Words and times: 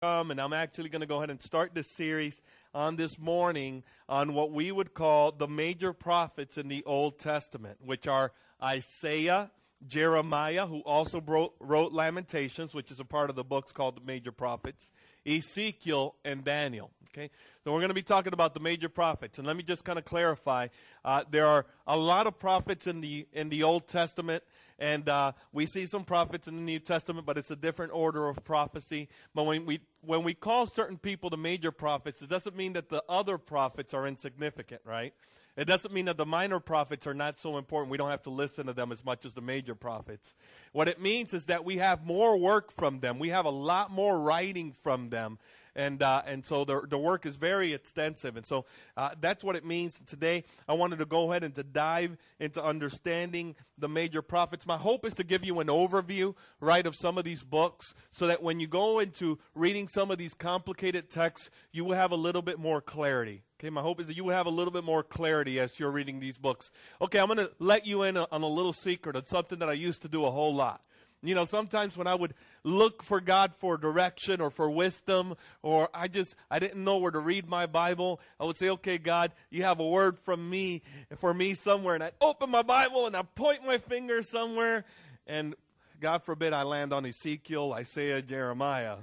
Um, 0.00 0.30
and 0.30 0.40
I'm 0.40 0.52
actually 0.52 0.90
going 0.90 1.00
to 1.00 1.08
go 1.08 1.16
ahead 1.16 1.30
and 1.30 1.42
start 1.42 1.74
this 1.74 1.90
series 1.90 2.40
on 2.72 2.94
this 2.94 3.18
morning 3.18 3.82
on 4.08 4.32
what 4.32 4.52
we 4.52 4.70
would 4.70 4.94
call 4.94 5.32
the 5.32 5.48
major 5.48 5.92
prophets 5.92 6.56
in 6.56 6.68
the 6.68 6.84
Old 6.84 7.18
Testament, 7.18 7.78
which 7.84 8.06
are 8.06 8.30
Isaiah, 8.62 9.50
Jeremiah, 9.88 10.68
who 10.68 10.82
also 10.82 11.20
wrote, 11.20 11.54
wrote 11.58 11.92
Lamentations, 11.92 12.74
which 12.74 12.92
is 12.92 13.00
a 13.00 13.04
part 13.04 13.28
of 13.28 13.34
the 13.34 13.42
books 13.42 13.72
called 13.72 13.96
the 13.96 14.00
major 14.06 14.30
prophets, 14.30 14.92
Ezekiel, 15.26 16.14
and 16.24 16.44
Daniel. 16.44 16.92
Okay, 17.10 17.30
so 17.64 17.72
we're 17.72 17.80
going 17.80 17.88
to 17.88 17.94
be 17.94 18.02
talking 18.02 18.34
about 18.34 18.54
the 18.54 18.60
major 18.60 18.88
prophets, 18.88 19.38
and 19.38 19.46
let 19.46 19.56
me 19.56 19.62
just 19.62 19.82
kind 19.82 19.98
of 19.98 20.04
clarify: 20.04 20.68
uh, 21.04 21.24
there 21.30 21.46
are 21.46 21.64
a 21.86 21.96
lot 21.96 22.26
of 22.26 22.38
prophets 22.38 22.86
in 22.86 23.00
the 23.00 23.26
in 23.32 23.48
the 23.48 23.62
Old 23.62 23.88
Testament, 23.88 24.44
and 24.78 25.08
uh, 25.08 25.32
we 25.52 25.64
see 25.64 25.86
some 25.86 26.04
prophets 26.04 26.48
in 26.48 26.56
the 26.56 26.62
New 26.62 26.78
Testament, 26.78 27.24
but 27.24 27.38
it's 27.38 27.50
a 27.50 27.56
different 27.56 27.92
order 27.94 28.28
of 28.28 28.44
prophecy. 28.44 29.08
But 29.34 29.44
when 29.44 29.64
we 29.64 29.80
when 30.00 30.22
we 30.22 30.34
call 30.34 30.66
certain 30.66 30.98
people 30.98 31.30
the 31.30 31.36
major 31.36 31.72
prophets, 31.72 32.22
it 32.22 32.28
doesn't 32.28 32.56
mean 32.56 32.74
that 32.74 32.88
the 32.88 33.02
other 33.08 33.38
prophets 33.38 33.92
are 33.94 34.06
insignificant, 34.06 34.80
right? 34.84 35.12
It 35.56 35.64
doesn't 35.64 35.92
mean 35.92 36.04
that 36.04 36.16
the 36.16 36.24
minor 36.24 36.60
prophets 36.60 37.04
are 37.04 37.14
not 37.14 37.40
so 37.40 37.58
important. 37.58 37.90
We 37.90 37.98
don't 37.98 38.10
have 38.10 38.22
to 38.22 38.30
listen 38.30 38.66
to 38.66 38.72
them 38.72 38.92
as 38.92 39.04
much 39.04 39.26
as 39.26 39.34
the 39.34 39.40
major 39.40 39.74
prophets. 39.74 40.36
What 40.72 40.86
it 40.86 41.00
means 41.00 41.34
is 41.34 41.46
that 41.46 41.64
we 41.64 41.78
have 41.78 42.06
more 42.06 42.36
work 42.36 42.70
from 42.70 43.00
them. 43.00 43.18
We 43.18 43.30
have 43.30 43.44
a 43.44 43.50
lot 43.50 43.90
more 43.90 44.20
writing 44.20 44.70
from 44.72 45.10
them 45.10 45.38
and 45.78 46.02
uh, 46.02 46.22
and 46.26 46.44
so 46.44 46.64
the 46.64 46.82
the 46.86 46.98
work 46.98 47.24
is 47.24 47.36
very 47.36 47.72
extensive, 47.72 48.36
and 48.36 48.44
so 48.44 48.66
uh, 48.96 49.10
that's 49.20 49.44
what 49.44 49.56
it 49.56 49.64
means 49.64 49.98
today. 50.06 50.44
I 50.68 50.74
wanted 50.74 50.98
to 50.98 51.06
go 51.06 51.30
ahead 51.30 51.44
and 51.44 51.54
to 51.54 51.62
dive 51.62 52.18
into 52.40 52.62
understanding 52.62 53.54
the 53.78 53.88
major 53.88 54.20
prophets. 54.20 54.66
My 54.66 54.76
hope 54.76 55.06
is 55.06 55.14
to 55.14 55.24
give 55.24 55.44
you 55.44 55.60
an 55.60 55.68
overview, 55.68 56.34
right, 56.60 56.84
of 56.84 56.96
some 56.96 57.16
of 57.16 57.24
these 57.24 57.44
books, 57.44 57.94
so 58.12 58.26
that 58.26 58.42
when 58.42 58.58
you 58.58 58.66
go 58.66 58.98
into 58.98 59.38
reading 59.54 59.86
some 59.88 60.10
of 60.10 60.18
these 60.18 60.34
complicated 60.34 61.10
texts, 61.10 61.48
you 61.72 61.84
will 61.84 61.94
have 61.94 62.10
a 62.10 62.16
little 62.16 62.42
bit 62.42 62.58
more 62.58 62.80
clarity. 62.80 63.44
Okay, 63.60 63.70
my 63.70 63.80
hope 63.80 64.00
is 64.00 64.08
that 64.08 64.16
you 64.16 64.24
will 64.24 64.34
have 64.34 64.46
a 64.46 64.50
little 64.50 64.72
bit 64.72 64.84
more 64.84 65.02
clarity 65.02 65.58
as 65.58 65.78
you're 65.78 65.90
reading 65.90 66.20
these 66.20 66.38
books. 66.38 66.70
Okay, 67.00 67.18
I'm 67.18 67.26
going 67.26 67.38
to 67.38 67.50
let 67.58 67.86
you 67.86 68.02
in 68.02 68.16
on 68.16 68.42
a 68.42 68.46
little 68.46 68.72
secret 68.72 69.16
of 69.16 69.28
something 69.28 69.58
that 69.60 69.68
I 69.68 69.72
used 69.72 70.02
to 70.02 70.08
do 70.08 70.24
a 70.24 70.30
whole 70.30 70.54
lot. 70.54 70.82
You 71.22 71.34
know, 71.34 71.44
sometimes 71.44 71.96
when 71.96 72.06
I 72.06 72.14
would 72.14 72.34
look 72.62 73.02
for 73.02 73.20
God 73.20 73.52
for 73.54 73.76
direction 73.76 74.40
or 74.40 74.50
for 74.50 74.70
wisdom, 74.70 75.34
or 75.62 75.88
I 75.92 76.06
just 76.06 76.36
I 76.48 76.60
didn't 76.60 76.84
know 76.84 76.98
where 76.98 77.10
to 77.10 77.18
read 77.18 77.48
my 77.48 77.66
Bible, 77.66 78.20
I 78.38 78.44
would 78.44 78.56
say, 78.56 78.70
"Okay, 78.70 78.98
God, 78.98 79.32
you 79.50 79.64
have 79.64 79.80
a 79.80 79.86
word 79.86 80.18
from 80.18 80.48
me 80.48 80.82
for 81.18 81.34
me 81.34 81.54
somewhere," 81.54 81.94
and 81.94 82.04
I'd 82.04 82.12
open 82.20 82.50
my 82.50 82.62
Bible 82.62 83.06
and 83.06 83.16
I'd 83.16 83.34
point 83.34 83.66
my 83.66 83.78
finger 83.78 84.22
somewhere, 84.22 84.84
and 85.26 85.56
God 86.00 86.22
forbid 86.22 86.52
I 86.52 86.62
land 86.62 86.92
on 86.92 87.04
Ezekiel, 87.04 87.72
Isaiah, 87.72 88.22
Jeremiah, 88.22 88.98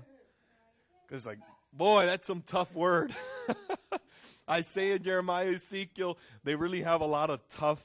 because 1.06 1.26
like, 1.26 1.40
boy, 1.74 2.06
that's 2.06 2.28
some 2.28 2.44
tough 2.48 2.74
word. 2.74 3.14
Isaiah, 4.50 5.00
Jeremiah, 5.00 5.54
Ezekiel, 5.54 6.18
they 6.44 6.56
really 6.56 6.82
have 6.82 7.02
a 7.02 7.06
lot 7.06 7.30
of 7.30 7.42
tough 7.50 7.82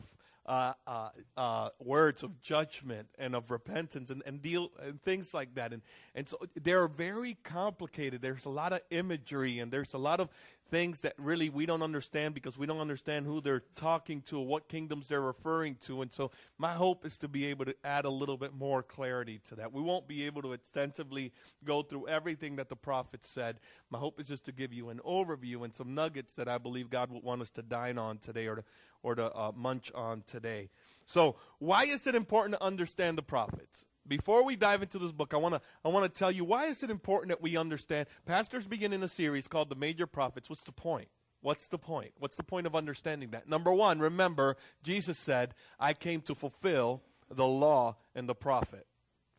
uh, 0.51 0.73
uh, 0.85 1.09
uh, 1.37 1.69
words 1.79 2.25
of 2.25 2.43
judgment 2.43 3.07
and 3.21 3.37
of 3.37 3.53
repentance 3.53 4.11
and, 4.11 4.21
and 4.27 4.43
deal 4.43 4.69
and 4.83 5.01
things 5.01 5.33
like 5.33 5.55
that. 5.55 5.73
And, 5.73 5.81
and 6.17 6.29
so 6.29 6.39
they're 6.61 6.89
very 6.89 7.37
complicated. 7.45 8.21
There's 8.21 8.47
a 8.47 8.51
lot 8.51 8.73
of 8.73 8.81
imagery 8.91 9.61
and 9.61 9.71
there's 9.71 9.95
a 9.95 9.99
lot 9.99 10.19
of 10.19 10.29
things 10.71 11.01
that 11.01 11.15
really 11.19 11.51
we 11.51 11.67
don't 11.67 11.83
understand 11.83 12.35
because 12.35 12.57
we 12.57 12.67
don't 12.67 12.79
understand 12.79 13.27
who 13.27 13.41
they're 13.41 13.63
talking 13.75 14.23
to 14.23 14.39
what 14.39 14.69
kingdoms 14.69 15.09
they're 15.09 15.21
referring 15.21 15.75
to. 15.87 16.03
And 16.03 16.13
so 16.13 16.31
my 16.59 16.73
hope 16.73 17.05
is 17.05 17.19
to 17.19 17.29
be 17.29 17.47
able 17.47 17.65
to 17.65 17.75
add 17.85 18.05
a 18.05 18.11
little 18.11 18.37
bit 18.37 18.55
more 18.55 18.83
clarity 18.83 19.41
to 19.49 19.57
that. 19.57 19.73
We 19.73 19.83
won't 19.83 20.07
be 20.07 20.27
able 20.27 20.43
to 20.43 20.53
extensively 20.53 21.33
go 21.65 21.83
through 21.83 22.09
everything 22.09 22.57
that 22.57 22.69
the 22.69 22.77
prophet 22.77 23.27
said. 23.27 23.59
My 23.91 23.99
hope 23.99 24.21
is 24.21 24.29
just 24.29 24.45
to 24.47 24.53
give 24.53 24.73
you 24.73 24.91
an 24.91 25.01
overview 25.07 25.65
and 25.65 25.75
some 25.75 25.95
nuggets 25.95 26.35
that 26.35 26.49
I 26.49 26.59
believe 26.59 26.89
God 26.89 27.11
would 27.11 27.23
want 27.23 27.43
us 27.43 27.51
to 27.51 27.63
dine 27.63 27.99
on 27.99 28.19
today 28.19 28.47
or 28.47 28.57
to, 28.57 28.65
or 29.03 29.15
to 29.17 29.35
uh, 29.35 29.53
munch 29.55 29.91
on 29.95 30.23
today. 30.27 30.71
So, 31.07 31.37
why 31.59 31.85
is 31.85 32.07
it 32.07 32.15
important 32.15 32.55
to 32.55 32.63
understand 32.63 33.19
the 33.19 33.23
prophets? 33.23 33.85
Before 34.07 34.45
we 34.45 34.57
dive 34.57 34.83
into 34.83 34.99
this 34.99 35.13
book, 35.13 35.35
I 35.35 35.37
want 35.37 35.55
to 35.55 35.61
I 35.85 35.89
want 35.89 36.13
to 36.13 36.19
tell 36.19 36.31
you 36.31 36.45
why 36.45 36.67
is 36.67 36.83
it 36.83 36.91
important 36.91 37.29
that 37.29 37.43
we 37.43 37.57
understand. 37.57 38.09
Pastors 38.27 38.67
begin 38.67 38.93
in 38.93 39.03
a 39.03 39.09
series 39.09 39.49
called 39.49 39.69
The 39.69 39.77
Major 39.77 40.07
Prophets. 40.07 40.49
What's 40.49 40.65
the 40.65 40.73
point? 40.73 41.09
What's 41.43 41.69
the 41.69 41.79
point? 41.79 42.13
What's 42.19 42.37
the 42.37 42.43
point 42.43 42.67
of 42.67 42.75
understanding 42.75 43.31
that? 43.31 43.49
Number 43.49 43.73
1, 43.73 44.01
remember 44.01 44.57
Jesus 44.83 45.19
said, 45.19 45.55
"I 45.79 45.95
came 45.95 46.21
to 46.23 46.35
fulfill 46.35 47.03
the 47.31 47.47
law 47.47 47.97
and 48.15 48.29
the 48.29 48.35
prophet." 48.35 48.87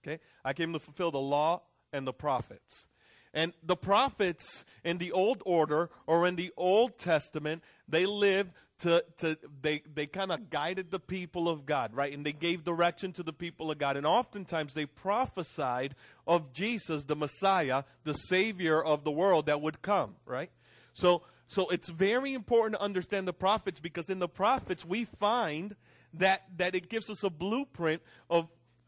Okay? 0.03 0.19
I 0.44 0.53
came 0.53 0.73
to 0.73 0.79
fulfill 0.79 1.11
the 1.11 1.19
law 1.19 1.61
and 1.93 2.07
the 2.07 2.13
prophets. 2.13 2.88
And 3.33 3.53
the 3.63 3.78
prophets 3.78 4.66
in 4.83 4.97
the 4.97 5.11
old 5.11 5.41
order 5.45 5.89
or 6.05 6.28
in 6.28 6.35
the 6.35 6.51
Old 6.57 6.97
Testament, 6.97 7.63
they 7.88 8.05
lived 8.05 8.51
to, 8.81 9.03
to 9.19 9.37
they, 9.61 9.83
they 9.93 10.07
kind 10.07 10.31
of 10.31 10.49
guided 10.49 10.91
the 10.91 10.99
people 10.99 11.47
of 11.47 11.65
God, 11.65 11.93
right? 11.93 12.13
And 12.13 12.25
they 12.25 12.33
gave 12.33 12.63
direction 12.63 13.13
to 13.13 13.23
the 13.23 13.33
people 13.33 13.71
of 13.71 13.77
God. 13.77 13.95
And 13.95 14.05
oftentimes 14.05 14.73
they 14.73 14.85
prophesied 14.85 15.95
of 16.25 16.51
Jesus, 16.53 17.03
the 17.03 17.15
Messiah, 17.15 17.83
the 18.03 18.13
Savior 18.13 18.83
of 18.83 19.03
the 19.03 19.11
world 19.11 19.45
that 19.45 19.61
would 19.61 19.81
come, 19.81 20.15
right? 20.25 20.49
So, 20.93 21.21
so 21.47 21.69
it's 21.69 21.89
very 21.89 22.33
important 22.33 22.79
to 22.79 22.81
understand 22.81 23.27
the 23.27 23.33
prophets 23.33 23.79
because 23.79 24.09
in 24.09 24.19
the 24.19 24.29
prophets 24.29 24.83
we 24.83 25.05
find 25.05 25.75
that, 26.15 26.43
that 26.57 26.75
it 26.75 26.89
gives 26.89 27.09
us 27.09 27.23
a 27.23 27.29
blueprint 27.29 28.01
of 28.29 28.47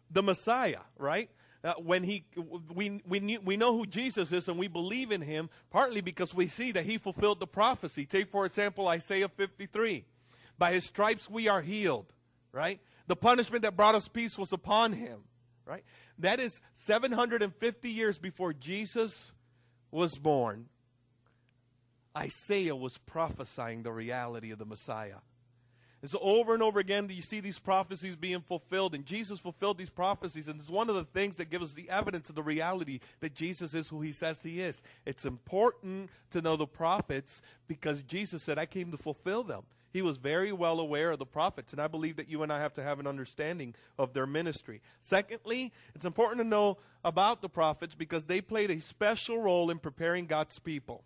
the 0.10 0.24
Messiah, 0.24 0.82
right? 0.98 1.30
Uh, 1.64 1.74
when 1.76 2.04
he 2.04 2.26
we 2.74 3.02
we 3.08 3.20
knew, 3.20 3.40
we 3.42 3.56
know 3.56 3.78
who 3.78 3.86
Jesus 3.86 4.32
is 4.32 4.50
and 4.50 4.60
we 4.60 4.68
believe 4.68 5.12
in 5.12 5.22
him 5.22 5.50
partly 5.70 6.02
because 6.02 6.34
we 6.34 6.48
see 6.48 6.72
that 6.74 6.86
he 6.86 6.98
fulfilled 6.98 7.40
the 7.40 7.48
prophecy. 7.48 8.06
Take 8.06 8.30
for 8.30 8.46
example 8.46 8.88
Isaiah 8.88 9.30
53. 9.30 10.06
By 10.58 10.74
his 10.74 10.84
stripes 10.84 11.30
we 11.30 11.48
are 11.48 11.62
healed, 11.62 12.12
right? 12.52 12.80
The 13.08 13.16
punishment 13.16 13.64
that 13.64 13.78
brought 13.78 13.96
us 13.96 14.08
peace 14.08 14.38
was 14.38 14.52
upon 14.52 14.94
him, 14.94 15.24
right? 15.66 15.84
That 16.20 16.40
is 16.40 16.62
750 16.76 17.90
years 17.90 18.20
before 18.20 18.54
Jesus 18.54 19.34
was 19.90 20.18
born. 20.18 20.68
Isaiah 22.16 22.76
was 22.76 22.98
prophesying 23.00 23.84
the 23.84 23.92
reality 23.92 24.52
of 24.52 24.60
the 24.60 24.66
Messiah. 24.66 25.18
And 26.04 26.12
so 26.12 26.20
over 26.22 26.54
and 26.54 26.62
over 26.62 26.82
again, 26.82 27.08
you 27.10 27.22
see 27.22 27.40
these 27.40 27.60
prophecies 27.60 28.18
being 28.18 28.42
fulfilled, 28.42 28.94
and 28.94 29.06
Jesus 29.06 29.40
fulfilled 29.40 29.78
these 29.78 29.90
prophecies. 29.90 30.50
And 30.50 30.60
it's 30.60 30.70
one 30.70 30.90
of 30.90 30.96
the 30.96 31.06
things 31.06 31.38
that 31.38 31.50
gives 31.50 31.70
us 31.70 31.74
the 31.76 31.90
evidence 31.90 32.28
of 32.28 32.36
the 32.36 32.44
reality 32.44 33.00
that 33.22 33.34
Jesus 33.34 33.74
is 33.74 33.88
who 33.88 34.02
he 34.02 34.12
says 34.12 34.44
he 34.44 34.60
is. 34.60 34.84
It's 35.06 35.24
important 35.24 36.10
to 36.32 36.42
know 36.42 36.58
the 36.58 36.68
prophets 36.68 37.42
because 37.70 38.02
Jesus 38.02 38.44
said, 38.44 38.60
I 38.60 38.66
came 38.66 38.92
to 38.92 38.98
fulfill 38.98 39.44
them. 39.44 39.64
He 39.94 40.02
was 40.02 40.18
very 40.18 40.52
well 40.52 40.82
aware 40.82 41.12
of 41.12 41.20
the 41.20 41.26
prophets, 41.26 41.72
and 41.72 41.82
I 41.82 41.88
believe 41.88 42.18
that 42.18 42.28
you 42.28 42.44
and 42.44 42.52
I 42.52 42.60
have 42.60 42.74
to 42.74 42.84
have 42.84 43.00
an 43.00 43.08
understanding 43.08 43.74
of 43.98 44.12
their 44.12 44.28
ministry. 44.28 44.82
Secondly, 45.00 45.72
it's 45.96 46.04
important 46.04 46.40
to 46.40 46.44
know 46.44 46.80
about 47.06 47.42
the 47.42 47.48
prophets 47.48 47.96
because 47.96 48.26
they 48.26 48.42
played 48.42 48.72
a 48.72 48.82
special 48.82 49.38
role 49.38 49.72
in 49.72 49.80
preparing 49.80 50.26
God's 50.26 50.60
people. 50.60 51.06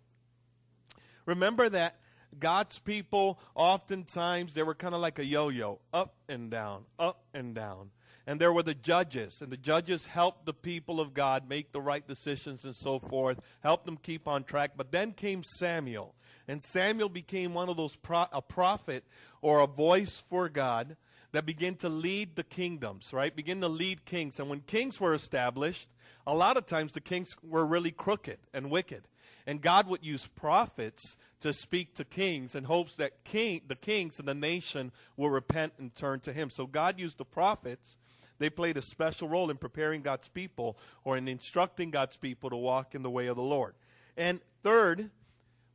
Remember 1.24 1.68
that 1.68 2.00
God's 2.38 2.78
people, 2.78 3.38
oftentimes, 3.54 4.54
they 4.54 4.62
were 4.62 4.74
kind 4.74 4.94
of 4.94 5.00
like 5.00 5.18
a 5.18 5.24
yo 5.24 5.48
yo, 5.48 5.80
up 5.92 6.14
and 6.28 6.50
down, 6.50 6.84
up 6.98 7.24
and 7.32 7.54
down. 7.54 7.90
And 8.26 8.38
there 8.38 8.52
were 8.52 8.62
the 8.62 8.74
judges, 8.74 9.40
and 9.40 9.50
the 9.50 9.56
judges 9.56 10.04
helped 10.04 10.44
the 10.44 10.52
people 10.52 11.00
of 11.00 11.14
God 11.14 11.48
make 11.48 11.72
the 11.72 11.80
right 11.80 12.06
decisions 12.06 12.64
and 12.64 12.76
so 12.76 12.98
forth, 12.98 13.40
helped 13.60 13.86
them 13.86 13.96
keep 13.96 14.28
on 14.28 14.44
track. 14.44 14.72
But 14.76 14.92
then 14.92 15.12
came 15.12 15.42
Samuel, 15.42 16.14
and 16.46 16.62
Samuel 16.62 17.08
became 17.08 17.54
one 17.54 17.70
of 17.70 17.78
those 17.78 17.96
pro- 17.96 18.26
a 18.30 18.42
prophet 18.42 19.04
or 19.40 19.60
a 19.60 19.66
voice 19.66 20.22
for 20.28 20.50
God 20.50 20.96
that 21.32 21.46
began 21.46 21.76
to 21.76 21.88
lead 21.88 22.36
the 22.36 22.44
kingdoms, 22.44 23.12
right? 23.12 23.34
Begin 23.34 23.60
to 23.62 23.68
lead 23.68 24.04
kings. 24.04 24.38
And 24.38 24.48
when 24.48 24.60
kings 24.60 25.00
were 25.00 25.14
established, 25.14 25.88
a 26.26 26.34
lot 26.34 26.56
of 26.56 26.66
times 26.66 26.92
the 26.92 27.00
kings 27.00 27.34
were 27.42 27.66
really 27.66 27.90
crooked 27.90 28.38
and 28.52 28.70
wicked. 28.70 29.08
And 29.46 29.62
God 29.62 29.88
would 29.88 30.04
use 30.04 30.26
prophets 30.26 31.16
to 31.40 31.52
speak 31.52 31.94
to 31.94 32.04
kings 32.04 32.54
in 32.54 32.64
hopes 32.64 32.96
that 32.96 33.24
king, 33.24 33.62
the 33.66 33.76
kings 33.76 34.18
and 34.18 34.26
the 34.26 34.34
nation 34.34 34.92
will 35.16 35.30
repent 35.30 35.74
and 35.78 35.94
turn 35.94 36.20
to 36.20 36.32
him. 36.32 36.50
So 36.50 36.66
God 36.66 36.98
used 36.98 37.18
the 37.18 37.24
prophets. 37.24 37.96
They 38.38 38.50
played 38.50 38.76
a 38.76 38.82
special 38.82 39.28
role 39.28 39.50
in 39.50 39.56
preparing 39.56 40.02
God's 40.02 40.28
people 40.28 40.78
or 41.04 41.16
in 41.16 41.28
instructing 41.28 41.90
God's 41.90 42.16
people 42.16 42.50
to 42.50 42.56
walk 42.56 42.94
in 42.94 43.02
the 43.02 43.10
way 43.10 43.26
of 43.26 43.36
the 43.36 43.42
Lord. 43.42 43.74
And 44.16 44.40
third, 44.62 45.10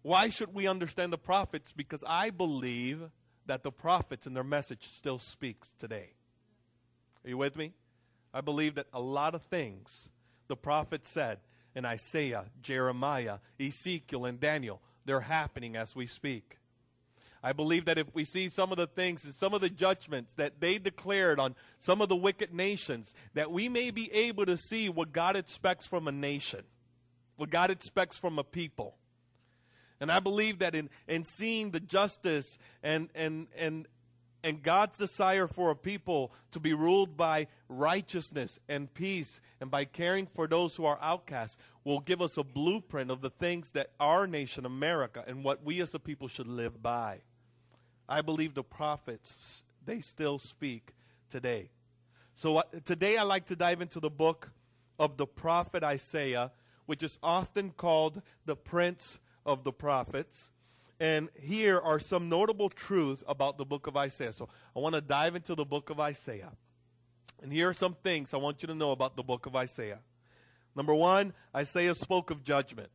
why 0.01 0.30
should 0.30 0.54
we 0.54 0.68
understand 0.68 1.13
the 1.13 1.18
prophets? 1.18 1.71
Because 1.71 2.04
I 2.06 2.30
believe 2.30 3.09
that 3.45 3.63
the 3.63 3.71
prophets 3.71 4.25
and 4.25 4.36
their 4.36 4.44
message 4.44 4.88
still 4.88 5.19
speaks 5.19 5.71
today. 5.77 6.12
Are 7.25 7.30
you 7.30 7.38
with 7.38 7.56
me? 7.56 7.74
I 8.33 8.42
believe 8.42 8.75
that 8.75 8.88
a 8.94 9.01
lot 9.01 9.36
of 9.36 9.44
things 9.44 10.09
the 10.48 10.57
prophets 10.57 11.09
said 11.09 11.39
in 11.75 11.86
Isaiah, 11.86 12.45
Jeremiah, 12.62 13.38
Ezekiel, 13.59 14.25
and 14.25 14.39
Daniel 14.39 14.81
they're 15.06 15.22
happening 15.22 15.76
as 15.76 15.96
we 15.96 16.08
speak. 16.08 16.58
I 17.46 17.52
believe 17.52 17.86
that 17.86 17.98
if 17.98 18.08
we 18.14 18.24
see 18.24 18.48
some 18.48 18.72
of 18.72 18.78
the 18.78 18.88
things 18.88 19.26
and 19.26 19.36
some 19.36 19.54
of 19.54 19.60
the 19.60 19.70
judgments 19.70 20.34
that 20.36 20.62
they 20.62 20.78
declared 20.78 21.40
on 21.40 21.56
some 21.80 22.00
of 22.02 22.08
the 22.08 22.16
wicked 22.16 22.54
nations, 22.54 23.14
that 23.34 23.52
we 23.52 23.68
may 23.68 23.92
be 23.92 24.12
able 24.14 24.46
to 24.46 24.56
see 24.56 24.88
what 24.88 25.12
God 25.12 25.36
expects 25.36 25.86
from 25.86 26.08
a 26.08 26.12
nation 26.12 26.64
what 27.36 27.50
God 27.50 27.72
expects 27.72 28.18
from 28.18 28.40
a 28.40 28.44
people. 28.44 28.96
And 30.00 30.12
I 30.12 30.20
believe 30.20 30.60
that 30.60 30.76
in, 30.76 30.90
in 31.08 31.24
seeing 31.24 31.72
the 31.72 31.80
justice 31.80 32.58
and, 32.82 33.10
and, 33.16 33.48
and, 33.58 33.88
and 34.44 34.62
God's 34.62 34.98
desire 34.98 35.48
for 35.48 35.72
a 35.72 35.75
people 35.75 36.34
to 36.51 36.60
be 36.60 36.74
ruled 36.74 37.16
by 37.16 37.48
righteousness 37.69 38.60
and 38.68 38.94
peace 38.94 39.40
and 39.62 39.72
by 39.72 39.86
caring 39.86 40.28
for 40.28 40.48
those 40.48 40.75
who 40.75 40.86
are 40.86 41.00
outcasts 41.01 41.57
will 41.84 42.01
give 42.01 42.22
us 42.22 42.38
a 42.38 42.44
blueprint 42.44 43.10
of 43.10 43.22
the 43.22 43.30
things 43.30 43.72
that 43.72 43.92
our 44.00 44.28
nation, 44.28 44.66
America, 44.66 45.24
and 45.25 45.44
what 45.44 45.63
we 45.63 45.81
as 45.81 45.94
a 45.94 46.00
people 46.00 46.28
should 46.28 46.48
live 46.48 46.81
by. 46.84 47.22
I 48.07 48.22
believe 48.22 48.54
the 48.54 48.63
prophets, 48.63 49.63
they 49.86 50.01
still 50.01 50.40
speak 50.40 50.94
today. 51.30 51.69
So 52.36 52.57
uh, 52.57 52.63
today 52.84 53.18
I 53.18 53.24
like 53.24 53.45
to 53.48 53.56
dive 53.56 53.81
into 53.81 54.00
the 54.00 54.10
book 54.10 54.51
of 55.00 55.18
the 55.18 55.25
prophet 55.25 55.84
Isaiah, 55.84 56.51
which 56.86 57.01
is 57.01 57.18
often 57.24 57.72
called 57.72 58.22
the 58.45 58.56
prince 58.56 59.19
of 59.45 59.63
the 59.63 59.72
prophets. 59.72 60.51
And 61.04 61.28
here 61.38 61.82
are 61.82 62.00
some 62.00 62.30
notable 62.30 62.70
truths 62.70 63.26
about 63.28 63.58
the 63.58 63.66
book 63.66 63.88
of 63.88 63.98
Isaiah. 63.98 64.32
So 64.32 64.48
I 64.74 64.80
want 64.80 64.96
to 64.96 65.02
dive 65.02 65.36
into 65.36 65.54
the 65.54 65.66
book 65.66 65.90
of 65.90 66.00
Isaiah. 66.00 66.54
And 67.42 67.52
here 67.52 67.68
are 67.68 67.74
some 67.74 67.98
things 68.02 68.34
I 68.34 68.38
want 68.38 68.64
you 68.64 68.68
to 68.68 68.74
know 68.74 68.94
about 68.94 69.18
the 69.18 69.22
book 69.22 69.46
of 69.46 69.54
Isaiah. 69.54 70.00
Number 70.78 70.96
one, 70.96 71.34
Isaiah 71.54 71.94
spoke 71.94 72.32
of 72.32 72.46
judgment. 72.46 72.88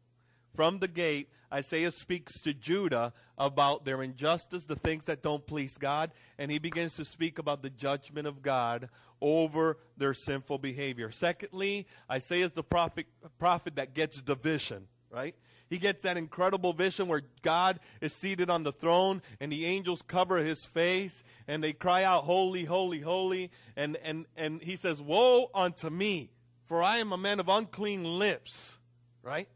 From 0.54 0.78
the 0.78 0.88
gate, 0.88 1.28
Isaiah 1.52 1.90
speaks 1.90 2.40
to 2.40 2.54
Judah 2.54 3.12
about 3.36 3.84
their 3.84 4.02
injustice, 4.02 4.64
the 4.64 4.76
things 4.76 5.04
that 5.04 5.22
don't 5.22 5.46
please 5.46 5.76
God, 5.76 6.10
and 6.38 6.50
he 6.50 6.58
begins 6.58 6.96
to 6.96 7.04
speak 7.04 7.38
about 7.38 7.60
the 7.60 7.68
judgment 7.68 8.26
of 8.26 8.40
God 8.40 8.88
over 9.20 9.76
their 9.98 10.14
sinful 10.14 10.56
behavior. 10.56 11.10
Secondly, 11.10 11.86
Isaiah 12.10 12.46
is 12.46 12.54
the 12.54 12.64
prophet, 12.64 13.04
prophet 13.38 13.76
that 13.76 13.92
gets 13.92 14.18
the 14.22 14.34
vision, 14.34 14.88
right? 15.10 15.34
He 15.68 15.78
gets 15.78 16.02
that 16.02 16.16
incredible 16.16 16.72
vision 16.72 17.08
where 17.08 17.22
God 17.42 17.80
is 18.00 18.12
seated 18.12 18.48
on 18.48 18.62
the 18.62 18.72
throne 18.72 19.22
and 19.40 19.52
the 19.52 19.66
angels 19.66 20.02
cover 20.02 20.38
his 20.38 20.64
face 20.64 21.22
and 21.46 21.62
they 21.62 21.72
cry 21.72 22.04
out, 22.04 22.24
Holy, 22.24 22.64
holy, 22.64 23.00
holy. 23.00 23.50
And, 23.76 23.96
and, 24.02 24.26
and 24.36 24.62
he 24.62 24.76
says, 24.76 25.00
Woe 25.00 25.50
unto 25.54 25.90
me, 25.90 26.30
for 26.64 26.82
I 26.82 26.98
am 26.98 27.12
a 27.12 27.18
man 27.18 27.40
of 27.40 27.48
unclean 27.48 28.04
lips, 28.04 28.78
right? 29.22 29.48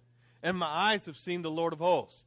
And 0.42 0.58
my 0.58 0.66
eyes 0.66 1.06
have 1.06 1.16
seen 1.16 1.42
the 1.42 1.50
Lord 1.50 1.72
of 1.72 1.78
hosts. 1.78 2.24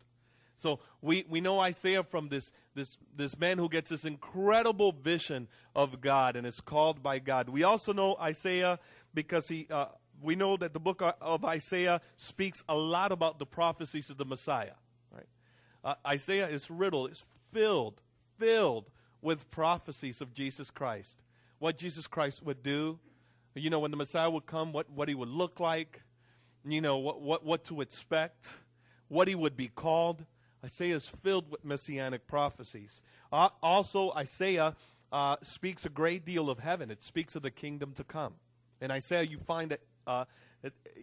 So 0.58 0.80
we, 1.02 1.26
we 1.30 1.42
know 1.42 1.60
Isaiah 1.60 2.04
from 2.04 2.30
this, 2.30 2.52
this, 2.74 2.98
this 3.16 3.38
man 3.38 3.58
who 3.58 3.70
gets 3.70 3.90
this 3.90 4.06
incredible 4.06 4.94
vision 4.94 5.48
of 5.76 6.02
God 6.02 6.36
and 6.36 6.48
is 6.48 6.62
called 6.62 7.04
by 7.04 7.20
God. 7.20 7.50
We 7.50 7.64
also 7.64 7.94
know 7.94 8.16
Isaiah 8.20 8.80
because 9.14 9.48
he, 9.48 9.68
uh, 9.70 9.88
we 10.22 10.36
know 10.36 10.58
that 10.58 10.74
the 10.74 10.80
book 10.80 11.02
of 11.22 11.46
Isaiah 11.46 12.02
speaks 12.18 12.64
a 12.68 12.76
lot 12.76 13.12
about 13.12 13.40
the 13.40 13.46
prophecies 13.46 14.10
of 14.10 14.18
the 14.18 14.26
Messiah. 14.26 14.76
Right? 15.12 15.28
Uh, 15.84 15.96
Isaiah 16.08 16.48
is 16.48 16.70
riddled, 16.70 17.12
is 17.12 17.26
filled, 17.54 18.02
filled 18.38 18.90
with 19.22 19.50
prophecies 19.52 20.22
of 20.22 20.34
Jesus 20.34 20.72
Christ. 20.72 21.22
What 21.60 21.78
Jesus 21.78 22.08
Christ 22.08 22.44
would 22.44 22.64
do, 22.64 23.00
you 23.56 23.70
know, 23.70 23.80
when 23.80 23.92
the 23.92 23.98
Messiah 23.98 24.30
would 24.30 24.46
come, 24.46 24.72
what, 24.72 24.90
what 24.90 25.08
he 25.08 25.16
would 25.16 25.30
look 25.30 25.60
like, 25.60 26.02
you 26.68 26.82
know, 26.82 26.98
what, 26.98 27.22
what, 27.22 27.46
what 27.46 27.64
to 27.66 27.82
expect, 27.82 28.54
what 29.08 29.28
he 29.28 29.36
would 29.36 29.56
be 29.56 29.68
called. 29.68 30.26
Isaiah 30.64 30.96
is 30.96 31.08
filled 31.08 31.52
with 31.52 31.64
messianic 31.64 32.28
prophecies. 32.28 33.02
Uh, 33.32 33.50
also, 33.62 34.12
Isaiah 34.14 34.76
uh, 35.12 35.38
speaks 35.44 35.86
a 35.86 35.90
great 35.90 36.26
deal 36.26 36.50
of 36.50 36.60
heaven. 36.60 36.90
It 36.90 37.04
speaks 37.04 37.36
of 37.36 37.44
the 37.44 37.52
kingdom 37.52 37.94
to 37.94 38.04
come. 38.04 38.34
In 38.82 38.92
Isaiah, 38.92 39.24
you 39.24 39.38
find 39.38 39.72
that 39.72 39.82
uh, 40.08 40.26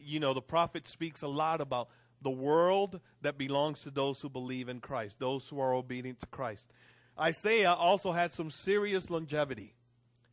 you 0.03 0.21
know, 0.21 0.35
the 0.35 0.43
prophet 0.43 0.87
speaks 0.87 1.23
a 1.23 1.29
lot 1.29 1.61
about 1.61 1.89
the 2.21 2.31
world 2.31 3.01
that 3.21 3.37
belongs 3.37 3.83
to 3.83 3.91
those 3.91 4.21
who 4.21 4.29
believe 4.29 4.69
in 4.69 4.81
Christ, 4.81 5.19
those 5.19 5.49
who 5.49 5.61
are 5.61 5.75
obedient 5.75 6.21
to 6.21 6.27
Christ. 6.27 6.67
Isaiah 7.19 7.73
also 7.73 8.13
had 8.13 8.33
some 8.33 8.51
serious 8.51 9.11
longevity. 9.11 9.75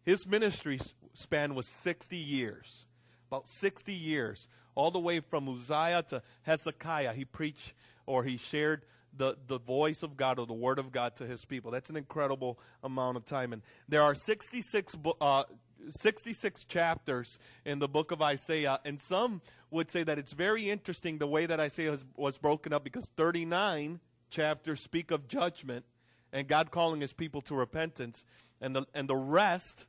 His 0.05 0.25
ministry 0.25 0.79
span 1.13 1.55
was 1.55 1.67
60 1.67 2.15
years, 2.15 2.85
about 3.29 3.47
60 3.47 3.91
years, 3.91 4.47
all 4.75 4.91
the 4.91 4.99
way 4.99 5.19
from 5.19 5.49
Uzziah 5.49 6.03
to 6.09 6.21
Hezekiah. 6.43 7.13
He 7.13 7.25
preached 7.25 7.73
or 8.05 8.23
he 8.23 8.37
shared 8.37 8.85
the, 9.15 9.35
the 9.47 9.59
voice 9.59 10.03
of 10.03 10.15
God 10.15 10.39
or 10.39 10.45
the 10.45 10.53
word 10.53 10.79
of 10.79 10.91
God 10.91 11.15
to 11.17 11.25
his 11.25 11.43
people. 11.45 11.71
That's 11.71 11.89
an 11.89 11.97
incredible 11.97 12.59
amount 12.83 13.17
of 13.17 13.25
time. 13.25 13.53
And 13.53 13.61
there 13.87 14.03
are 14.03 14.15
66 14.15 14.97
uh, 15.19 15.43
66 15.91 16.63
chapters 16.65 17.39
in 17.65 17.79
the 17.79 17.87
book 17.87 18.11
of 18.11 18.21
Isaiah, 18.21 18.79
and 18.85 18.99
some 18.99 19.41
would 19.71 19.89
say 19.89 20.03
that 20.03 20.17
it's 20.17 20.33
very 20.33 20.69
interesting 20.69 21.17
the 21.17 21.27
way 21.27 21.45
that 21.45 21.59
Isaiah 21.59 21.97
was 22.15 22.37
broken 22.37 22.73
up 22.73 22.83
because 22.83 23.05
39 23.17 23.99
chapters 24.29 24.81
speak 24.81 25.11
of 25.11 25.27
judgment 25.27 25.85
and 26.31 26.47
God 26.47 26.71
calling 26.71 27.01
his 27.01 27.13
people 27.13 27.41
to 27.43 27.55
repentance, 27.55 28.23
and 28.61 28.75
the, 28.75 28.85
and 28.93 29.09
the 29.09 29.15
rest, 29.15 29.85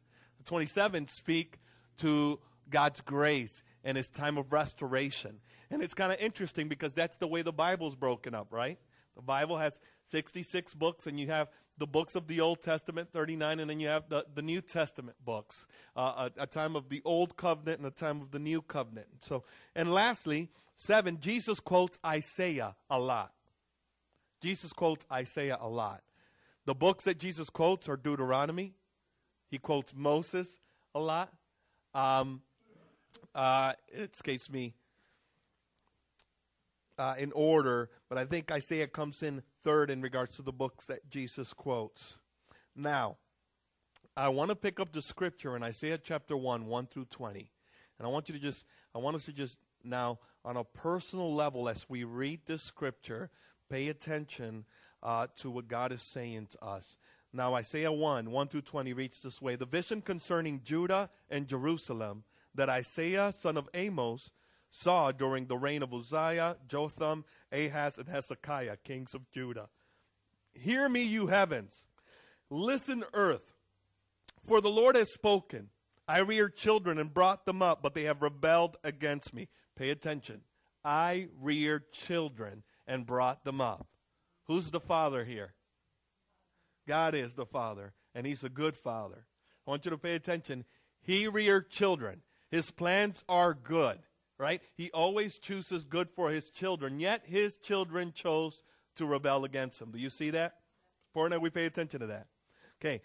27, 0.47 1.07
speak 1.07 1.59
to 1.99 2.41
God's 2.71 3.01
grace 3.01 3.63
and 3.85 3.97
his 3.97 4.09
time 4.09 4.39
of 4.39 4.53
restoration. 4.53 5.41
And 5.71 5.83
it's 5.83 5.95
kind 5.95 6.13
of 6.13 6.19
interesting 6.21 6.69
because 6.69 6.95
that's 6.95 7.19
the 7.19 7.27
way 7.27 7.43
the 7.43 7.53
Bible's 7.53 7.95
broken 7.95 8.35
up, 8.35 8.49
right? 8.51 8.79
The 9.17 9.23
Bible 9.23 9.59
has 9.59 9.81
66 10.07 10.75
books, 10.75 11.07
and 11.07 11.21
you 11.21 11.29
have 11.29 11.49
the 11.81 11.87
books 11.87 12.15
of 12.15 12.29
the 12.29 12.41
Old 12.41 12.61
Testament, 12.61 13.09
39, 13.11 13.59
and 13.59 13.71
then 13.71 13.81
you 13.81 13.89
have 13.89 14.11
the, 14.11 14.27
the 14.35 14.43
New 14.43 14.61
Testament 14.61 15.17
books, 15.25 15.65
uh, 15.97 16.29
a, 16.37 16.43
a, 16.43 16.47
time 16.47 16.77
of 16.77 16.91
the 16.91 17.01
Old 17.07 17.39
Covenant 17.39 17.79
and 17.79 17.89
a 17.89 17.91
time 17.91 18.21
of 18.21 18.33
the 18.33 18.39
New 18.39 18.61
Covenant. 18.61 19.07
So, 19.21 19.45
and 19.75 19.93
lastly, 19.93 20.51
seven, 20.77 21.19
Jesus 21.21 21.59
quotes 21.59 21.99
Isaiah 22.05 22.77
a 22.91 23.01
lot. 23.01 23.33
Jesus 24.43 24.75
quotes 24.75 25.07
Isaiah 25.11 25.57
a 25.59 25.69
lot. 25.71 26.03
The 26.67 26.75
books 26.75 27.05
that 27.05 27.19
Jesus 27.19 27.49
quotes 27.49 27.89
are 27.89 27.97
Deuteronomy. 27.97 28.75
He 29.51 29.57
quotes 29.57 29.95
Moses 29.97 30.59
a 30.95 31.01
lot. 31.01 31.33
Um, 31.95 32.43
uh, 33.35 33.73
it 33.91 34.13
escapes 34.13 34.51
me 34.51 34.75
uh, 36.99 37.15
in 37.19 37.33
order, 37.33 37.89
but 38.11 38.19
I 38.19 38.27
think 38.27 38.53
Isaiah 38.53 38.87
comes 38.87 39.23
in 39.23 39.43
third 39.65 39.91
in 39.91 40.03
regards 40.03 40.37
to 40.37 40.43
the 40.43 40.53
books 40.53 40.87
that 40.87 41.09
Jesus 41.11 41.53
quotes. 41.53 42.19
Now, 42.75 43.17
I 44.17 44.29
want 44.29 44.51
to 44.51 44.57
pick 44.57 44.81
up 44.81 44.93
the 44.93 45.03
scripture 45.03 45.57
in 45.57 45.63
Isaiah 45.63 45.99
chapter 45.99 46.37
1, 46.37 46.67
1 46.67 46.87
through 46.87 47.07
20. 47.07 47.51
And 47.99 48.07
I 48.07 48.11
want 48.11 48.29
you 48.29 48.35
to 48.35 48.41
just, 48.41 48.65
I 48.95 48.99
want 48.99 49.17
us 49.17 49.27
to 49.27 49.33
just 49.33 49.57
now, 49.85 50.19
on 50.45 50.57
a 50.57 50.65
personal 50.65 51.35
level, 51.35 51.69
as 51.69 51.87
we 51.89 52.05
read 52.05 52.41
this 52.47 52.63
scripture, 52.63 53.31
pay 53.71 53.89
attention 53.89 54.65
uh, 55.03 55.27
to 55.37 55.51
what 55.51 55.69
God 55.69 55.93
is 55.93 56.03
saying 56.03 56.49
to 56.53 56.65
us. 56.65 56.97
Now, 57.33 57.55
Isaiah 57.55 57.93
1, 57.93 58.31
1 58.31 58.49
through 58.49 58.63
20 58.63 58.93
reads 58.93 59.23
this 59.23 59.41
way 59.41 59.57
The 59.57 59.67
vision 59.67 60.03
concerning 60.03 60.63
Judah 60.65 61.11
and 61.31 61.47
Jerusalem 61.47 62.25
that 62.55 62.69
Isaiah, 62.69 63.33
son 63.33 63.57
of 63.57 63.69
Amos, 63.75 64.31
saw 64.71 65.13
during 65.13 65.47
the 65.47 65.59
reign 65.59 65.83
of 65.83 65.93
Uzziah, 65.93 66.57
Jotham, 66.69 67.25
Ahaz, 67.53 67.99
and 67.99 68.09
Hezekiah, 68.09 68.77
kings 68.85 69.15
of 69.15 69.31
Judah. 69.31 69.69
Hear 70.53 70.89
me, 70.89 71.03
you 71.03 71.29
heavens. 71.29 71.87
Listen, 72.49 73.05
earth. 73.13 73.55
For 74.43 74.61
the 74.61 74.69
Lord 74.69 74.97
has 74.97 75.13
spoken. 75.13 75.69
I 76.09 76.19
reared 76.19 76.57
children 76.57 76.99
and 76.99 77.13
brought 77.13 77.47
them 77.47 77.63
up, 77.63 77.83
but 77.83 77.95
they 77.95 78.05
have 78.05 78.23
rebelled 78.23 78.77
against 78.83 79.35
me. 79.35 79.49
Pay 79.77 79.91
attention. 79.91 80.41
I 80.85 81.29
reared 81.41 81.93
children 81.93 82.63
and 82.87 83.07
brought 83.07 83.45
them 83.45 83.61
up. 83.61 83.87
Who's 84.47 84.71
the 84.71 84.81
father 84.81 85.25
here? 85.25 85.55
God 86.89 87.15
is 87.15 87.35
the 87.35 87.47
father, 87.47 87.93
and 88.15 88.27
he's 88.27 88.43
a 88.43 88.49
good 88.49 88.77
father. 88.77 89.27
I 89.67 89.71
want 89.71 89.85
you 89.85 89.91
to 89.91 89.99
pay 89.99 90.15
attention. 90.15 90.65
He 91.03 91.29
reared 91.29 91.71
children. 91.71 92.23
His 92.51 92.71
plans 92.71 93.25
are 93.29 93.55
good 93.55 94.01
right? 94.41 94.63
He 94.75 94.91
always 94.93 95.39
chooses 95.39 95.85
good 95.85 96.09
for 96.11 96.31
his 96.31 96.51
children, 96.51 96.99
yet 96.99 97.23
his 97.27 97.59
children 97.59 98.13
chose 98.13 98.63
to 98.97 99.07
rebel 99.07 99.45
against 99.45 99.81
him. 99.81 99.91
Do 99.91 99.99
you 99.99 100.11
see 100.11 100.31
that? 100.31 100.55
Important 101.11 101.33
that 101.35 101.43
we 101.43 101.51
pay 101.51 101.67
attention 101.67 102.01
to 102.01 102.07
that. 102.07 102.27
Okay. 102.81 103.03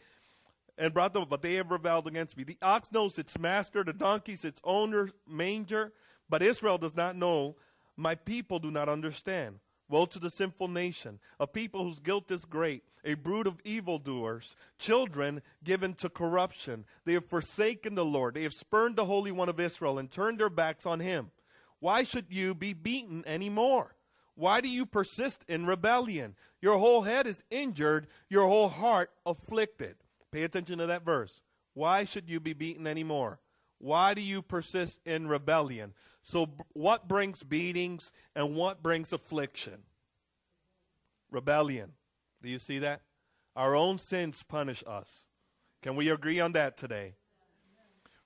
And 0.77 0.94
brought 0.94 1.13
them, 1.13 1.25
but 1.30 1.42
they 1.42 1.56
have 1.56 1.72
rebelled 1.72 2.08
against 2.08 2.38
me. 2.38 2.44
The 2.44 2.58
ox 2.62 2.92
knows 2.92 3.20
its 3.20 3.38
master, 3.38 3.84
the 3.84 3.94
donkey's 3.94 4.46
its 4.46 4.62
owner, 4.63 5.10
manger, 5.27 5.94
but 6.30 6.42
Israel 6.42 6.77
does 6.77 6.96
not 6.96 7.15
know. 7.15 7.56
My 7.98 8.15
people 8.15 8.60
do 8.60 8.72
not 8.72 8.89
understand. 8.89 9.60
Woe 9.88 10.06
to 10.08 10.20
the 10.20 10.32
sinful 10.32 10.68
nation, 10.68 11.20
a 11.39 11.46
people 11.46 11.84
whose 11.84 12.00
guilt 12.00 12.32
is 12.32 12.46
great, 12.46 12.84
a 13.04 13.13
brood 13.13 13.46
of 13.46 13.60
evildoers, 13.63 14.56
children 14.80 15.42
given 15.63 15.94
to 15.96 16.10
corruption. 16.10 16.86
They 17.06 17.13
have 17.13 17.25
forsaken 17.25 17.94
the 17.94 18.06
Lord. 18.06 18.34
They 18.34 18.44
have 18.44 18.54
spurned 18.54 18.96
the 18.96 19.06
Holy 19.06 19.32
One 19.32 19.50
of 19.50 19.60
Israel 19.60 20.00
and 20.00 20.10
turned 20.10 20.39
their 20.39 20.50
backs 20.50 20.86
on 20.86 21.00
him. 21.00 21.32
Why 21.80 22.04
should 22.04 22.25
you 22.30 22.56
be 22.56 22.74
beaten 22.74 23.24
any 23.27 23.50
more? 23.50 23.96
Why 24.34 24.60
do 24.60 24.68
you 24.68 24.86
persist 24.86 25.46
in 25.48 25.65
rebellion? 25.65 26.36
Your 26.62 26.77
whole 26.77 27.04
head 27.04 27.27
is 27.27 27.44
injured, 27.50 28.08
your 28.27 28.48
whole 28.48 28.70
heart 28.70 29.12
afflicted. 29.25 29.96
Pay 30.32 30.44
attention 30.44 30.80
to 30.80 30.88
that 30.88 31.06
verse. 31.06 31.42
Why 31.74 32.06
should 32.06 32.30
you 32.30 32.39
be 32.39 32.54
beaten 32.54 32.88
any 32.88 33.04
more? 33.04 33.39
Why 33.77 34.13
do 34.13 34.22
you 34.22 34.42
persist 34.42 35.00
in 35.06 35.27
rebellion? 35.27 35.94
So, 36.25 36.50
what 36.74 37.08
brings 37.08 37.44
beatings 37.44 38.12
and 38.36 38.55
what 38.55 38.82
brings 38.82 39.13
affliction? 39.13 39.84
Rebellion. 41.29 41.91
Do 42.41 42.50
you 42.50 42.58
see 42.58 42.79
that? 42.79 43.03
Our 43.55 43.75
own 43.75 44.00
sins 44.00 44.41
punish 44.41 44.84
us. 44.88 45.27
Can 45.84 45.96
we 45.96 46.10
agree 46.10 46.39
on 46.39 46.53
that 46.53 46.77
today? 46.77 47.13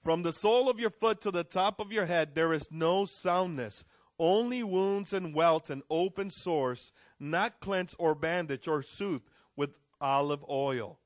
From 0.02 0.24
the 0.24 0.32
sole 0.32 0.70
of 0.70 0.80
your 0.80 0.92
foot 0.92 1.20
to 1.22 1.32
the 1.32 1.44
top 1.44 1.82
of 1.82 1.92
your 1.92 2.06
head, 2.06 2.36
there 2.36 2.54
is 2.54 2.72
no 2.72 3.04
soundness, 3.04 3.84
only 4.18 4.64
wounds 4.64 5.12
and 5.12 5.36
welts 5.36 5.70
and 5.70 5.84
open 5.90 6.32
sores, 6.32 6.94
not 7.20 7.60
cleansed 7.60 7.98
or 8.00 8.16
bandaged 8.16 8.70
or 8.70 8.82
soothed 8.82 9.30
with 9.58 9.72
olive 10.00 10.46
oil. 10.50 11.00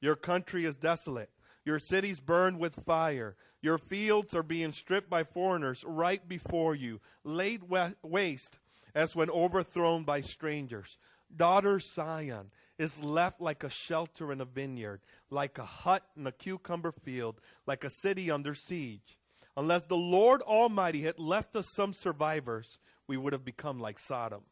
Your 0.00 0.16
country 0.16 0.64
is 0.64 0.78
desolate. 0.78 1.28
Your 1.66 1.78
cities 1.78 2.20
burned 2.20 2.58
with 2.58 2.74
fire. 2.86 3.36
Your 3.60 3.78
fields 3.78 4.34
are 4.34 4.42
being 4.42 4.72
stripped 4.72 5.10
by 5.10 5.24
foreigners 5.24 5.84
right 5.86 6.26
before 6.26 6.74
you, 6.74 7.00
laid 7.24 7.62
waste 8.02 8.58
as 8.94 9.16
when 9.16 9.30
overthrown 9.30 10.04
by 10.04 10.20
strangers. 10.20 10.96
Daughter 11.34 11.80
Zion 11.80 12.50
is 12.78 13.02
left 13.02 13.40
like 13.40 13.64
a 13.64 13.70
shelter 13.70 14.32
in 14.32 14.40
a 14.40 14.44
vineyard, 14.44 15.00
like 15.30 15.58
a 15.58 15.64
hut 15.64 16.04
in 16.16 16.26
a 16.26 16.32
cucumber 16.32 16.92
field, 16.92 17.40
like 17.66 17.84
a 17.84 17.90
city 17.90 18.30
under 18.30 18.54
siege. 18.54 19.18
Unless 19.56 19.84
the 19.84 19.96
Lord 19.96 20.40
Almighty 20.42 21.02
had 21.02 21.18
left 21.18 21.56
us 21.56 21.66
some 21.74 21.92
survivors, 21.92 22.78
we 23.08 23.16
would 23.16 23.32
have 23.32 23.44
become 23.44 23.80
like 23.80 23.98
Sodom. 23.98 24.42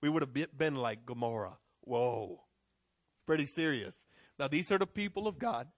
We 0.00 0.08
would 0.08 0.22
have 0.22 0.56
been 0.56 0.76
like 0.76 1.04
Gomorrah. 1.04 1.58
Whoa. 1.82 2.40
Pretty 3.26 3.44
serious. 3.44 4.02
Now, 4.38 4.48
these 4.48 4.72
are 4.72 4.78
the 4.78 4.86
people 4.86 5.28
of 5.28 5.38
God. 5.38 5.68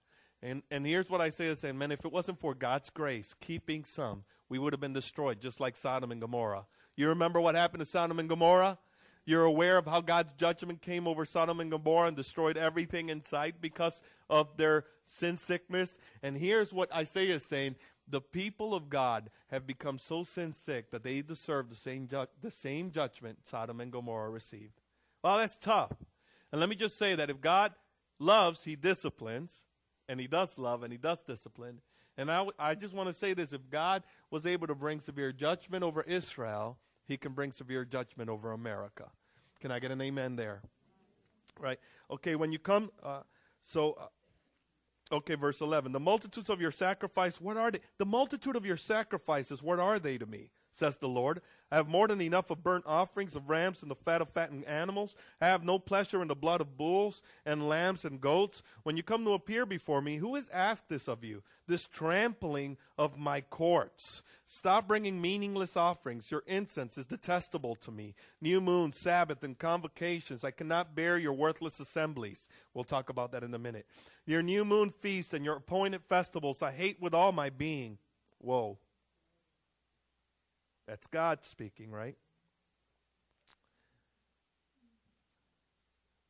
And, 0.43 0.61
and 0.69 0.85
here's 0.85 1.09
what 1.09 1.21
Isaiah 1.21 1.53
is 1.53 1.59
saying, 1.59 1.77
man, 1.77 1.93
if 1.93 2.03
it 2.03 2.11
wasn't 2.11 2.37
for 2.37 2.53
God's 2.53 2.89
grace 2.89 3.33
keeping 3.39 3.85
some, 3.85 4.25
we 4.49 4.59
would 4.59 4.73
have 4.73 4.81
been 4.81 4.93
destroyed, 4.93 5.39
just 5.39 5.61
like 5.61 5.77
Sodom 5.77 6.11
and 6.11 6.19
Gomorrah. 6.19 6.65
You 6.97 7.07
remember 7.07 7.39
what 7.39 7.55
happened 7.55 7.79
to 7.79 7.85
Sodom 7.85 8.19
and 8.19 8.27
Gomorrah? 8.27 8.77
You're 9.25 9.45
aware 9.45 9.77
of 9.77 9.85
how 9.85 10.01
God's 10.01 10.33
judgment 10.33 10.81
came 10.81 11.07
over 11.07 11.23
Sodom 11.23 11.61
and 11.61 11.71
Gomorrah 11.71 12.09
and 12.09 12.17
destroyed 12.17 12.57
everything 12.57 13.07
in 13.07 13.23
sight 13.23 13.61
because 13.61 14.01
of 14.29 14.57
their 14.57 14.83
sin 15.05 15.37
sickness. 15.37 15.97
And 16.21 16.37
here's 16.37 16.73
what 16.73 16.93
Isaiah 16.93 17.35
is 17.35 17.45
saying 17.45 17.77
the 18.05 18.19
people 18.19 18.73
of 18.73 18.89
God 18.89 19.29
have 19.47 19.65
become 19.65 19.97
so 19.97 20.25
sin 20.25 20.51
sick 20.51 20.91
that 20.91 21.03
they 21.03 21.21
deserve 21.21 21.69
the 21.69 21.75
same, 21.75 22.09
ju- 22.09 22.27
the 22.41 22.51
same 22.51 22.91
judgment 22.91 23.47
Sodom 23.47 23.79
and 23.79 23.93
Gomorrah 23.93 24.29
received. 24.29 24.81
Well, 25.23 25.37
that's 25.37 25.55
tough. 25.55 25.93
And 26.51 26.59
let 26.59 26.67
me 26.67 26.75
just 26.75 26.97
say 26.97 27.15
that 27.15 27.29
if 27.29 27.39
God 27.39 27.71
loves, 28.19 28.65
he 28.65 28.75
disciplines, 28.75 29.63
and 30.13 30.21
he 30.21 30.27
does 30.27 30.59
love, 30.59 30.83
and 30.83 30.91
he 30.91 30.97
does 30.99 31.23
discipline. 31.23 31.81
And 32.19 32.29
I, 32.29 32.37
w- 32.37 32.53
I 32.59 32.75
just 32.75 32.93
want 32.93 33.09
to 33.09 33.13
say 33.13 33.33
this 33.33 33.51
if 33.51 33.67
God 33.71 34.03
was 34.29 34.45
able 34.45 34.67
to 34.67 34.75
bring 34.75 34.99
severe 34.99 35.31
judgment 35.31 35.83
over 35.83 36.03
Israel, 36.03 36.77
he 37.07 37.17
can 37.17 37.31
bring 37.31 37.51
severe 37.51 37.83
judgment 37.83 38.29
over 38.29 38.51
America. 38.51 39.09
Can 39.59 39.71
I 39.71 39.79
get 39.79 39.89
an 39.89 39.99
amen 40.01 40.35
there? 40.35 40.61
Right. 41.59 41.79
Okay, 42.11 42.35
when 42.35 42.51
you 42.51 42.59
come, 42.59 42.91
uh, 43.01 43.21
so, 43.63 43.97
uh, 45.11 45.15
okay, 45.15 45.33
verse 45.33 45.61
11. 45.61 45.91
The 45.91 45.99
multitudes 45.99 46.51
of 46.51 46.61
your 46.61 46.71
sacrifice, 46.71 47.41
what 47.41 47.57
are 47.57 47.71
they? 47.71 47.79
The 47.97 48.05
multitude 48.05 48.55
of 48.55 48.67
your 48.67 48.77
sacrifices, 48.77 49.63
what 49.63 49.79
are 49.79 49.97
they 49.97 50.19
to 50.19 50.27
me? 50.27 50.51
Says 50.73 50.97
the 50.97 51.07
Lord. 51.07 51.39
I 51.71 51.75
have 51.75 51.87
more 51.87 52.07
than 52.07 52.19
enough 52.19 52.49
of 52.49 52.63
burnt 52.63 52.83
offerings 52.87 53.35
of 53.35 53.47
rams 53.47 53.83
and 53.83 53.91
the 53.91 53.95
fat 53.95 54.21
of 54.21 54.29
fattened 54.29 54.65
animals. 54.65 55.15
I 55.39 55.45
have 55.45 55.63
no 55.63 55.77
pleasure 55.77 56.21
in 56.21 56.27
the 56.27 56.35
blood 56.35 56.61
of 56.61 56.77
bulls 56.77 57.21
and 57.45 57.69
lambs 57.69 58.05
and 58.05 58.19
goats. 58.19 58.63
When 58.81 58.97
you 58.97 59.03
come 59.03 59.23
to 59.25 59.33
appear 59.33 59.67
before 59.67 60.01
me, 60.01 60.17
who 60.17 60.33
has 60.33 60.49
asked 60.51 60.89
this 60.89 61.07
of 61.07 61.23
you? 61.23 61.43
This 61.67 61.85
trampling 61.85 62.77
of 62.97 63.19
my 63.19 63.41
courts. 63.41 64.23
Stop 64.47 64.87
bringing 64.87 65.21
meaningless 65.21 65.77
offerings. 65.77 66.31
Your 66.31 66.43
incense 66.47 66.97
is 66.97 67.05
detestable 67.05 67.75
to 67.75 67.91
me. 67.91 68.15
New 68.41 68.59
moon, 68.59 68.93
Sabbath, 68.93 69.43
and 69.43 69.57
convocations. 69.57 70.43
I 70.43 70.51
cannot 70.51 70.95
bear 70.95 71.19
your 71.19 71.33
worthless 71.33 71.79
assemblies. 71.79 72.47
We'll 72.73 72.83
talk 72.83 73.09
about 73.09 73.31
that 73.33 73.43
in 73.43 73.53
a 73.53 73.59
minute. 73.59 73.85
Your 74.25 74.41
new 74.41 74.65
moon 74.65 74.89
feasts 74.89 75.35
and 75.35 75.45
your 75.45 75.57
appointed 75.57 76.01
festivals 76.09 76.63
I 76.63 76.71
hate 76.71 76.99
with 76.99 77.13
all 77.13 77.31
my 77.31 77.51
being. 77.51 77.99
Whoa. 78.39 78.79
That's 80.87 81.07
God 81.07 81.39
speaking, 81.43 81.91
right? 81.91 82.15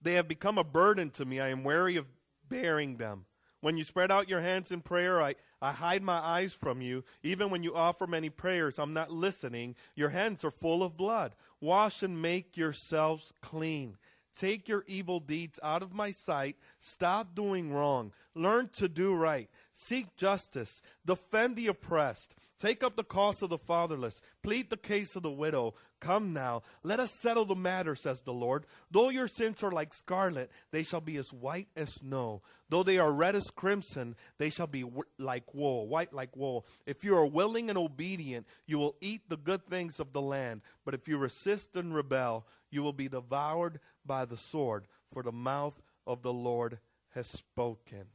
They 0.02 0.14
have 0.14 0.28
become 0.28 0.58
a 0.58 0.64
burden 0.64 1.10
to 1.12 1.26
me. 1.26 1.40
I 1.40 1.50
am 1.50 1.64
weary 1.64 1.96
of 1.96 2.06
bearing 2.50 2.98
them. 2.98 3.26
When 3.62 3.78
you 3.78 3.86
spread 3.86 4.12
out 4.12 4.28
your 4.28 4.42
hands 4.42 4.74
in 4.74 4.82
prayer, 4.82 5.22
I, 5.22 5.36
I 5.62 5.72
hide 5.72 6.04
my 6.04 6.18
eyes 6.18 6.54
from 6.54 6.82
you. 6.82 7.06
Even 7.24 7.50
when 7.50 7.64
you 7.64 7.74
offer 7.74 8.06
many 8.06 8.30
prayers, 8.30 8.78
I'm 8.78 8.94
not 8.94 9.10
listening. 9.10 9.76
Your 9.96 10.10
hands 10.10 10.44
are 10.44 10.52
full 10.52 10.84
of 10.84 10.98
blood. 10.98 11.34
Wash 11.62 12.04
and 12.04 12.22
make 12.22 12.58
yourselves 12.58 13.32
clean. 13.42 13.96
Take 14.38 14.68
your 14.68 14.84
evil 14.86 15.22
deeds 15.22 15.60
out 15.64 15.82
of 15.82 15.94
my 15.94 16.12
sight. 16.12 16.58
Stop 16.82 17.36
doing 17.36 17.72
wrong. 17.72 18.12
Learn 18.36 18.68
to 18.74 18.90
do 18.90 19.16
right. 19.16 19.50
Seek 19.72 20.16
justice. 20.18 20.82
Defend 21.06 21.56
the 21.56 21.68
oppressed. 21.68 22.36
Take 22.64 22.82
up 22.82 22.96
the 22.96 23.04
cause 23.04 23.42
of 23.42 23.50
the 23.50 23.58
fatherless. 23.58 24.22
Plead 24.42 24.70
the 24.70 24.78
case 24.78 25.18
of 25.18 25.24
the 25.24 25.30
widow. 25.30 25.74
Come 26.00 26.32
now, 26.32 26.62
let 26.82 26.98
us 26.98 27.12
settle 27.22 27.44
the 27.44 27.58
matter, 27.58 27.94
says 27.94 28.22
the 28.22 28.32
Lord. 28.32 28.66
Though 28.90 29.10
your 29.10 29.28
sins 29.28 29.62
are 29.64 29.72
like 29.72 29.94
scarlet, 29.94 30.50
they 30.72 30.84
shall 30.84 31.02
be 31.02 31.18
as 31.18 31.34
white 31.34 31.68
as 31.76 31.96
snow. 31.96 32.42
Though 32.70 32.84
they 32.84 33.00
are 33.00 33.12
red 33.12 33.36
as 33.36 33.50
crimson, 33.54 34.16
they 34.38 34.50
shall 34.50 34.68
be 34.68 34.86
like 35.20 35.54
wool, 35.54 35.90
white 35.90 36.14
like 36.14 36.38
wool. 36.38 36.66
If 36.86 37.04
you 37.04 37.18
are 37.18 37.26
willing 37.26 37.68
and 37.68 37.78
obedient, 37.78 38.48
you 38.66 38.80
will 38.80 38.96
eat 39.02 39.28
the 39.28 39.36
good 39.36 39.66
things 39.66 40.00
of 40.00 40.14
the 40.14 40.22
land. 40.22 40.62
But 40.86 40.94
if 40.94 41.06
you 41.06 41.18
resist 41.18 41.76
and 41.76 41.94
rebel, 41.94 42.48
you 42.72 42.82
will 42.82 42.94
be 42.94 43.10
devoured 43.10 43.82
by 44.06 44.24
the 44.24 44.38
sword, 44.38 44.88
for 45.12 45.22
the 45.22 45.34
mouth 45.34 45.82
of 46.08 46.22
the 46.22 46.32
Lord 46.32 46.80
has 47.10 47.28
spoken. 47.28 48.06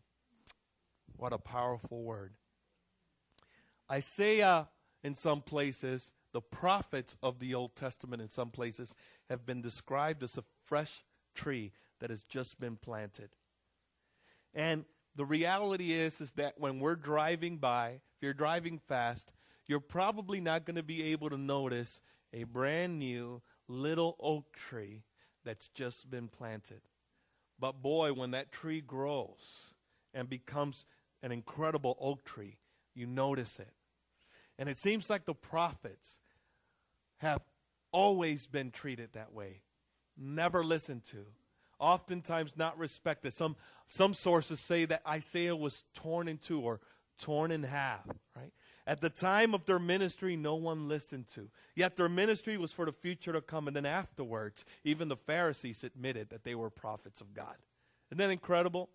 What 1.18 1.34
a 1.34 1.38
powerful 1.38 2.02
word. 2.02 2.32
Isaiah, 3.90 4.68
in 5.02 5.14
some 5.14 5.40
places, 5.40 6.12
the 6.32 6.40
prophets 6.40 7.16
of 7.22 7.38
the 7.38 7.54
Old 7.54 7.74
Testament, 7.74 8.20
in 8.20 8.30
some 8.30 8.50
places, 8.50 8.94
have 9.28 9.46
been 9.46 9.62
described 9.62 10.22
as 10.22 10.36
a 10.36 10.44
fresh 10.64 11.04
tree 11.34 11.72
that 12.00 12.10
has 12.10 12.24
just 12.24 12.60
been 12.60 12.76
planted. 12.76 13.30
And 14.54 14.84
the 15.14 15.24
reality 15.24 15.92
is, 15.92 16.20
is 16.20 16.32
that 16.32 16.54
when 16.58 16.80
we're 16.80 16.96
driving 16.96 17.58
by, 17.58 18.00
if 18.16 18.22
you're 18.22 18.34
driving 18.34 18.78
fast, 18.78 19.32
you're 19.66 19.80
probably 19.80 20.40
not 20.40 20.64
going 20.64 20.76
to 20.76 20.82
be 20.82 21.12
able 21.12 21.30
to 21.30 21.38
notice 21.38 22.00
a 22.32 22.44
brand 22.44 22.98
new 22.98 23.42
little 23.68 24.16
oak 24.20 24.52
tree 24.54 25.04
that's 25.44 25.68
just 25.68 26.10
been 26.10 26.28
planted. 26.28 26.82
But 27.58 27.82
boy, 27.82 28.12
when 28.12 28.32
that 28.32 28.52
tree 28.52 28.80
grows 28.80 29.74
and 30.14 30.28
becomes 30.28 30.84
an 31.22 31.32
incredible 31.32 31.96
oak 32.00 32.24
tree, 32.24 32.58
you 32.94 33.06
notice 33.06 33.58
it. 33.58 33.72
And 34.58 34.68
it 34.68 34.78
seems 34.78 35.08
like 35.08 35.24
the 35.24 35.34
prophets 35.34 36.18
have 37.18 37.42
always 37.92 38.46
been 38.46 38.70
treated 38.70 39.10
that 39.12 39.32
way, 39.32 39.62
never 40.16 40.64
listened 40.64 41.04
to, 41.10 41.26
oftentimes 41.78 42.52
not 42.56 42.78
respected. 42.78 43.32
Some, 43.32 43.56
some 43.88 44.14
sources 44.14 44.60
say 44.60 44.84
that 44.84 45.02
Isaiah 45.06 45.56
was 45.56 45.84
torn 45.94 46.28
in 46.28 46.38
two 46.38 46.60
or 46.60 46.80
torn 47.18 47.50
in 47.50 47.62
half, 47.62 48.06
right? 48.36 48.52
At 48.86 49.00
the 49.00 49.10
time 49.10 49.52
of 49.52 49.66
their 49.66 49.78
ministry, 49.78 50.34
no 50.34 50.54
one 50.54 50.88
listened 50.88 51.28
to. 51.34 51.50
Yet 51.74 51.96
their 51.96 52.08
ministry 52.08 52.56
was 52.56 52.72
for 52.72 52.86
the 52.86 52.92
future 52.92 53.32
to 53.34 53.42
come. 53.42 53.66
And 53.66 53.76
then 53.76 53.84
afterwards, 53.84 54.64
even 54.82 55.08
the 55.08 55.16
Pharisees 55.16 55.84
admitted 55.84 56.30
that 56.30 56.42
they 56.42 56.54
were 56.54 56.70
prophets 56.70 57.20
of 57.20 57.34
God. 57.34 57.56
Isn't 58.10 58.18
that 58.18 58.30
incredible? 58.30 58.88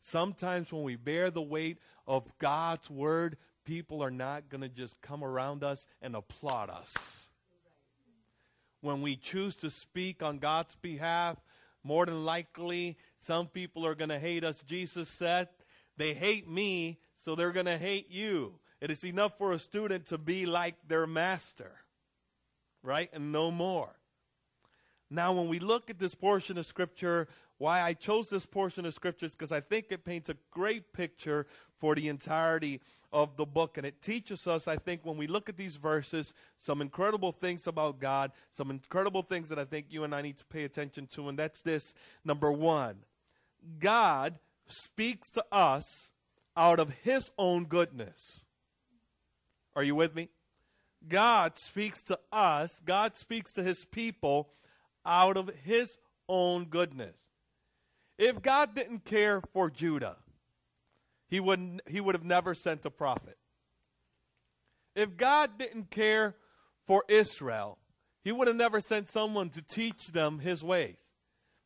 Sometimes 0.00 0.72
when 0.72 0.84
we 0.84 0.96
bear 0.96 1.30
the 1.30 1.42
weight 1.42 1.78
of 2.06 2.32
God's 2.38 2.88
word, 2.88 3.36
people 3.66 4.02
are 4.02 4.10
not 4.10 4.48
going 4.48 4.62
to 4.62 4.68
just 4.68 4.98
come 5.02 5.22
around 5.22 5.62
us 5.62 5.86
and 6.00 6.16
applaud 6.16 6.70
us. 6.70 7.28
When 8.80 9.02
we 9.02 9.16
choose 9.16 9.56
to 9.56 9.68
speak 9.68 10.22
on 10.22 10.38
God's 10.38 10.74
behalf, 10.76 11.36
more 11.82 12.06
than 12.06 12.24
likely, 12.24 12.96
some 13.18 13.48
people 13.48 13.84
are 13.84 13.94
going 13.94 14.08
to 14.08 14.18
hate 14.18 14.44
us. 14.44 14.62
Jesus 14.66 15.08
said, 15.08 15.48
They 15.96 16.14
hate 16.14 16.48
me, 16.48 16.98
so 17.24 17.34
they're 17.34 17.52
going 17.52 17.66
to 17.66 17.78
hate 17.78 18.10
you. 18.10 18.54
It 18.80 18.90
is 18.90 19.04
enough 19.04 19.36
for 19.38 19.52
a 19.52 19.58
student 19.58 20.06
to 20.06 20.18
be 20.18 20.46
like 20.46 20.76
their 20.86 21.06
master, 21.06 21.72
right? 22.82 23.10
And 23.12 23.32
no 23.32 23.50
more. 23.50 23.90
Now, 25.10 25.32
when 25.32 25.48
we 25.48 25.58
look 25.58 25.88
at 25.90 25.98
this 25.98 26.14
portion 26.14 26.58
of 26.58 26.66
Scripture, 26.66 27.28
why 27.58 27.80
I 27.80 27.94
chose 27.94 28.28
this 28.28 28.46
portion 28.46 28.84
of 28.84 28.94
Scripture 28.94 29.26
is 29.26 29.32
because 29.32 29.52
I 29.52 29.60
think 29.60 29.86
it 29.90 30.04
paints 30.04 30.28
a 30.28 30.36
great 30.50 30.92
picture 30.92 31.46
for 31.78 31.94
the 31.94 32.08
entirety 32.08 32.80
of 33.12 33.36
the 33.36 33.46
book. 33.46 33.76
And 33.76 33.86
it 33.86 34.02
teaches 34.02 34.46
us, 34.46 34.68
I 34.68 34.76
think, 34.76 35.00
when 35.04 35.16
we 35.16 35.26
look 35.26 35.48
at 35.48 35.56
these 35.56 35.76
verses, 35.76 36.32
some 36.58 36.80
incredible 36.80 37.32
things 37.32 37.66
about 37.66 38.00
God, 38.00 38.32
some 38.50 38.70
incredible 38.70 39.22
things 39.22 39.48
that 39.48 39.58
I 39.58 39.64
think 39.64 39.86
you 39.90 40.04
and 40.04 40.14
I 40.14 40.22
need 40.22 40.38
to 40.38 40.44
pay 40.44 40.64
attention 40.64 41.06
to. 41.14 41.28
And 41.28 41.38
that's 41.38 41.62
this 41.62 41.94
number 42.24 42.50
one 42.52 42.96
God 43.78 44.38
speaks 44.68 45.30
to 45.30 45.44
us 45.50 46.12
out 46.56 46.80
of 46.80 46.90
His 47.02 47.30
own 47.38 47.64
goodness. 47.64 48.44
Are 49.74 49.82
you 49.82 49.94
with 49.94 50.14
me? 50.14 50.30
God 51.08 51.58
speaks 51.58 52.02
to 52.04 52.18
us, 52.32 52.80
God 52.84 53.16
speaks 53.16 53.52
to 53.52 53.62
his 53.62 53.84
people 53.84 54.50
out 55.04 55.36
of 55.36 55.50
his 55.64 55.98
own 56.28 56.64
goodness. 56.64 57.16
If 58.18 58.42
God 58.42 58.74
didn't 58.74 59.04
care 59.04 59.42
for 59.52 59.70
Judah, 59.70 60.16
he 61.28 61.40
wouldn't. 61.40 61.82
he 61.86 62.00
would 62.00 62.14
have 62.14 62.24
never 62.24 62.54
sent 62.54 62.86
a 62.86 62.90
prophet. 62.90 63.36
If 64.94 65.16
God 65.16 65.58
didn't 65.58 65.90
care 65.90 66.36
for 66.86 67.04
Israel, 67.08 67.78
he 68.24 68.32
would 68.32 68.48
have 68.48 68.56
never 68.56 68.80
sent 68.80 69.08
someone 69.08 69.50
to 69.50 69.62
teach 69.62 70.08
them 70.08 70.38
his 70.38 70.64
ways. 70.64 70.98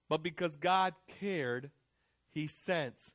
But 0.08 0.22
because 0.22 0.56
God 0.56 0.94
cared, 1.20 1.70
he 2.30 2.46
sends 2.46 3.14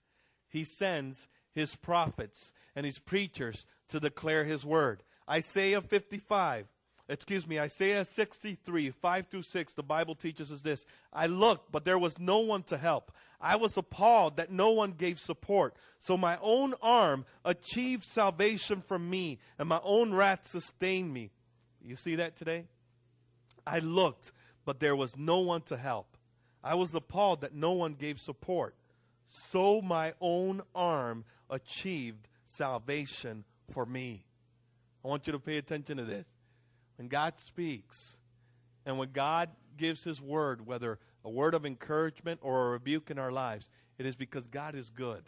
he 0.55 0.63
sends 0.63 1.27
his 1.51 1.75
prophets 1.75 2.53
and 2.75 2.85
his 2.85 2.97
preachers 2.97 3.65
to 3.89 3.99
declare 3.99 4.45
his 4.45 4.65
word. 4.65 5.03
Isaiah 5.29 5.81
55, 5.81 6.67
excuse 7.07 7.47
me, 7.47 7.59
Isaiah 7.59 8.05
63, 8.05 8.89
5 8.89 9.27
through 9.27 9.43
6, 9.43 9.73
the 9.73 9.83
Bible 9.83 10.15
teaches 10.15 10.51
us 10.51 10.61
this 10.61 10.85
I 11.13 11.27
looked, 11.27 11.71
but 11.71 11.85
there 11.85 11.99
was 11.99 12.19
no 12.19 12.39
one 12.39 12.63
to 12.63 12.77
help. 12.77 13.11
I 13.39 13.55
was 13.57 13.77
appalled 13.77 14.37
that 14.37 14.51
no 14.51 14.71
one 14.71 14.91
gave 14.91 15.19
support. 15.19 15.75
So 15.99 16.17
my 16.17 16.37
own 16.41 16.73
arm 16.81 17.25
achieved 17.43 18.05
salvation 18.05 18.81
for 18.81 18.97
me, 18.97 19.39
and 19.59 19.69
my 19.69 19.79
own 19.83 20.13
wrath 20.13 20.47
sustained 20.47 21.13
me. 21.13 21.31
You 21.81 21.95
see 21.95 22.15
that 22.15 22.35
today? 22.35 22.65
I 23.67 23.79
looked, 23.79 24.31
but 24.65 24.79
there 24.79 24.95
was 24.95 25.15
no 25.15 25.39
one 25.39 25.61
to 25.63 25.77
help. 25.77 26.17
I 26.63 26.73
was 26.73 26.95
appalled 26.95 27.41
that 27.41 27.53
no 27.53 27.73
one 27.73 27.93
gave 27.93 28.19
support. 28.19 28.75
So 29.27 29.81
my 29.81 30.13
own 30.19 30.61
arm 30.73 31.25
achieved 31.49 32.27
salvation 32.47 33.43
for 33.71 33.85
me. 33.85 34.25
I 35.03 35.07
want 35.07 35.27
you 35.27 35.33
to 35.33 35.39
pay 35.39 35.57
attention 35.57 35.97
to 35.97 36.03
this. 36.03 36.25
When 36.97 37.07
God 37.07 37.39
speaks 37.39 38.17
and 38.85 38.97
when 38.97 39.11
God 39.11 39.49
gives 39.77 40.03
His 40.03 40.21
word, 40.21 40.65
whether 40.65 40.99
a 41.23 41.29
word 41.29 41.53
of 41.53 41.65
encouragement 41.65 42.39
or 42.43 42.67
a 42.67 42.69
rebuke 42.71 43.09
in 43.09 43.19
our 43.19 43.31
lives, 43.31 43.69
it 43.97 44.05
is 44.05 44.15
because 44.15 44.47
God 44.47 44.75
is 44.75 44.89
good, 44.89 45.23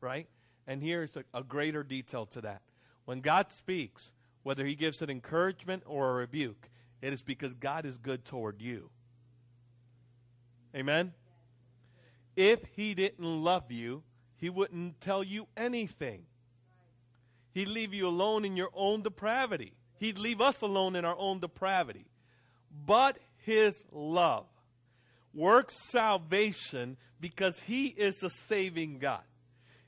right? 0.00 0.28
And 0.66 0.82
here's 0.82 1.16
a, 1.16 1.24
a 1.34 1.42
greater 1.42 1.82
detail 1.82 2.26
to 2.26 2.40
that. 2.42 2.62
When 3.04 3.20
God 3.20 3.50
speaks, 3.50 4.12
whether 4.42 4.64
He 4.64 4.74
gives 4.74 5.02
an 5.02 5.10
encouragement 5.10 5.82
or 5.86 6.10
a 6.10 6.14
rebuke, 6.14 6.68
it 7.00 7.12
is 7.12 7.22
because 7.22 7.54
God 7.54 7.84
is 7.84 7.98
good 7.98 8.24
toward 8.24 8.60
you. 8.60 8.90
Amen? 10.74 11.12
If 12.36 12.60
He 12.76 12.94
didn't 12.94 13.42
love 13.42 13.72
you, 13.72 14.02
He 14.36 14.50
wouldn't 14.50 15.00
tell 15.00 15.24
you 15.24 15.48
anything. 15.56 16.26
He'd 17.52 17.68
leave 17.68 17.92
you 17.92 18.08
alone 18.08 18.44
in 18.44 18.56
your 18.56 18.70
own 18.72 19.02
depravity. 19.02 19.74
He'd 20.02 20.18
leave 20.18 20.40
us 20.40 20.62
alone 20.62 20.96
in 20.96 21.04
our 21.04 21.14
own 21.16 21.38
depravity. 21.38 22.06
But 22.84 23.18
His 23.36 23.84
love 23.92 24.46
works 25.32 25.74
salvation 25.92 26.96
because 27.20 27.60
He 27.60 27.86
is 27.86 28.20
a 28.24 28.28
saving 28.28 28.98
God. 28.98 29.22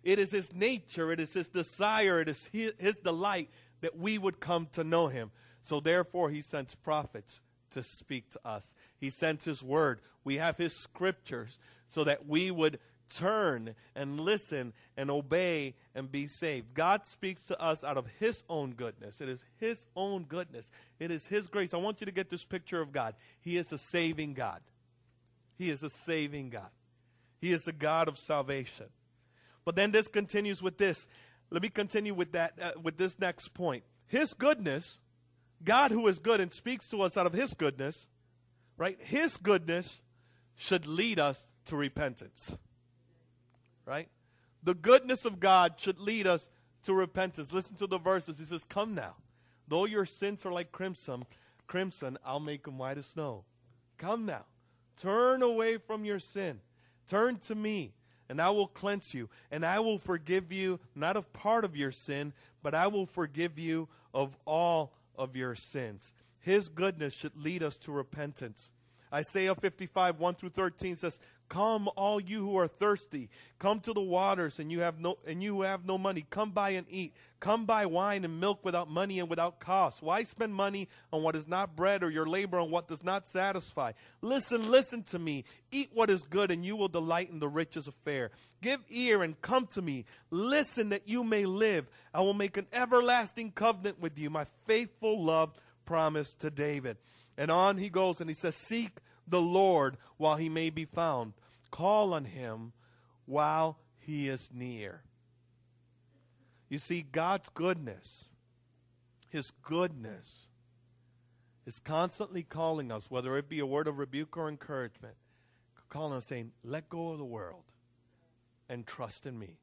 It 0.05 0.21
is 0.21 0.31
His 0.31 0.53
nature, 0.53 1.11
it 1.11 1.19
is 1.19 1.33
His 1.35 1.49
desire, 1.49 2.21
it 2.21 2.29
is 2.29 2.49
His, 2.53 2.97
delight 3.03 3.51
that 3.81 3.99
we 3.99 4.17
would 4.17 4.39
come 4.39 4.69
to 4.75 4.85
know 4.85 5.09
Him. 5.09 5.33
So 5.63 5.81
therefore, 5.81 6.31
He 6.31 6.43
sends 6.43 6.77
prophets 6.77 7.41
to 7.73 7.83
speak 7.83 8.31
to 8.31 8.41
us. 8.45 8.73
He 8.97 9.11
sends 9.11 9.45
His 9.45 9.65
word. 9.65 9.99
We 10.23 10.37
have 10.37 10.57
His 10.57 10.77
scriptures 10.77 11.59
so 11.89 12.05
that 12.05 12.25
we 12.25 12.53
would 12.53 12.79
turn 13.09 13.75
and 13.95 14.21
listen 14.21 14.73
and 14.97 15.11
obey 15.11 15.75
and 15.95 16.11
be 16.11 16.27
saved. 16.27 16.75
God 16.75 17.07
speaks 17.07 17.45
to 17.45 17.61
us 17.61 17.85
out 17.85 17.97
of 17.97 18.07
His 18.19 18.43
own 18.49 18.73
goodness. 18.73 19.21
It 19.21 19.29
is 19.29 19.45
His 19.57 19.87
own 19.97 20.25
goodness, 20.25 20.71
it 20.99 21.11
is 21.11 21.27
His 21.27 21.47
grace. 21.47 21.75
I 21.75 21.79
want 21.79 22.01
you 22.01 22.07
to 22.07 22.13
get 22.13 22.31
this 22.31 22.45
picture 22.45 22.81
of 22.81 22.93
God. 22.93 23.15
He 23.41 23.57
is 23.57 23.73
a 23.73 23.79
saving 23.79 24.35
God. 24.35 24.61
He 25.57 25.71
is 25.71 25.83
a 25.83 25.91
saving 25.91 26.51
God. 26.51 26.71
He 27.41 27.53
is 27.53 27.69
a 27.69 27.73
God 27.73 28.09
of 28.09 28.19
salvation. 28.19 28.87
But 29.65 29.77
then 29.77 29.93
this 29.93 30.09
continues 30.09 30.63
with 30.63 30.79
this. 30.79 31.07
Let 31.51 31.63
me 31.63 31.69
continue 31.69 32.15
with 32.15 32.33
that 32.33 32.55
uh, 32.61 32.73
with 32.83 32.97
this 32.97 33.19
next 33.19 33.55
point. 33.55 33.85
His 34.07 34.35
goodness, 34.35 34.99
God 35.63 35.91
who 35.91 36.07
is 36.09 36.19
good 36.19 36.41
and 36.41 36.53
speaks 36.53 36.89
to 36.91 37.03
us 37.03 37.17
out 37.17 37.27
of 37.27 37.33
his 37.33 37.55
goodness, 37.55 38.09
right? 38.77 38.99
His 39.01 39.37
goodness 39.37 40.01
should 40.57 40.87
lead 40.87 41.19
us 41.19 41.47
to 41.67 41.77
repentance 41.77 42.57
right? 43.87 44.09
The 44.63 44.75
goodness 44.75 45.25
of 45.25 45.41
God 45.41 45.75
should 45.77 45.99
lead 45.99 46.27
us 46.27 46.49
to 46.85 46.95
repentance. 46.95 47.53
Listen 47.53 47.77
to 47.77 47.87
the 47.87 47.99
verses. 47.99 48.39
He 48.39 48.45
says, 48.45 48.65
Come 48.69 48.95
now. 48.95 49.17
Though 49.67 49.87
your 49.87 50.07
sins 50.07 50.45
are 50.45 50.53
like 50.53 50.73
crimson, 50.73 51.25
crimson, 51.67 52.19
I'll 52.25 52.41
make 52.41 52.65
them 52.65 52.79
white 52.79 52.99
as 52.99 53.07
snow. 53.07 53.45
Come 53.99 54.27
now. 54.27 54.45
Turn 54.97 55.43
away 55.43 55.79
from 55.79 56.05
your 56.05 56.19
sin. 56.19 56.61
Turn 57.09 57.37
to 57.39 57.55
me, 57.55 57.95
and 58.29 58.41
I 58.41 58.51
will 58.51 58.67
cleanse 58.67 59.15
you, 59.15 59.29
and 59.51 59.65
I 59.65 59.81
will 59.81 59.99
forgive 59.99 60.53
you, 60.53 60.81
not 60.95 61.17
of 61.17 61.33
part 61.33 61.65
of 61.65 61.77
your 61.77 61.93
sin, 61.93 62.33
but 62.63 62.75
I 62.75 62.87
will 62.87 63.07
forgive 63.07 63.59
you 63.59 63.89
of 64.13 64.37
all 64.45 64.95
of 65.17 65.37
your 65.37 65.55
sins. 65.55 66.13
His 66.41 66.69
goodness 66.69 67.15
should 67.15 67.37
lead 67.37 67.63
us 67.63 67.77
to 67.79 67.93
repentance. 67.93 68.71
Isaiah 69.15 69.55
55, 69.55 70.19
1 70.19 70.35
through 70.35 70.51
13 70.51 70.97
says, 70.97 71.21
Come, 71.49 71.89
all 71.95 72.19
you 72.19 72.41
who 72.41 72.57
are 72.57 72.67
thirsty, 72.67 73.29
come 73.59 73.79
to 73.81 73.93
the 73.93 74.01
waters, 74.01 74.59
and 74.59 74.73
you 74.73 74.81
have 74.81 74.99
no 74.99 75.19
and 75.27 75.43
you 75.43 75.61
have 75.61 75.85
no 75.85 75.99
money. 75.99 76.27
Come 76.31 76.51
buy 76.51 76.71
and 76.71 76.87
eat. 76.91 77.15
Come 77.39 77.67
buy 77.67 77.87
wine 77.87 78.25
and 78.25 78.41
milk 78.41 78.65
without 78.65 78.91
money 78.91 79.21
and 79.21 79.29
without 79.29 79.61
cost. 79.61 80.03
Why 80.03 80.25
spend 80.25 80.55
money 80.55 80.89
on 81.13 81.23
what 81.23 81.37
is 81.37 81.47
not 81.47 81.77
bread, 81.77 82.03
or 82.03 82.11
your 82.11 82.27
labor 82.27 82.59
on 82.59 82.71
what 82.71 82.89
does 82.89 83.05
not 83.05 83.29
satisfy? 83.29 83.93
Listen, 84.23 84.71
listen 84.71 85.03
to 85.05 85.19
me. 85.19 85.45
Eat 85.71 85.91
what 85.93 86.11
is 86.11 86.23
good, 86.23 86.51
and 86.51 86.65
you 86.65 86.75
will 86.75 86.89
delight 86.89 87.31
in 87.31 87.39
the 87.39 87.49
riches 87.49 87.87
of 87.87 87.95
fare. 88.05 88.31
Give 88.63 88.81
ear 88.89 89.23
and 89.23 89.41
come 89.43 89.69
to 89.75 89.83
me. 89.83 90.07
Listen 90.31 90.89
that 90.89 91.07
you 91.07 91.23
may 91.23 91.45
live. 91.45 91.87
I 92.13 92.23
will 92.23 92.35
make 92.35 92.57
an 92.57 92.67
everlasting 92.73 93.53
covenant 93.53 94.01
with 94.01 94.19
you, 94.19 94.31
my 94.31 94.47
faithful 94.67 95.23
love 95.23 95.53
promised 95.85 96.41
to 96.41 96.51
David. 96.51 96.97
And 97.37 97.51
on 97.51 97.77
he 97.79 97.91
goes 97.91 98.21
and 98.21 98.31
he 98.31 98.35
says, 98.35 98.57
Seek 98.57 98.91
the 99.27 99.41
Lord 99.41 99.97
while 100.17 100.37
he 100.37 100.49
may 100.49 100.71
be 100.71 100.85
found. 100.85 101.33
Call 101.71 102.15
on 102.15 102.25
him 102.25 102.73
while 103.27 103.79
he 103.99 104.29
is 104.29 104.51
near. 104.53 105.03
You 106.69 106.79
see, 106.79 107.03
God's 107.03 107.49
goodness, 107.49 108.29
his 109.29 109.53
goodness, 109.63 110.49
is 111.67 111.79
constantly 111.79 112.43
calling 112.43 112.93
us, 112.93 113.11
whether 113.11 113.37
it 113.37 113.49
be 113.49 113.59
a 113.59 113.67
word 113.67 113.89
of 113.89 113.99
rebuke 113.99 114.37
or 114.37 114.49
encouragement, 114.49 115.15
calling 115.89 116.17
us 116.19 116.27
saying, 116.27 116.53
Let 116.63 116.89
go 116.89 117.11
of 117.11 117.19
the 117.19 117.25
world 117.25 117.65
and 118.69 118.87
trust 118.87 119.27
in 119.27 119.39
me. 119.39 119.59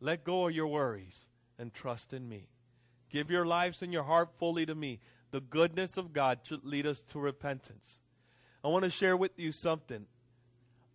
Let 0.00 0.24
go 0.24 0.48
of 0.48 0.54
your 0.54 0.66
worries 0.66 1.26
and 1.58 1.72
trust 1.72 2.12
in 2.12 2.28
me. 2.28 2.48
Give 3.10 3.30
your 3.30 3.46
lives 3.46 3.82
and 3.82 3.92
your 3.92 4.02
heart 4.02 4.30
fully 4.38 4.66
to 4.66 4.74
me. 4.74 5.00
The 5.30 5.40
goodness 5.40 5.96
of 5.96 6.12
God 6.12 6.40
should 6.42 6.64
lead 6.64 6.86
us 6.86 7.00
to 7.12 7.18
repentance. 7.18 7.98
I 8.64 8.68
want 8.68 8.84
to 8.84 8.90
share 8.90 9.16
with 9.16 9.38
you 9.38 9.52
something. 9.52 10.06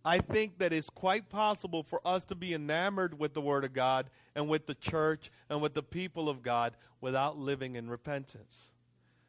I 0.04 0.18
think 0.18 0.58
that 0.58 0.72
it's 0.72 0.90
quite 0.90 1.28
possible 1.28 1.82
for 1.82 2.00
us 2.04 2.24
to 2.24 2.34
be 2.34 2.52
enamored 2.52 3.18
with 3.18 3.34
the 3.34 3.40
Word 3.40 3.64
of 3.64 3.72
God 3.72 4.10
and 4.34 4.48
with 4.48 4.66
the 4.66 4.74
church 4.74 5.30
and 5.48 5.60
with 5.60 5.74
the 5.74 5.82
people 5.82 6.28
of 6.28 6.42
God 6.42 6.74
without 7.00 7.38
living 7.38 7.76
in 7.76 7.88
repentance. 7.88 8.70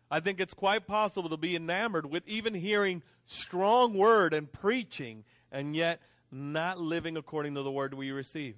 I 0.10 0.22
think 0.22 0.40
it's 0.40 0.54
quite 0.54 0.88
possible 0.88 1.30
to 1.30 1.38
be 1.38 1.56
enamored 1.56 2.10
with 2.10 2.28
even 2.28 2.54
hearing 2.54 3.04
strong 3.26 3.94
word 3.94 4.34
and 4.34 4.52
preaching 4.52 5.24
and 5.52 5.76
yet 5.76 6.02
not 6.32 6.80
living 6.80 7.18
according 7.18 7.56
to 7.56 7.64
the 7.64 7.72
word 7.72 7.94
we 7.94 8.12
receive. 8.12 8.56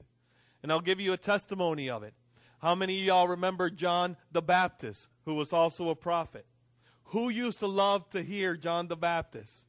And 0.61 0.71
I'll 0.71 0.81
give 0.81 0.99
you 0.99 1.13
a 1.13 1.17
testimony 1.17 1.89
of 1.89 2.03
it. 2.03 2.13
How 2.59 2.73
many 2.73 2.99
of 3.01 3.05
y'all 3.05 3.27
remember 3.27 3.69
John 3.69 4.15
the 4.31 4.41
Baptist, 4.41 5.09
who 5.25 5.35
was 5.35 5.51
also 5.51 5.89
a 5.89 5.95
prophet? 5.95 6.45
Who 7.05 7.29
used 7.29 7.59
to 7.59 7.67
love 7.67 8.09
to 8.11 8.23
hear 8.23 8.55
John 8.55 8.87
the 8.87 8.95
Baptist? 8.95 9.65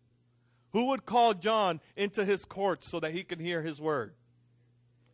Who 0.74 0.86
would 0.86 1.06
call 1.06 1.34
John 1.34 1.80
into 1.96 2.24
his 2.24 2.44
court 2.44 2.82
so 2.82 2.98
that 2.98 3.12
he 3.12 3.22
could 3.22 3.40
hear 3.40 3.62
his 3.62 3.80
word? 3.80 4.12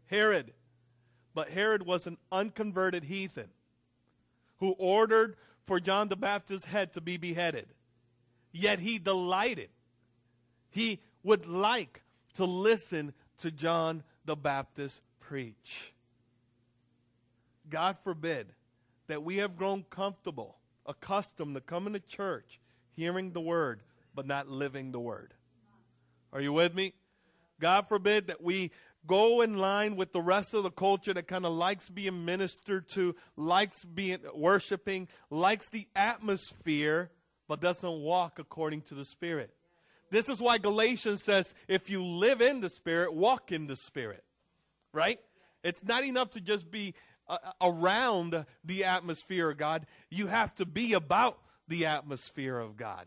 Herod. 0.07 0.55
But 1.35 1.51
Herod 1.51 1.85
was 1.85 2.07
an 2.07 2.17
unconverted 2.33 3.05
heathen 3.05 3.51
who 4.57 4.71
ordered 4.79 5.37
for 5.67 5.79
John 5.79 6.09
the 6.09 6.17
Baptist's 6.17 6.67
head 6.67 6.95
to 6.95 7.03
be 7.03 7.19
beheaded. 7.19 7.67
Yet 8.53 8.81
he 8.81 8.99
delighted. 8.99 9.69
He 10.71 11.01
would 11.23 11.47
like 11.47 12.03
to 12.35 12.47
listen 12.47 13.13
to 13.41 13.51
John 13.51 14.03
the 14.25 14.37
Baptist 14.37 15.03
preach. 15.21 15.93
God 17.69 17.99
forbid 18.03 18.55
that 19.09 19.23
we 19.23 19.37
have 19.37 19.59
grown 19.59 19.85
comfortable, 19.91 20.57
accustomed 20.87 21.55
to 21.55 21.61
coming 21.61 21.93
to 21.93 22.01
church, 22.01 22.61
hearing 22.93 23.33
the 23.33 23.43
word, 23.43 23.83
but 24.15 24.27
not 24.27 24.49
living 24.49 24.91
the 24.91 25.01
word. 25.01 25.35
Are 26.33 26.41
you 26.41 26.53
with 26.53 26.75
me? 26.75 26.95
God 27.61 27.89
forbid 27.89 28.29
that 28.29 28.43
we 28.43 28.71
go 29.07 29.41
in 29.41 29.59
line 29.59 29.97
with 29.97 30.13
the 30.13 30.21
rest 30.21 30.55
of 30.55 30.63
the 30.63 30.71
culture 30.71 31.15
that 31.15 31.27
kind 31.27 31.47
of 31.47 31.53
likes 31.53 31.89
being 31.89 32.25
ministered 32.25 32.89
to, 32.91 33.15
likes 33.37 33.85
being 33.85 34.19
worshiping, 34.35 35.09
likes 35.31 35.69
the 35.69 35.87
atmosphere, 35.97 37.11
but 37.49 37.61
doesn't 37.61 38.01
walk 38.01 38.39
according 38.39 38.83
to 38.83 38.95
the 38.95 39.05
Spirit. 39.05 39.53
This 40.11 40.29
is 40.29 40.41
why 40.41 40.59
Galatians 40.59 41.23
says, 41.23 41.55
if 41.69 41.89
you 41.89 42.05
live 42.05 42.41
in 42.41 42.61
the 42.61 42.71
Spirit, 42.71 43.15
walk 43.15 43.53
in 43.53 43.67
the 43.67 43.77
Spirit. 43.77 44.25
Right? 44.93 45.21
It's 45.63 45.85
not 45.85 46.05
enough 46.05 46.31
to 46.33 46.41
just 46.41 46.71
be 46.71 46.95
uh, 47.29 47.39
around 47.61 48.45
the 48.65 48.85
atmosphere 48.85 49.51
of 49.51 49.57
God. 49.57 49.87
You 50.11 50.27
have 50.27 50.55
to 50.57 50.67
be 50.67 50.95
about 50.95 51.39
the 51.69 51.87
atmosphere 51.87 52.59
of 52.59 52.77
God. 52.77 53.07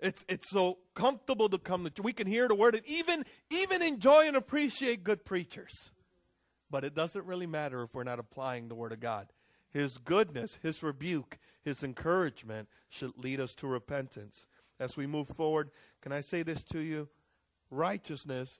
It's, 0.00 0.24
it's 0.28 0.48
so 0.48 0.78
comfortable 0.94 1.48
to 1.50 1.58
come 1.58 1.88
to 1.88 2.02
we 2.02 2.12
can 2.12 2.26
hear 2.26 2.48
the 2.48 2.54
word 2.54 2.74
and 2.74 2.86
even 2.86 3.24
even 3.50 3.82
enjoy 3.82 4.26
and 4.26 4.36
appreciate 4.36 5.04
good 5.04 5.24
preachers. 5.24 5.90
But 6.70 6.84
it 6.84 6.94
doesn't 6.94 7.26
really 7.26 7.46
matter 7.46 7.82
if 7.82 7.94
we're 7.94 8.04
not 8.04 8.18
applying 8.18 8.68
the 8.68 8.74
word 8.74 8.92
of 8.92 9.00
God. 9.00 9.32
His 9.70 9.98
goodness, 9.98 10.58
his 10.62 10.82
rebuke, 10.82 11.38
his 11.62 11.82
encouragement 11.82 12.68
should 12.88 13.16
lead 13.16 13.40
us 13.40 13.54
to 13.56 13.66
repentance. 13.66 14.46
As 14.78 14.96
we 14.96 15.06
move 15.06 15.28
forward, 15.28 15.70
can 16.00 16.12
I 16.12 16.22
say 16.22 16.42
this 16.42 16.62
to 16.64 16.80
you? 16.80 17.08
Righteousness 17.70 18.58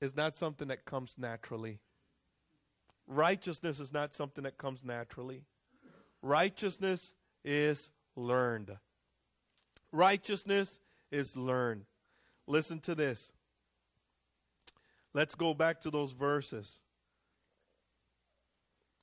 is 0.00 0.14
not 0.14 0.34
something 0.34 0.68
that 0.68 0.84
comes 0.84 1.14
naturally. 1.16 1.80
Righteousness 3.06 3.80
is 3.80 3.92
not 3.92 4.14
something 4.14 4.44
that 4.44 4.58
comes 4.58 4.80
naturally. 4.84 5.44
Righteousness 6.22 7.14
is 7.44 7.90
learned. 8.14 8.76
Righteousness 9.96 10.78
is 11.10 11.36
learned. 11.38 11.86
Listen 12.46 12.80
to 12.80 12.94
this. 12.94 13.32
Let's 15.14 15.34
go 15.34 15.54
back 15.54 15.80
to 15.80 15.90
those 15.90 16.12
verses. 16.12 16.80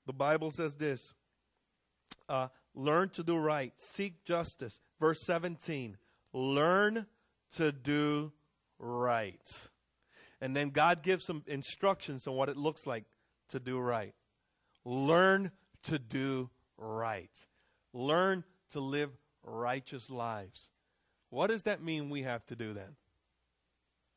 The 0.05 0.13
Bible 0.13 0.51
says 0.51 0.75
this 0.75 1.11
uh, 2.29 2.49
Learn 2.75 3.09
to 3.09 3.23
do 3.23 3.37
right, 3.37 3.73
seek 3.75 4.23
justice. 4.23 4.79
Verse 4.99 5.19
17 5.21 5.97
Learn 6.31 7.07
to 7.55 7.71
do 7.71 8.31
right. 8.77 9.67
And 10.41 10.55
then 10.55 10.69
God 10.69 11.01
gives 11.01 11.25
some 11.25 11.41
instructions 11.47 12.27
on 12.27 12.35
what 12.35 12.49
it 12.49 12.57
looks 12.57 12.85
like 12.85 13.05
to 13.49 13.59
do 13.59 13.79
right. 13.79 14.13
Learn 14.85 15.49
to 15.83 15.97
do 15.97 16.51
right. 16.77 17.31
Learn 17.93 18.43
to 18.73 18.79
live 18.79 19.09
righteous 19.43 20.11
lives. 20.11 20.69
What 21.33 21.49
does 21.49 21.63
that 21.63 21.81
mean 21.81 22.11
we 22.11 22.21
have 22.21 22.45
to 22.45 22.55
do 22.55 22.75
then? 22.75 22.95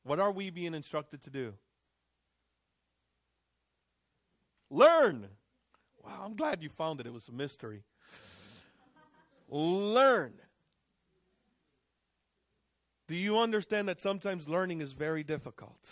What 0.03 0.21
are 0.21 0.31
we 0.31 0.51
being 0.51 0.75
instructed 0.75 1.23
to 1.23 1.31
do? 1.31 1.55
Learn. 4.69 5.27
Wow, 6.05 6.25
I'm 6.27 6.37
glad 6.37 6.63
you 6.63 6.69
found 6.69 7.01
it. 7.01 7.07
It 7.07 7.15
was 7.15 7.29
a 7.29 7.33
mystery. 7.33 7.85
Learn. 9.49 10.35
Do 13.09 13.15
you 13.15 13.39
understand 13.39 13.89
that 13.89 13.99
sometimes 13.99 14.47
learning 14.47 14.83
is 14.83 14.93
very 14.93 15.25
difficult? 15.25 15.91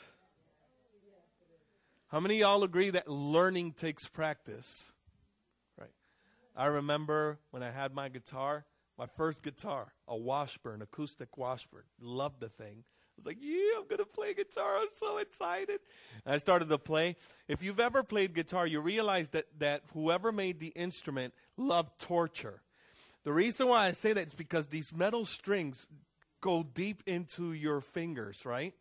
How 2.09 2.21
many 2.21 2.41
y'all 2.41 2.65
agree 2.65 2.91
that 2.91 3.09
learning 3.09 3.73
takes 3.73 4.09
practice? 4.09 4.93
Right. 5.81 5.89
I 6.55 6.67
remember 6.67 7.39
when 7.51 7.63
I 7.63 7.71
had 7.71 7.95
my 7.95 8.11
guitar, 8.11 8.67
my 8.99 9.07
first 9.17 9.43
guitar, 9.43 9.93
a 10.07 10.17
Washburn, 10.17 10.83
acoustic 10.83 11.37
Washburn. 11.37 11.83
Loved 12.01 12.41
the 12.41 12.49
thing. 12.49 12.85
I 12.85 13.13
was 13.17 13.27
like, 13.27 13.39
yeah, 13.41 13.79
I'm 13.79 13.87
going 13.87 13.99
to 13.99 14.05
play 14.05 14.35
guitar. 14.35 14.79
I'm 14.79 14.89
so 14.93 15.19
excited. 15.19 15.81
And 16.25 16.35
I 16.35 16.39
started 16.39 16.69
to 16.69 16.79
play. 16.79 17.17
If 17.47 17.63
you've 17.63 17.81
ever 17.81 18.03
played 18.03 18.35
guitar, 18.35 18.67
you 18.67 18.81
realize 18.81 19.31
that, 19.31 19.47
that 19.59 19.83
whoever 19.93 20.33
made 20.33 20.59
the 20.59 20.73
instrument 20.75 21.33
loved 21.57 21.99
torture. 22.01 22.61
The 23.25 23.33
reason 23.33 23.69
why 23.69 23.87
I 23.87 23.93
say 23.93 24.13
that 24.13 24.27
is 24.27 24.35
because 24.35 24.67
these 24.67 24.93
metal 24.93 25.27
strings 25.27 25.87
go 26.41 26.63
deep 26.63 27.03
into 27.07 27.53
your 27.53 27.81
fingers, 27.81 28.45
right? 28.45 28.75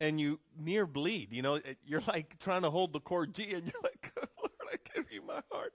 And 0.00 0.20
you 0.20 0.40
near 0.58 0.86
bleed. 0.86 1.32
You 1.32 1.42
know, 1.42 1.60
you're 1.84 2.02
like 2.06 2.38
trying 2.40 2.62
to 2.62 2.70
hold 2.70 2.92
the 2.92 3.00
chord 3.00 3.34
G, 3.34 3.54
and 3.54 3.64
you're 3.64 3.82
like, 3.82 4.12
Lord, 4.38 4.52
I 4.70 4.76
give 4.94 5.10
you 5.10 5.22
my 5.24 5.40
heart. 5.50 5.72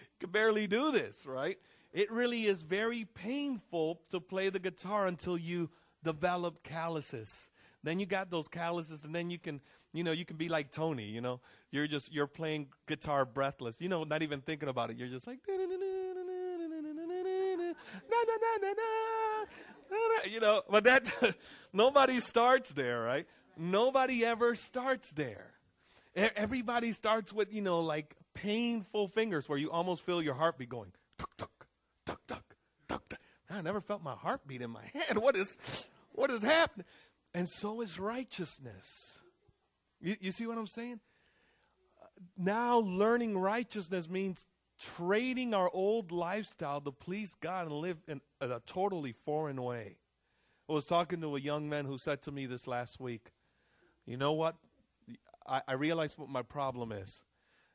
You 0.00 0.06
can 0.20 0.30
barely 0.30 0.66
do 0.66 0.92
this, 0.92 1.26
right? 1.26 1.58
It 1.94 2.10
really 2.10 2.46
is 2.46 2.62
very 2.62 3.04
painful 3.04 4.00
to 4.10 4.20
play 4.20 4.50
the 4.50 4.58
guitar 4.58 5.06
until 5.06 5.38
you 5.38 5.70
develop 6.02 6.64
calluses. 6.64 7.48
Then 7.84 8.00
you 8.00 8.06
got 8.06 8.30
those 8.30 8.48
calluses, 8.48 9.04
and 9.04 9.14
then 9.14 9.30
you 9.30 9.38
can, 9.38 9.60
you 9.92 10.02
know, 10.02 10.10
you 10.10 10.24
can 10.24 10.36
be 10.36 10.48
like 10.48 10.72
Tony. 10.72 11.04
You 11.04 11.20
know, 11.20 11.40
you're 11.70 11.86
just 11.86 12.12
you're 12.12 12.26
playing 12.26 12.66
guitar 12.88 13.24
breathless. 13.24 13.80
You 13.80 13.88
know, 13.88 14.02
not 14.02 14.22
even 14.22 14.40
thinking 14.40 14.68
about 14.68 14.90
it. 14.90 14.96
You're 14.96 15.06
just 15.06 15.28
like, 15.28 15.38
you 20.26 20.40
know. 20.40 20.62
But 20.68 20.82
that 20.84 21.36
nobody 21.72 22.18
starts 22.18 22.70
there, 22.70 23.02
right? 23.02 23.26
Nobody 23.56 24.24
ever 24.24 24.56
starts 24.56 25.12
there. 25.12 25.52
Everybody 26.16 26.92
starts 26.92 27.32
with 27.32 27.52
you 27.52 27.62
know 27.62 27.78
like 27.80 28.16
painful 28.34 29.06
fingers 29.08 29.48
where 29.48 29.58
you 29.58 29.70
almost 29.70 30.02
feel 30.02 30.20
your 30.20 30.34
heartbeat 30.34 30.70
going. 30.70 30.90
Tuk, 31.18 31.36
tuk, 31.36 31.50
I 33.54 33.62
never 33.62 33.80
felt 33.80 34.02
my 34.02 34.14
heartbeat 34.14 34.62
in 34.62 34.70
my 34.70 34.84
head. 34.92 35.18
What 35.18 35.36
is, 35.36 35.56
what 36.12 36.30
is 36.30 36.42
happening? 36.42 36.86
And 37.32 37.48
so 37.48 37.80
is 37.80 37.98
righteousness. 37.98 39.18
You, 40.00 40.16
you 40.20 40.32
see 40.32 40.46
what 40.46 40.58
I'm 40.58 40.66
saying? 40.66 41.00
Now, 42.36 42.78
learning 42.78 43.38
righteousness 43.38 44.08
means 44.08 44.46
trading 44.78 45.54
our 45.54 45.70
old 45.72 46.12
lifestyle 46.12 46.80
to 46.80 46.92
please 46.92 47.34
God 47.40 47.66
and 47.66 47.76
live 47.76 47.98
in 48.06 48.20
a 48.40 48.60
totally 48.66 49.12
foreign 49.12 49.62
way. 49.62 49.96
I 50.68 50.72
was 50.72 50.84
talking 50.84 51.20
to 51.20 51.36
a 51.36 51.40
young 51.40 51.68
man 51.68 51.84
who 51.84 51.98
said 51.98 52.22
to 52.22 52.32
me 52.32 52.46
this 52.46 52.66
last 52.66 52.98
week, 53.00 53.30
You 54.06 54.16
know 54.16 54.32
what? 54.32 54.56
I, 55.46 55.62
I 55.68 55.72
realized 55.74 56.18
what 56.18 56.28
my 56.28 56.42
problem 56.42 56.92
is. 56.92 57.22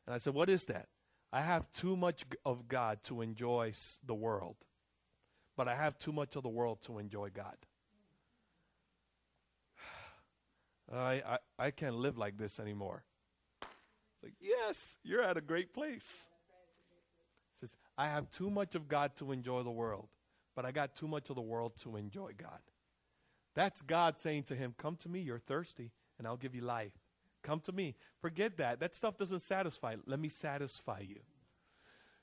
And 0.06 0.16
I 0.16 0.18
said, 0.18 0.34
What 0.34 0.50
is 0.50 0.66
that? 0.66 0.88
I 1.32 1.42
have 1.42 1.72
too 1.74 1.96
much 1.96 2.26
of 2.46 2.68
God 2.68 3.04
to 3.04 3.22
enjoy 3.22 3.74
the 4.04 4.16
world, 4.16 4.56
but 5.60 5.68
I 5.68 5.76
have 5.76 6.00
too 6.00 6.14
much 6.14 6.38
of 6.38 6.44
the 6.44 6.48
world 6.48 6.82
to 6.84 7.00
enjoy 7.00 7.32
God. 7.32 7.58
I, 10.94 11.22
I, 11.28 11.38
I 11.60 11.72
can't 11.72 11.96
live 11.96 12.18
like 12.18 12.38
this 12.38 12.62
anymore. 12.62 13.04
It's 13.62 14.24
like, 14.24 14.36
yes, 14.40 14.96
you're 15.04 15.22
at 15.22 15.36
a 15.36 15.42
great 15.42 15.74
place. 15.74 16.30
Says, 17.60 17.76
I 17.98 18.08
have 18.08 18.32
too 18.32 18.50
much 18.50 18.74
of 18.74 18.88
God 18.88 19.18
to 19.18 19.34
enjoy 19.34 19.64
the 19.64 19.70
world, 19.70 20.08
but 20.56 20.64
I 20.64 20.72
got 20.72 20.96
too 20.96 21.10
much 21.10 21.30
of 21.30 21.36
the 21.36 21.42
world 21.42 21.74
to 21.84 21.98
enjoy 21.98 22.32
God. 22.38 22.62
That's 23.54 23.82
God 23.82 24.18
saying 24.18 24.44
to 24.44 24.56
him, 24.56 24.74
Come 24.78 24.96
to 25.02 25.10
me, 25.10 25.20
you're 25.20 25.40
thirsty, 25.40 25.92
and 26.18 26.26
I'll 26.26 26.38
give 26.38 26.56
you 26.56 26.62
life. 26.62 26.94
Come 27.44 27.60
to 27.66 27.74
me. 27.74 27.96
Forget 28.22 28.56
that. 28.60 28.80
That 28.80 28.96
stuff 28.96 29.18
doesn't 29.18 29.42
satisfy. 29.42 29.98
Let 30.06 30.22
me 30.22 30.30
satisfy 30.30 31.02
you. 31.02 31.20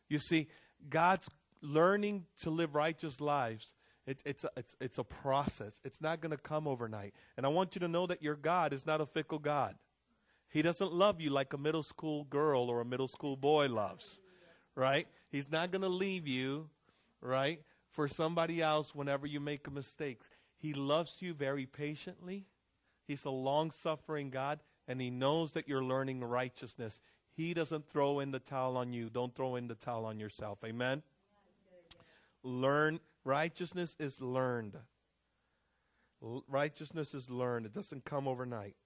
You 0.08 0.20
see, 0.20 0.48
God's 0.88 1.28
learning 1.62 2.24
to 2.42 2.50
live 2.50 2.74
righteous 2.74 3.20
lives. 3.20 3.74
It, 4.06 4.22
it's, 4.24 4.44
a, 4.44 4.50
it's, 4.56 4.76
it's 4.80 4.98
a 4.98 5.04
process. 5.04 5.80
It's 5.84 6.00
not 6.00 6.20
going 6.20 6.30
to 6.30 6.36
come 6.36 6.68
overnight. 6.68 7.14
And 7.36 7.44
I 7.44 7.48
want 7.48 7.74
you 7.74 7.80
to 7.80 7.88
know 7.88 8.06
that 8.06 8.22
your 8.22 8.36
God 8.36 8.72
is 8.72 8.86
not 8.86 9.00
a 9.00 9.06
fickle 9.06 9.38
God. 9.38 9.74
He 10.48 10.62
doesn't 10.62 10.92
love 10.92 11.20
you 11.20 11.30
like 11.30 11.52
a 11.52 11.58
middle 11.58 11.82
school 11.82 12.24
girl 12.24 12.70
or 12.70 12.80
a 12.80 12.84
middle 12.84 13.08
school 13.08 13.36
boy 13.36 13.68
loves, 13.68 14.20
right? 14.74 15.08
He's 15.28 15.50
not 15.50 15.72
going 15.72 15.82
to 15.82 15.88
leave 15.88 16.28
you, 16.28 16.70
right, 17.20 17.60
for 17.88 18.06
somebody 18.06 18.62
else 18.62 18.94
whenever 18.94 19.26
you 19.26 19.40
make 19.40 19.70
mistakes. 19.70 20.30
He 20.56 20.72
loves 20.72 21.20
you 21.20 21.34
very 21.34 21.66
patiently. 21.66 22.46
He's 23.06 23.24
a 23.24 23.30
long 23.30 23.70
suffering 23.70 24.30
God 24.30 24.60
and 24.88 25.00
he 25.00 25.10
knows 25.10 25.52
that 25.52 25.68
you're 25.68 25.84
learning 25.84 26.22
righteousness. 26.22 27.00
He 27.32 27.54
doesn't 27.54 27.88
throw 27.90 28.20
in 28.20 28.30
the 28.30 28.38
towel 28.38 28.76
on 28.76 28.92
you. 28.92 29.10
Don't 29.10 29.34
throw 29.34 29.56
in 29.56 29.68
the 29.68 29.74
towel 29.74 30.06
on 30.06 30.18
yourself. 30.18 30.58
Amen? 30.64 31.02
Learn. 32.46 33.00
Righteousness 33.24 33.96
is 33.98 34.20
learned. 34.20 34.76
L- 36.22 36.44
righteousness 36.48 37.14
is 37.14 37.28
learned. 37.28 37.66
It 37.66 37.72
doesn't 37.72 38.04
come 38.04 38.28
overnight. 38.28 38.76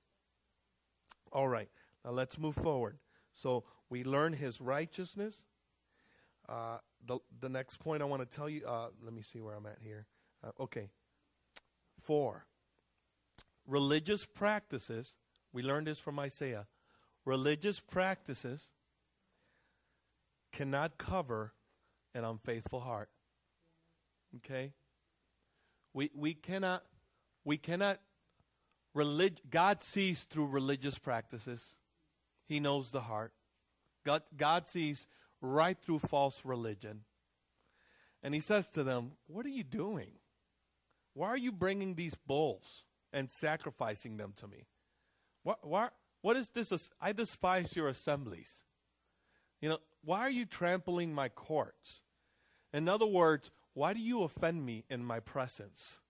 All 1.32 1.48
right. 1.48 1.68
Now 2.04 2.12
let's 2.12 2.38
move 2.38 2.54
forward. 2.54 2.98
So 3.34 3.64
we 3.88 4.02
learn 4.04 4.32
his 4.32 4.60
righteousness. 4.60 5.42
Uh, 6.48 6.78
the, 7.06 7.18
the 7.40 7.48
next 7.48 7.78
point 7.78 8.02
I 8.02 8.06
want 8.06 8.28
to 8.28 8.36
tell 8.36 8.48
you, 8.48 8.66
uh, 8.66 8.88
let 9.02 9.12
me 9.12 9.22
see 9.22 9.40
where 9.40 9.54
I'm 9.54 9.66
at 9.66 9.78
here. 9.82 10.06
Uh, 10.42 10.50
okay. 10.62 10.88
Four. 12.00 12.46
Religious 13.66 14.24
practices 14.24 15.14
we 15.52 15.62
learned 15.62 15.86
this 15.86 15.98
from 15.98 16.18
Isaiah. 16.18 16.66
Religious 17.24 17.80
practices 17.80 18.68
cannot 20.52 20.96
cover 20.98 21.52
an 22.14 22.24
unfaithful 22.24 22.80
heart. 22.80 23.10
Okay? 24.36 24.72
We, 25.92 26.10
we 26.14 26.34
cannot 26.34 26.84
we 27.44 27.56
cannot 27.56 27.98
Relig- 28.94 29.40
God 29.48 29.82
sees 29.82 30.24
through 30.24 30.48
religious 30.48 30.98
practices. 30.98 31.76
He 32.46 32.58
knows 32.58 32.90
the 32.90 33.02
heart. 33.02 33.32
God, 34.04 34.22
God 34.36 34.66
sees 34.66 35.06
right 35.40 35.78
through 35.80 36.00
false 36.00 36.40
religion. 36.44 37.02
And 38.22 38.34
he 38.34 38.40
says 38.40 38.68
to 38.70 38.82
them, 38.82 39.12
What 39.28 39.46
are 39.46 39.50
you 39.50 39.62
doing? 39.62 40.10
Why 41.14 41.28
are 41.28 41.36
you 41.36 41.52
bringing 41.52 41.94
these 41.94 42.14
bulls 42.14 42.84
and 43.12 43.30
sacrificing 43.30 44.16
them 44.16 44.32
to 44.36 44.48
me? 44.48 44.66
What, 45.42 45.66
why, 45.66 45.88
what 46.20 46.36
is 46.36 46.50
this? 46.50 46.90
I 47.00 47.12
despise 47.12 47.76
your 47.76 47.88
assemblies. 47.88 48.62
You 49.60 49.70
know, 49.70 49.78
why 50.02 50.20
are 50.20 50.30
you 50.30 50.46
trampling 50.46 51.14
my 51.14 51.28
courts? 51.28 52.00
In 52.72 52.88
other 52.88 53.06
words, 53.06 53.50
why 53.80 53.94
do 53.94 54.00
you 54.00 54.24
offend 54.24 54.66
me 54.66 54.84
in 54.90 55.02
my 55.02 55.20
presence? 55.20 56.00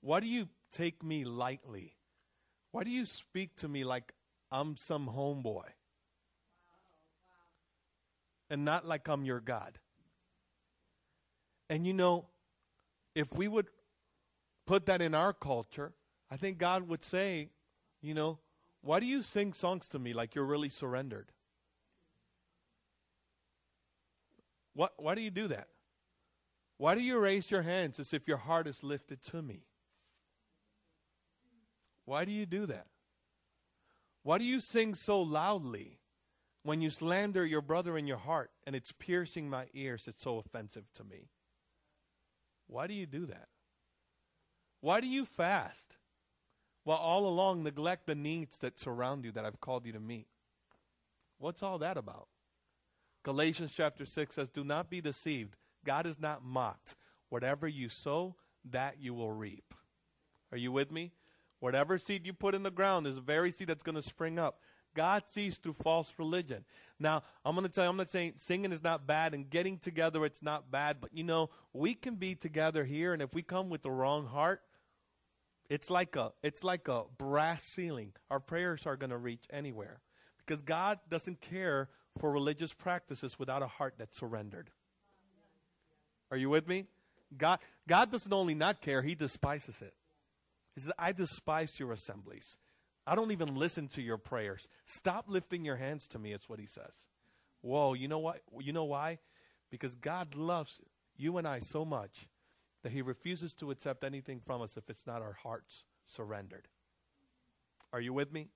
Why 0.00 0.20
do 0.20 0.26
you 0.26 0.48
take 0.72 1.04
me 1.04 1.24
lightly? 1.24 1.94
Why 2.70 2.84
do 2.84 2.90
you 2.90 3.04
speak 3.04 3.54
to 3.56 3.68
me 3.68 3.84
like 3.84 4.14
I'm 4.50 4.78
some 4.78 5.06
homeboy? 5.06 5.66
And 8.48 8.64
not 8.64 8.88
like 8.88 9.08
I'm 9.08 9.26
your 9.26 9.40
God. 9.40 9.78
And 11.68 11.86
you 11.86 11.92
know, 11.92 12.28
if 13.14 13.30
we 13.34 13.46
would 13.46 13.66
put 14.66 14.86
that 14.86 15.02
in 15.02 15.14
our 15.14 15.34
culture, 15.34 15.92
I 16.30 16.38
think 16.38 16.56
God 16.56 16.88
would 16.88 17.04
say, 17.04 17.50
you 18.00 18.14
know, 18.14 18.38
why 18.80 19.00
do 19.00 19.06
you 19.06 19.22
sing 19.22 19.52
songs 19.52 19.86
to 19.88 19.98
me 19.98 20.14
like 20.14 20.34
you're 20.34 20.46
really 20.46 20.70
surrendered? 20.70 21.30
What, 24.72 24.94
why 24.96 25.14
do 25.14 25.20
you 25.20 25.30
do 25.30 25.48
that? 25.48 25.68
Why 26.80 26.94
do 26.94 27.02
you 27.02 27.18
raise 27.18 27.50
your 27.50 27.60
hands 27.60 28.00
as 28.00 28.14
if 28.14 28.26
your 28.26 28.38
heart 28.38 28.66
is 28.66 28.82
lifted 28.82 29.22
to 29.24 29.42
me? 29.42 29.66
Why 32.06 32.24
do 32.24 32.32
you 32.32 32.46
do 32.46 32.64
that? 32.64 32.86
Why 34.22 34.38
do 34.38 34.44
you 34.44 34.60
sing 34.60 34.94
so 34.94 35.20
loudly 35.20 35.98
when 36.62 36.80
you 36.80 36.88
slander 36.88 37.44
your 37.44 37.60
brother 37.60 37.98
in 37.98 38.06
your 38.06 38.16
heart 38.16 38.50
and 38.66 38.74
it's 38.74 38.92
piercing 38.92 39.50
my 39.50 39.66
ears? 39.74 40.08
It's 40.08 40.22
so 40.22 40.38
offensive 40.38 40.86
to 40.94 41.04
me. 41.04 41.28
Why 42.66 42.86
do 42.86 42.94
you 42.94 43.04
do 43.04 43.26
that? 43.26 43.48
Why 44.80 45.02
do 45.02 45.06
you 45.06 45.26
fast 45.26 45.98
while 46.84 46.96
all 46.96 47.26
along 47.26 47.62
neglect 47.62 48.06
the 48.06 48.14
needs 48.14 48.56
that 48.56 48.78
surround 48.78 49.26
you 49.26 49.32
that 49.32 49.44
I've 49.44 49.60
called 49.60 49.84
you 49.84 49.92
to 49.92 50.00
meet? 50.00 50.28
What's 51.36 51.62
all 51.62 51.76
that 51.80 51.98
about? 51.98 52.28
Galatians 53.22 53.74
chapter 53.76 54.06
6 54.06 54.34
says, 54.34 54.48
Do 54.48 54.64
not 54.64 54.88
be 54.88 55.02
deceived. 55.02 55.56
God 55.84 56.06
is 56.06 56.20
not 56.20 56.44
mocked. 56.44 56.94
Whatever 57.28 57.68
you 57.68 57.88
sow, 57.88 58.36
that 58.70 58.96
you 59.00 59.14
will 59.14 59.32
reap. 59.32 59.74
Are 60.52 60.58
you 60.58 60.72
with 60.72 60.90
me? 60.90 61.12
Whatever 61.60 61.98
seed 61.98 62.26
you 62.26 62.32
put 62.32 62.54
in 62.54 62.62
the 62.62 62.70
ground 62.70 63.06
is 63.06 63.16
the 63.16 63.20
very 63.20 63.52
seed 63.52 63.68
that's 63.68 63.82
going 63.82 63.96
to 63.96 64.02
spring 64.02 64.38
up. 64.38 64.60
God 64.94 65.28
sees 65.28 65.56
through 65.56 65.74
false 65.74 66.12
religion. 66.18 66.64
Now, 66.98 67.22
I'm 67.44 67.54
going 67.54 67.66
to 67.66 67.72
tell 67.72 67.84
you, 67.84 67.90
I'm 67.90 67.96
not 67.96 68.10
saying 68.10 68.34
singing 68.36 68.72
is 68.72 68.82
not 68.82 69.06
bad 69.06 69.34
and 69.34 69.48
getting 69.48 69.78
together 69.78 70.24
it's 70.24 70.42
not 70.42 70.70
bad, 70.70 70.96
but 71.00 71.10
you 71.12 71.22
know, 71.22 71.50
we 71.72 71.94
can 71.94 72.16
be 72.16 72.34
together 72.34 72.84
here 72.84 73.12
and 73.12 73.22
if 73.22 73.34
we 73.34 73.42
come 73.42 73.70
with 73.70 73.82
the 73.82 73.90
wrong 73.90 74.26
heart, 74.26 74.62
it's 75.68 75.88
like 75.88 76.16
a 76.16 76.32
it's 76.42 76.64
like 76.64 76.88
a 76.88 77.04
brass 77.16 77.62
ceiling. 77.62 78.12
Our 78.30 78.40
prayers 78.40 78.86
are 78.86 78.96
going 78.96 79.10
to 79.10 79.18
reach 79.18 79.44
anywhere 79.50 80.00
because 80.38 80.62
God 80.62 80.98
doesn't 81.08 81.40
care 81.40 81.88
for 82.18 82.32
religious 82.32 82.74
practices 82.74 83.38
without 83.38 83.62
a 83.62 83.68
heart 83.68 83.94
that's 83.96 84.18
surrendered. 84.18 84.70
Are 86.30 86.36
you 86.36 86.48
with 86.48 86.68
me? 86.68 86.86
God 87.36 87.60
God 87.86 88.10
doesn't 88.10 88.32
only 88.32 88.54
not 88.54 88.80
care, 88.80 89.02
he 89.02 89.14
despises 89.14 89.82
it. 89.82 89.94
He 90.74 90.80
says, 90.82 90.92
I 90.98 91.12
despise 91.12 91.78
your 91.78 91.92
assemblies. 91.92 92.56
I 93.06 93.14
don't 93.14 93.32
even 93.32 93.56
listen 93.56 93.88
to 93.88 94.02
your 94.02 94.18
prayers. 94.18 94.68
Stop 94.86 95.24
lifting 95.28 95.64
your 95.64 95.76
hands 95.76 96.06
to 96.08 96.18
me, 96.18 96.32
it's 96.32 96.48
what 96.48 96.60
he 96.60 96.66
says. 96.66 96.94
Whoa, 97.62 97.94
you 97.94 98.08
know 98.08 98.18
what? 98.18 98.40
You 98.60 98.72
know 98.72 98.84
why? 98.84 99.18
Because 99.70 99.94
God 99.94 100.34
loves 100.34 100.80
you 101.16 101.36
and 101.38 101.46
I 101.46 101.60
so 101.60 101.84
much 101.84 102.28
that 102.82 102.92
he 102.92 103.02
refuses 103.02 103.52
to 103.54 103.70
accept 103.70 104.04
anything 104.04 104.40
from 104.44 104.62
us 104.62 104.76
if 104.76 104.88
it's 104.88 105.06
not 105.06 105.22
our 105.22 105.36
hearts 105.42 105.84
surrendered. 106.06 106.68
Are 107.92 108.00
you 108.00 108.12
with 108.12 108.32
me? 108.32 108.48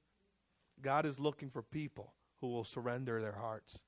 God 0.80 1.06
is 1.06 1.18
looking 1.18 1.50
for 1.50 1.62
people 1.62 2.14
who 2.40 2.48
will 2.48 2.64
surrender 2.64 3.20
their 3.20 3.36
hearts. 3.38 3.78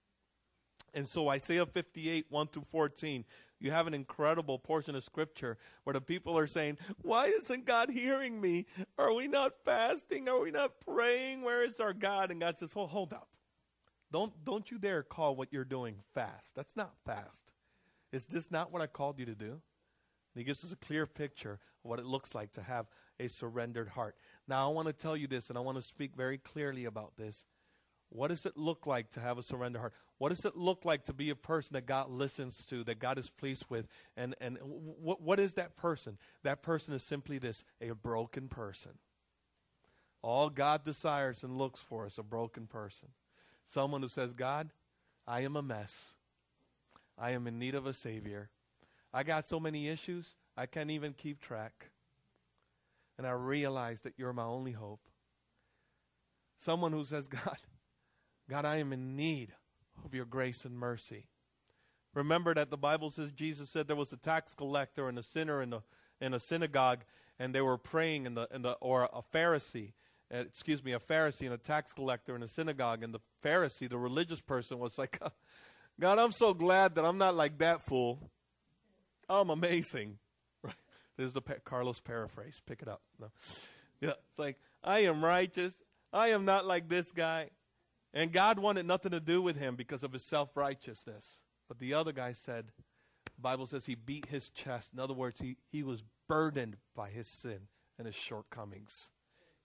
And 0.94 1.08
so 1.08 1.28
Isaiah 1.28 1.66
58, 1.66 2.26
1 2.28 2.46
through 2.48 2.64
14, 2.70 3.24
you 3.58 3.70
have 3.70 3.86
an 3.86 3.94
incredible 3.94 4.58
portion 4.58 4.94
of 4.94 5.04
scripture 5.04 5.56
where 5.84 5.94
the 5.94 6.00
people 6.00 6.36
are 6.36 6.46
saying, 6.46 6.78
Why 7.02 7.26
isn't 7.26 7.64
God 7.64 7.90
hearing 7.90 8.40
me? 8.40 8.66
Are 8.98 9.12
we 9.12 9.28
not 9.28 9.52
fasting? 9.64 10.28
Are 10.28 10.40
we 10.40 10.50
not 10.50 10.80
praying? 10.80 11.42
Where 11.42 11.64
is 11.64 11.80
our 11.80 11.92
God? 11.94 12.30
And 12.30 12.40
God 12.40 12.58
says, 12.58 12.74
Well, 12.74 12.86
hold 12.86 13.12
up. 13.12 13.28
Don't, 14.12 14.32
don't 14.44 14.70
you 14.70 14.78
dare 14.78 15.02
call 15.02 15.36
what 15.36 15.52
you're 15.52 15.64
doing 15.64 15.96
fast. 16.14 16.54
That's 16.54 16.76
not 16.76 16.92
fast. 17.04 17.52
Is 18.12 18.26
this 18.26 18.50
not 18.50 18.72
what 18.72 18.82
I 18.82 18.86
called 18.86 19.18
you 19.18 19.26
to 19.26 19.34
do? 19.34 19.50
And 19.50 19.60
he 20.40 20.44
gives 20.44 20.64
us 20.64 20.72
a 20.72 20.76
clear 20.76 21.06
picture 21.06 21.52
of 21.52 21.90
what 21.90 21.98
it 21.98 22.04
looks 22.04 22.34
like 22.34 22.52
to 22.52 22.62
have 22.62 22.86
a 23.18 23.28
surrendered 23.28 23.88
heart. 23.88 24.16
Now, 24.46 24.68
I 24.68 24.72
want 24.72 24.86
to 24.86 24.92
tell 24.92 25.16
you 25.16 25.26
this, 25.26 25.48
and 25.48 25.58
I 25.58 25.62
want 25.62 25.76
to 25.78 25.82
speak 25.82 26.14
very 26.14 26.38
clearly 26.38 26.84
about 26.84 27.16
this. 27.16 27.44
What 28.08 28.28
does 28.28 28.46
it 28.46 28.56
look 28.56 28.86
like 28.86 29.10
to 29.12 29.20
have 29.20 29.38
a 29.38 29.42
surrendered 29.42 29.80
heart? 29.80 29.92
What 30.18 30.30
does 30.30 30.44
it 30.44 30.56
look 30.56 30.84
like 30.84 31.04
to 31.04 31.12
be 31.12 31.30
a 31.30 31.36
person 31.36 31.74
that 31.74 31.86
God 31.86 32.10
listens 32.10 32.64
to, 32.66 32.84
that 32.84 32.98
God 32.98 33.18
is 33.18 33.28
pleased 33.28 33.64
with? 33.68 33.86
And, 34.16 34.34
and 34.40 34.58
what, 34.62 35.20
what 35.20 35.40
is 35.40 35.54
that 35.54 35.76
person? 35.76 36.16
That 36.42 36.62
person 36.62 36.94
is 36.94 37.02
simply 37.02 37.38
this 37.38 37.64
a 37.80 37.90
broken 37.90 38.48
person. 38.48 38.92
All 40.22 40.48
God 40.48 40.84
desires 40.84 41.42
and 41.42 41.58
looks 41.58 41.80
for 41.80 42.06
is 42.06 42.18
a 42.18 42.22
broken 42.22 42.66
person. 42.66 43.08
Someone 43.66 44.02
who 44.02 44.08
says, 44.08 44.32
God, 44.32 44.70
I 45.26 45.40
am 45.40 45.56
a 45.56 45.62
mess. 45.62 46.14
I 47.18 47.32
am 47.32 47.46
in 47.46 47.58
need 47.58 47.74
of 47.74 47.86
a 47.86 47.92
Savior. 47.92 48.50
I 49.12 49.22
got 49.22 49.48
so 49.48 49.58
many 49.58 49.88
issues, 49.88 50.34
I 50.56 50.66
can't 50.66 50.90
even 50.90 51.12
keep 51.12 51.40
track. 51.40 51.90
And 53.18 53.26
I 53.26 53.30
realize 53.30 54.02
that 54.02 54.14
you're 54.18 54.32
my 54.32 54.44
only 54.44 54.72
hope. 54.72 55.00
Someone 56.58 56.92
who 56.92 57.04
says, 57.04 57.28
God, 57.28 57.56
God, 58.48 58.64
I 58.64 58.76
am 58.76 58.92
in 58.92 59.16
need 59.16 59.52
of 60.04 60.14
your 60.14 60.24
grace 60.24 60.64
and 60.64 60.76
mercy. 60.76 61.26
Remember 62.14 62.54
that 62.54 62.70
the 62.70 62.76
Bible 62.78 63.10
says 63.10 63.32
Jesus 63.32 63.70
said 63.70 63.88
there 63.88 63.96
was 63.96 64.12
a 64.12 64.16
tax 64.16 64.54
collector 64.54 65.08
and 65.08 65.18
a 65.18 65.22
sinner 65.22 65.60
in 65.60 65.72
a, 65.72 65.82
in 66.20 66.32
a 66.32 66.40
synagogue, 66.40 67.00
and 67.38 67.54
they 67.54 67.60
were 67.60 67.76
praying 67.76 68.24
in 68.24 68.34
the, 68.34 68.48
in 68.54 68.62
the 68.62 68.72
or 68.72 69.04
a 69.04 69.20
Pharisee, 69.34 69.92
uh, 70.32 70.38
excuse 70.38 70.82
me, 70.82 70.92
a 70.92 70.98
Pharisee 70.98 71.42
and 71.42 71.52
a 71.52 71.58
tax 71.58 71.92
collector 71.92 72.34
in 72.34 72.42
a 72.42 72.48
synagogue, 72.48 73.02
and 73.02 73.12
the 73.12 73.20
Pharisee, 73.44 73.88
the 73.88 73.98
religious 73.98 74.40
person, 74.40 74.78
was 74.78 74.96
like, 74.96 75.20
God, 76.00 76.18
I'm 76.18 76.32
so 76.32 76.54
glad 76.54 76.94
that 76.94 77.04
I'm 77.04 77.18
not 77.18 77.34
like 77.34 77.58
that 77.58 77.82
fool. 77.82 78.30
I'm 79.28 79.50
amazing. 79.50 80.18
Right? 80.62 80.74
This 81.18 81.26
is 81.26 81.32
the 81.34 81.42
pa- 81.42 81.54
Carlos 81.64 82.00
paraphrase. 82.00 82.62
Pick 82.66 82.82
it 82.82 82.88
up. 82.88 83.02
No. 83.20 83.30
Yeah, 83.98 84.10
it's 84.10 84.38
like 84.38 84.58
I 84.84 85.00
am 85.00 85.24
righteous. 85.24 85.74
I 86.12 86.28
am 86.28 86.44
not 86.44 86.66
like 86.66 86.86
this 86.86 87.10
guy. 87.12 87.48
And 88.16 88.32
God 88.32 88.58
wanted 88.58 88.86
nothing 88.86 89.12
to 89.12 89.20
do 89.20 89.42
with 89.42 89.58
him 89.58 89.76
because 89.76 90.02
of 90.02 90.14
his 90.14 90.24
self 90.24 90.56
righteousness. 90.56 91.42
But 91.68 91.78
the 91.78 91.92
other 91.92 92.12
guy 92.12 92.32
said, 92.32 92.72
Bible 93.38 93.66
says 93.66 93.84
he 93.84 93.94
beat 93.94 94.24
his 94.26 94.48
chest. 94.48 94.94
In 94.94 95.00
other 95.00 95.12
words, 95.12 95.38
he, 95.38 95.58
he 95.70 95.82
was 95.82 96.02
burdened 96.26 96.78
by 96.94 97.10
his 97.10 97.26
sin 97.26 97.68
and 97.98 98.06
his 98.06 98.14
shortcomings. 98.14 99.10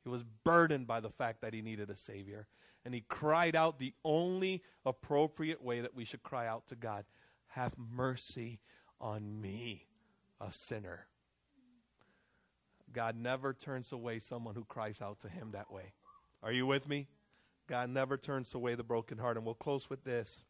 He 0.03 0.09
was 0.09 0.25
burdened 0.43 0.85
by 0.85 0.99
the 0.99 1.09
fact 1.09 1.39
that 1.41 1.53
he 1.53 1.61
needed 1.61 1.89
a 1.89 1.95
Savior. 1.95 2.45
And 2.83 2.93
he 2.93 3.05
cried 3.07 3.55
out 3.55 3.79
the 3.79 3.93
only 4.03 4.63
appropriate 4.85 5.63
way 5.63 5.79
that 5.79 5.95
we 5.95 6.03
should 6.03 6.21
cry 6.21 6.45
out 6.45 6.67
to 6.67 6.75
God 6.75 7.05
Have 7.51 7.71
mercy 7.77 8.59
on 8.99 9.39
me, 9.39 9.87
a 10.41 10.51
sinner. 10.51 11.07
God 12.91 13.15
never 13.15 13.53
turns 13.53 13.93
away 13.93 14.19
someone 14.19 14.55
who 14.55 14.65
cries 14.65 15.01
out 15.01 15.21
to 15.21 15.29
him 15.29 15.51
that 15.53 15.71
way. 15.71 15.93
Are 16.43 16.51
you 16.51 16.65
with 16.65 16.89
me? 16.89 17.07
God 17.71 17.89
never 17.89 18.17
turns 18.17 18.53
away 18.53 18.75
the 18.75 18.83
broken 18.83 19.17
heart. 19.17 19.37
And 19.37 19.45
we'll 19.45 19.55
close 19.55 19.89
with 19.89 20.03
this. 20.03 20.43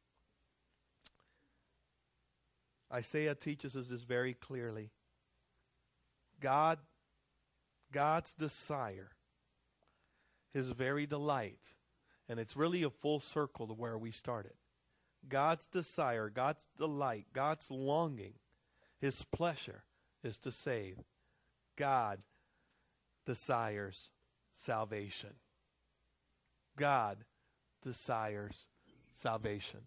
Isaiah 2.91 3.35
teaches 3.35 3.75
us 3.75 3.85
this 3.85 4.01
very 4.01 4.33
clearly. 4.33 4.89
God, 6.39 6.79
God's 7.91 8.33
desire, 8.33 9.11
his 10.51 10.69
very 10.69 11.05
delight, 11.05 11.61
and 12.27 12.39
it's 12.39 12.57
really 12.57 12.81
a 12.81 12.89
full 12.89 13.19
circle 13.19 13.67
to 13.67 13.73
where 13.73 13.99
we 13.99 14.09
started. 14.09 14.53
God's 15.29 15.67
desire, 15.67 16.27
God's 16.27 16.65
delight, 16.75 17.27
God's 17.33 17.69
longing, 17.69 18.33
his 18.99 19.23
pleasure 19.25 19.83
is 20.23 20.39
to 20.39 20.51
save. 20.51 20.97
God 21.77 22.23
desires 23.27 24.09
salvation. 24.55 25.35
God 26.75 27.17
desires 27.81 28.67
salvation. 29.13 29.81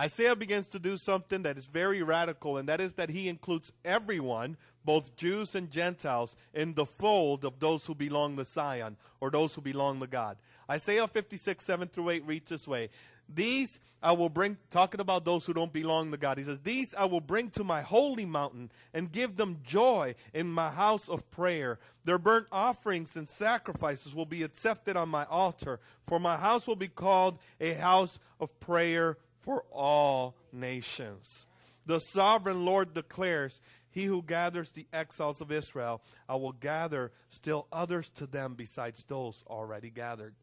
Isaiah 0.00 0.34
begins 0.34 0.68
to 0.70 0.78
do 0.78 0.96
something 0.96 1.42
that 1.42 1.58
is 1.58 1.66
very 1.66 2.02
radical, 2.02 2.56
and 2.56 2.68
that 2.68 2.80
is 2.80 2.94
that 2.94 3.10
he 3.10 3.28
includes 3.28 3.72
everyone, 3.84 4.56
both 4.84 5.16
Jews 5.16 5.54
and 5.54 5.70
Gentiles, 5.70 6.34
in 6.54 6.74
the 6.74 6.86
fold 6.86 7.44
of 7.44 7.60
those 7.60 7.84
who 7.84 7.94
belong 7.94 8.36
to 8.36 8.44
Zion 8.44 8.96
or 9.20 9.30
those 9.30 9.54
who 9.54 9.60
belong 9.60 10.00
to 10.00 10.06
God. 10.06 10.38
Isaiah 10.70 11.06
56, 11.06 11.62
7 11.62 11.88
through 11.88 12.10
8 12.10 12.26
reads 12.26 12.50
this 12.50 12.66
way 12.66 12.88
These 13.34 13.80
I 14.02 14.12
will 14.12 14.28
bring, 14.28 14.56
talking 14.70 15.00
about 15.00 15.24
those 15.24 15.46
who 15.46 15.54
don't 15.54 15.72
belong 15.72 16.10
to 16.10 16.16
God. 16.16 16.36
He 16.36 16.44
says, 16.44 16.60
These 16.60 16.92
I 16.94 17.04
will 17.04 17.20
bring 17.20 17.50
to 17.50 17.62
my 17.62 17.82
holy 17.82 18.26
mountain 18.26 18.70
and 18.92 19.12
give 19.12 19.36
them 19.36 19.60
joy 19.64 20.16
in 20.34 20.52
my 20.52 20.70
house 20.70 21.08
of 21.08 21.30
prayer. 21.30 21.78
Their 22.04 22.18
burnt 22.18 22.48
offerings 22.50 23.14
and 23.14 23.28
sacrifices 23.28 24.12
will 24.12 24.26
be 24.26 24.42
accepted 24.42 24.96
on 24.96 25.08
my 25.08 25.24
altar, 25.26 25.78
for 26.08 26.18
my 26.18 26.36
house 26.36 26.66
will 26.66 26.76
be 26.76 26.88
called 26.88 27.38
a 27.60 27.74
house 27.74 28.18
of 28.40 28.58
prayer 28.58 29.18
for 29.40 29.62
all 29.70 30.34
nations. 30.52 31.46
The 31.86 32.00
sovereign 32.00 32.64
Lord 32.64 32.94
declares, 32.94 33.60
He 33.90 34.04
who 34.04 34.22
gathers 34.22 34.72
the 34.72 34.86
exiles 34.92 35.40
of 35.40 35.52
Israel, 35.52 36.02
I 36.28 36.34
will 36.34 36.52
gather 36.52 37.12
still 37.28 37.68
others 37.72 38.08
to 38.16 38.26
them 38.26 38.54
besides 38.54 39.04
those 39.04 39.44
already 39.46 39.90
gathered. 39.90 40.34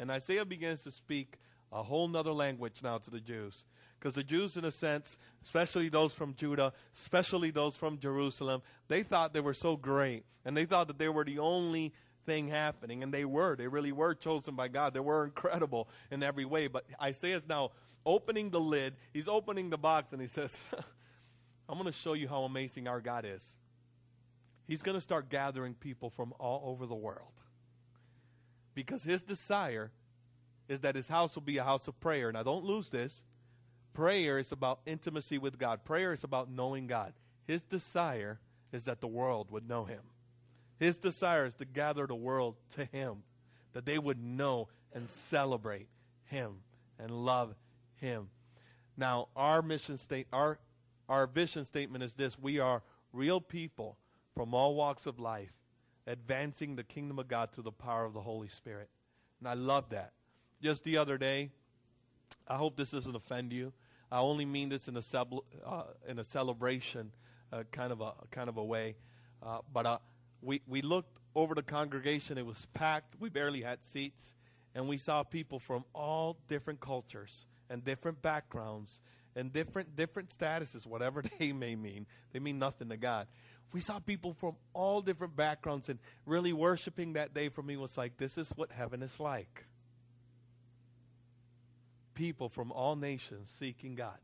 And 0.00 0.10
Isaiah 0.10 0.44
begins 0.44 0.82
to 0.82 0.90
speak 0.90 1.38
a 1.72 1.82
whole 1.82 2.06
nother 2.06 2.32
language 2.32 2.80
now 2.82 2.98
to 2.98 3.10
the 3.10 3.20
Jews. 3.20 3.64
Because 3.98 4.14
the 4.14 4.24
Jews, 4.24 4.56
in 4.56 4.64
a 4.64 4.70
sense, 4.70 5.16
especially 5.44 5.88
those 5.88 6.12
from 6.12 6.34
Judah, 6.34 6.72
especially 6.96 7.50
those 7.50 7.76
from 7.76 7.98
Jerusalem, 7.98 8.62
they 8.88 9.02
thought 9.02 9.32
they 9.32 9.40
were 9.40 9.54
so 9.54 9.76
great. 9.76 10.24
And 10.44 10.56
they 10.56 10.64
thought 10.64 10.88
that 10.88 10.98
they 10.98 11.08
were 11.08 11.24
the 11.24 11.38
only 11.38 11.92
thing 12.26 12.48
happening. 12.48 13.02
And 13.02 13.14
they 13.14 13.24
were. 13.24 13.56
They 13.56 13.68
really 13.68 13.92
were 13.92 14.14
chosen 14.14 14.56
by 14.56 14.68
God. 14.68 14.92
They 14.92 15.00
were 15.00 15.24
incredible 15.24 15.88
in 16.10 16.22
every 16.22 16.44
way. 16.44 16.66
But 16.66 16.84
Isaiah 17.00 17.36
is 17.36 17.48
now 17.48 17.70
opening 18.04 18.50
the 18.50 18.60
lid, 18.60 18.94
he's 19.12 19.28
opening 19.28 19.70
the 19.70 19.78
box, 19.78 20.12
and 20.12 20.20
he 20.20 20.26
says, 20.26 20.56
I'm 21.68 21.78
going 21.78 21.86
to 21.86 21.92
show 21.92 22.14
you 22.14 22.26
how 22.26 22.42
amazing 22.42 22.88
our 22.88 23.00
God 23.00 23.24
is. 23.24 23.56
He's 24.66 24.82
going 24.82 24.96
to 24.96 25.00
start 25.00 25.28
gathering 25.28 25.74
people 25.74 26.10
from 26.10 26.34
all 26.38 26.62
over 26.66 26.86
the 26.86 26.94
world. 26.94 27.32
Because 28.74 29.04
his 29.04 29.22
desire 29.22 29.90
is 30.72 30.80
that 30.80 30.96
his 30.96 31.08
house 31.08 31.34
will 31.34 31.42
be 31.42 31.58
a 31.58 31.64
house 31.64 31.86
of 31.86 32.00
prayer. 32.00 32.32
Now, 32.32 32.42
don't 32.42 32.64
lose 32.64 32.88
this. 32.88 33.22
Prayer 33.92 34.38
is 34.38 34.52
about 34.52 34.80
intimacy 34.86 35.36
with 35.36 35.58
God, 35.58 35.84
prayer 35.84 36.12
is 36.12 36.24
about 36.24 36.50
knowing 36.50 36.86
God. 36.86 37.12
His 37.46 37.62
desire 37.62 38.40
is 38.72 38.84
that 38.84 39.00
the 39.00 39.06
world 39.06 39.50
would 39.50 39.68
know 39.68 39.84
him. 39.84 40.00
His 40.78 40.96
desire 40.96 41.44
is 41.44 41.54
to 41.54 41.66
gather 41.66 42.06
the 42.06 42.14
world 42.14 42.56
to 42.70 42.86
him, 42.86 43.22
that 43.74 43.84
they 43.84 43.98
would 43.98 44.22
know 44.22 44.68
and 44.92 45.10
celebrate 45.10 45.88
him 46.24 46.60
and 46.98 47.10
love 47.10 47.54
him. 47.96 48.28
Now, 48.96 49.28
our 49.36 49.60
mission 49.60 49.98
state, 49.98 50.26
our 50.32 50.58
our 51.08 51.26
vision 51.26 51.66
statement 51.66 52.02
is 52.02 52.14
this: 52.14 52.38
we 52.38 52.58
are 52.58 52.82
real 53.12 53.40
people 53.40 53.98
from 54.34 54.54
all 54.54 54.74
walks 54.74 55.06
of 55.06 55.20
life, 55.20 55.52
advancing 56.06 56.76
the 56.76 56.84
kingdom 56.84 57.18
of 57.18 57.28
God 57.28 57.52
through 57.52 57.64
the 57.64 57.72
power 57.72 58.04
of 58.04 58.14
the 58.14 58.22
Holy 58.22 58.48
Spirit. 58.48 58.88
And 59.38 59.48
I 59.48 59.54
love 59.54 59.90
that. 59.90 60.12
Just 60.62 60.84
the 60.84 60.98
other 60.98 61.18
day, 61.18 61.50
I 62.46 62.56
hope 62.56 62.76
this 62.76 62.92
doesn't 62.92 63.16
offend 63.16 63.52
you. 63.52 63.72
I 64.12 64.20
only 64.20 64.44
mean 64.44 64.68
this 64.68 64.86
in 64.86 64.96
a 64.96 65.02
cel- 65.02 65.44
uh, 65.66 65.82
in 66.06 66.18
a 66.18 66.24
celebration 66.24 67.10
uh, 67.52 67.64
kind 67.72 67.92
of 67.92 68.00
a 68.00 68.12
kind 68.30 68.48
of 68.48 68.56
a 68.56 68.64
way. 68.64 68.94
Uh, 69.42 69.58
but 69.72 69.86
uh, 69.86 69.98
we 70.40 70.62
we 70.68 70.80
looked 70.80 71.18
over 71.34 71.54
the 71.56 71.62
congregation; 71.62 72.38
it 72.38 72.46
was 72.46 72.66
packed. 72.74 73.16
We 73.18 73.28
barely 73.28 73.62
had 73.62 73.82
seats, 73.82 74.34
and 74.74 74.88
we 74.88 74.98
saw 74.98 75.24
people 75.24 75.58
from 75.58 75.84
all 75.94 76.38
different 76.46 76.80
cultures 76.80 77.44
and 77.68 77.84
different 77.84 78.22
backgrounds 78.22 79.00
and 79.34 79.52
different 79.52 79.96
different 79.96 80.30
statuses, 80.30 80.86
whatever 80.86 81.24
they 81.38 81.52
may 81.52 81.74
mean. 81.74 82.06
They 82.32 82.38
mean 82.38 82.60
nothing 82.60 82.88
to 82.90 82.96
God. 82.96 83.26
We 83.72 83.80
saw 83.80 83.98
people 83.98 84.34
from 84.34 84.56
all 84.74 85.00
different 85.00 85.34
backgrounds 85.34 85.88
and 85.88 85.98
really 86.26 86.52
worshiping 86.52 87.14
that 87.14 87.32
day 87.32 87.48
for 87.48 87.62
me 87.62 87.76
was 87.78 87.96
like, 87.96 88.18
this 88.18 88.36
is 88.36 88.50
what 88.54 88.70
heaven 88.70 89.02
is 89.02 89.18
like. 89.18 89.64
People 92.14 92.48
from 92.48 92.72
all 92.72 92.96
nations 92.96 93.50
seeking 93.50 93.94
God. 93.94 94.18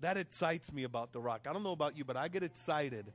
That 0.00 0.16
excites 0.16 0.72
me 0.72 0.84
about 0.84 1.12
the 1.12 1.20
rock. 1.20 1.46
I 1.48 1.52
don't 1.52 1.62
know 1.62 1.72
about 1.72 1.96
you, 1.96 2.04
but 2.04 2.16
I 2.16 2.28
get 2.28 2.42
excited 2.42 3.06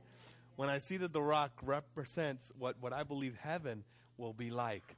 when 0.56 0.68
I 0.68 0.78
see 0.78 0.96
that 0.98 1.12
the 1.12 1.22
rock 1.22 1.52
represents 1.62 2.52
what, 2.58 2.76
what 2.80 2.92
I 2.92 3.04
believe 3.04 3.36
heaven 3.40 3.84
will 4.16 4.32
be 4.32 4.50
like. 4.50 4.96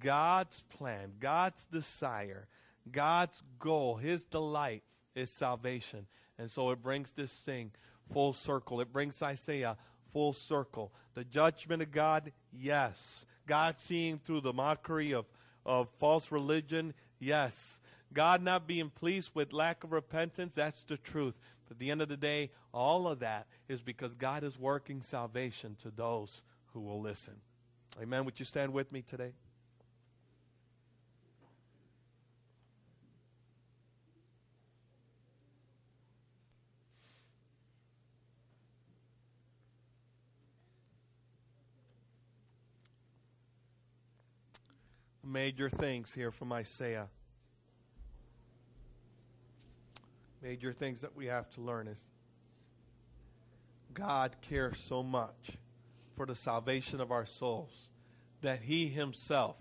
God's 0.00 0.62
plan, 0.70 1.12
God's 1.20 1.64
desire 1.66 2.48
God's 2.90 3.42
goal, 3.58 3.96
His 3.96 4.24
delight 4.24 4.82
is 5.14 5.30
salvation. 5.30 6.06
And 6.38 6.50
so 6.50 6.70
it 6.70 6.82
brings 6.82 7.12
this 7.12 7.32
thing 7.32 7.72
full 8.12 8.32
circle. 8.32 8.80
It 8.80 8.92
brings 8.92 9.20
Isaiah 9.22 9.76
full 10.12 10.32
circle. 10.32 10.92
The 11.14 11.24
judgment 11.24 11.82
of 11.82 11.90
God, 11.90 12.32
yes. 12.52 13.24
God 13.46 13.78
seeing 13.78 14.18
through 14.18 14.42
the 14.42 14.52
mockery 14.52 15.12
of, 15.12 15.26
of 15.64 15.88
false 15.98 16.30
religion, 16.30 16.94
yes. 17.18 17.80
God 18.12 18.42
not 18.42 18.66
being 18.66 18.90
pleased 18.90 19.30
with 19.34 19.52
lack 19.52 19.84
of 19.84 19.92
repentance, 19.92 20.54
that's 20.54 20.82
the 20.82 20.96
truth. 20.96 21.34
But 21.68 21.74
at 21.74 21.78
the 21.78 21.90
end 21.90 22.02
of 22.02 22.08
the 22.08 22.16
day, 22.16 22.50
all 22.72 23.08
of 23.08 23.18
that 23.20 23.46
is 23.68 23.82
because 23.82 24.14
God 24.14 24.44
is 24.44 24.58
working 24.58 25.02
salvation 25.02 25.76
to 25.82 25.90
those 25.90 26.42
who 26.72 26.80
will 26.80 27.00
listen. 27.00 27.34
Amen. 28.00 28.24
Would 28.24 28.38
you 28.38 28.46
stand 28.46 28.72
with 28.72 28.92
me 28.92 29.02
today? 29.02 29.32
major 45.26 45.68
things 45.68 46.14
here 46.14 46.30
from 46.30 46.52
Isaiah. 46.52 47.08
Major 50.46 50.72
things 50.72 51.00
that 51.00 51.16
we 51.16 51.26
have 51.26 51.50
to 51.50 51.60
learn 51.60 51.88
is 51.88 51.98
God 53.92 54.36
cares 54.42 54.78
so 54.78 55.02
much 55.02 55.58
for 56.14 56.24
the 56.24 56.36
salvation 56.36 57.00
of 57.00 57.10
our 57.10 57.26
souls 57.26 57.90
that 58.42 58.60
He 58.62 58.86
Himself 58.86 59.56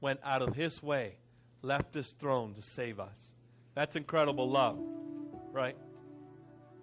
went 0.00 0.18
out 0.24 0.42
of 0.42 0.56
His 0.56 0.82
way, 0.82 1.18
left 1.62 1.94
His 1.94 2.10
throne 2.10 2.54
to 2.54 2.62
save 2.62 2.98
us. 2.98 3.34
That's 3.76 3.94
incredible 3.94 4.50
love, 4.50 4.80
right? 5.52 5.76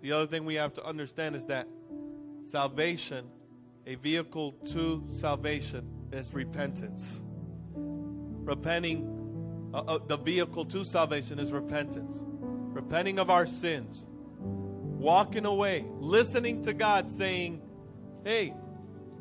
The 0.01 0.13
other 0.13 0.27
thing 0.27 0.45
we 0.45 0.55
have 0.55 0.73
to 0.75 0.85
understand 0.85 1.35
is 1.35 1.43
that 1.47 1.67
salvation, 2.45 3.27
a 3.85 3.95
vehicle 3.95 4.53
to 4.71 5.03
salvation, 5.19 5.85
is 6.13 6.33
repentance 6.33 7.21
repenting, 7.75 9.71
uh, 9.73 9.77
uh, 9.77 9.99
the 10.05 10.17
vehicle 10.17 10.65
to 10.65 10.83
salvation 10.83 11.39
is 11.39 11.51
repentance. 11.51 12.17
Repenting 12.73 13.19
of 13.19 13.29
our 13.29 13.45
sins, 13.45 14.03
walking 14.39 15.45
away, 15.45 15.85
listening 15.99 16.63
to 16.63 16.73
God 16.73 17.11
saying, 17.11 17.61
Hey, 18.23 18.53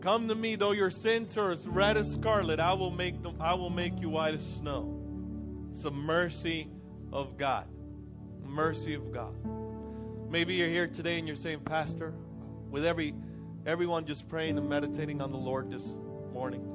come 0.00 0.28
to 0.28 0.34
me, 0.34 0.56
though 0.56 0.70
your 0.72 0.90
sins 0.90 1.36
are 1.36 1.52
as 1.52 1.66
red 1.66 1.96
as 1.96 2.12
scarlet, 2.12 2.60
I 2.60 2.72
will 2.72 2.90
make 2.90 3.22
them, 3.22 3.36
I 3.40 3.54
will 3.54 3.70
make 3.70 4.00
you 4.00 4.08
white 4.08 4.34
as 4.34 4.54
snow. 4.54 4.98
It's 5.72 5.82
the 5.82 5.90
mercy 5.90 6.68
of 7.12 7.36
God. 7.36 7.66
Mercy 8.42 8.94
of 8.94 9.12
God. 9.12 9.34
Maybe 10.30 10.54
you're 10.54 10.68
here 10.68 10.86
today 10.86 11.18
and 11.18 11.26
you're 11.26 11.36
saying, 11.36 11.60
Pastor, 11.60 12.14
with 12.70 12.86
every 12.86 13.14
everyone 13.66 14.06
just 14.06 14.28
praying 14.28 14.58
and 14.58 14.68
meditating 14.68 15.20
on 15.20 15.30
the 15.30 15.36
Lord 15.36 15.70
this 15.70 15.84
morning. 16.32 16.66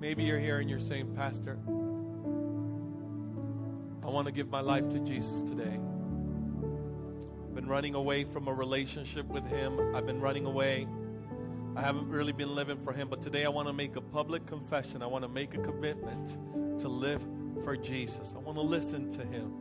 Maybe 0.00 0.24
you're 0.24 0.40
here 0.40 0.58
and 0.58 0.68
you're 0.68 0.80
saying, 0.80 1.14
Pastor, 1.14 1.58
I 4.04 4.08
want 4.08 4.26
to 4.26 4.32
give 4.32 4.50
my 4.50 4.60
life 4.60 4.90
to 4.90 4.98
Jesus 4.98 5.42
today. 5.42 5.78
I've 7.44 7.54
been 7.54 7.68
running 7.68 7.94
away 7.94 8.24
from 8.24 8.48
a 8.48 8.52
relationship 8.52 9.26
with 9.26 9.46
Him. 9.46 9.94
I've 9.94 10.06
been 10.06 10.20
running 10.20 10.44
away. 10.44 10.88
I 11.76 11.82
haven't 11.82 12.08
really 12.08 12.32
been 12.32 12.52
living 12.54 12.78
for 12.78 12.92
Him. 12.92 13.08
But 13.08 13.22
today 13.22 13.44
I 13.44 13.48
want 13.48 13.68
to 13.68 13.72
make 13.72 13.94
a 13.94 14.00
public 14.00 14.44
confession. 14.44 15.02
I 15.02 15.06
want 15.06 15.22
to 15.22 15.28
make 15.28 15.54
a 15.54 15.58
commitment 15.58 16.80
to 16.80 16.88
live 16.88 17.22
for 17.62 17.76
Jesus. 17.76 18.32
I 18.34 18.40
want 18.40 18.58
to 18.58 18.62
listen 18.62 19.08
to 19.12 19.24
Him. 19.24 19.52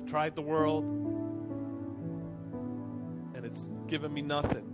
I've 0.00 0.06
tried 0.08 0.36
the 0.36 0.42
world, 0.42 0.84
and 3.34 3.44
it's 3.44 3.68
given 3.88 4.14
me 4.14 4.22
nothing. 4.22 4.70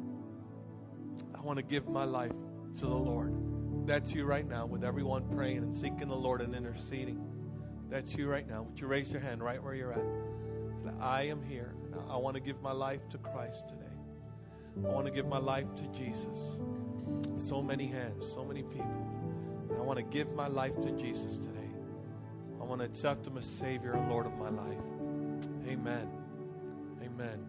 I 1.35 1.41
want 1.41 1.57
to 1.59 1.64
give 1.64 1.89
my 1.89 2.05
life 2.05 2.33
to 2.81 2.87
the 2.87 2.95
Lord. 2.95 3.35
That's 3.87 4.12
you 4.12 4.27
right 4.27 4.47
now, 4.47 4.66
with 4.66 4.85
everyone 4.85 5.27
praying 5.31 5.59
and 5.59 5.74
seeking 5.74 6.09
the 6.09 6.14
Lord 6.14 6.43
and 6.43 6.55
interceding. 6.55 7.18
That's 7.91 8.14
you 8.14 8.28
right 8.28 8.49
now. 8.49 8.62
Would 8.62 8.80
you 8.80 8.86
raise 8.86 9.11
your 9.11 9.20
hand 9.20 9.43
right 9.43 9.62
where 9.62 9.74
you're 9.74 9.93
at? 9.93 10.05
I 11.01 11.24
am 11.24 11.43
here. 11.43 11.74
I 12.09 12.16
want 12.16 12.34
to 12.34 12.41
give 12.41 12.62
my 12.62 12.72
life 12.72 13.09
to 13.11 13.18
Christ 13.18 13.68
today. 13.68 13.80
I 14.84 14.93
want 14.93 15.07
to 15.07 15.12
give 15.12 15.26
my 15.26 15.38
life 15.38 15.66
to 15.76 15.82
Jesus. 15.88 16.59
So 17.36 17.61
many 17.61 17.86
hands, 17.86 18.30
so 18.30 18.45
many 18.45 18.62
people. 18.62 19.07
I 19.76 19.82
want 19.82 19.97
to 19.97 20.05
give 20.05 20.32
my 20.34 20.47
life 20.47 20.80
to 20.82 20.93
Jesus 20.93 21.36
today. 21.36 21.70
I 22.61 22.64
want 22.64 22.80
to 22.80 22.84
accept 22.84 23.26
Him 23.26 23.36
as 23.36 23.47
Savior 23.47 23.95
and 23.95 24.09
Lord 24.09 24.26
of 24.26 24.38
my 24.38 24.51
life. 24.51 24.78
Amen. 25.66 26.09
Amen. 27.03 27.47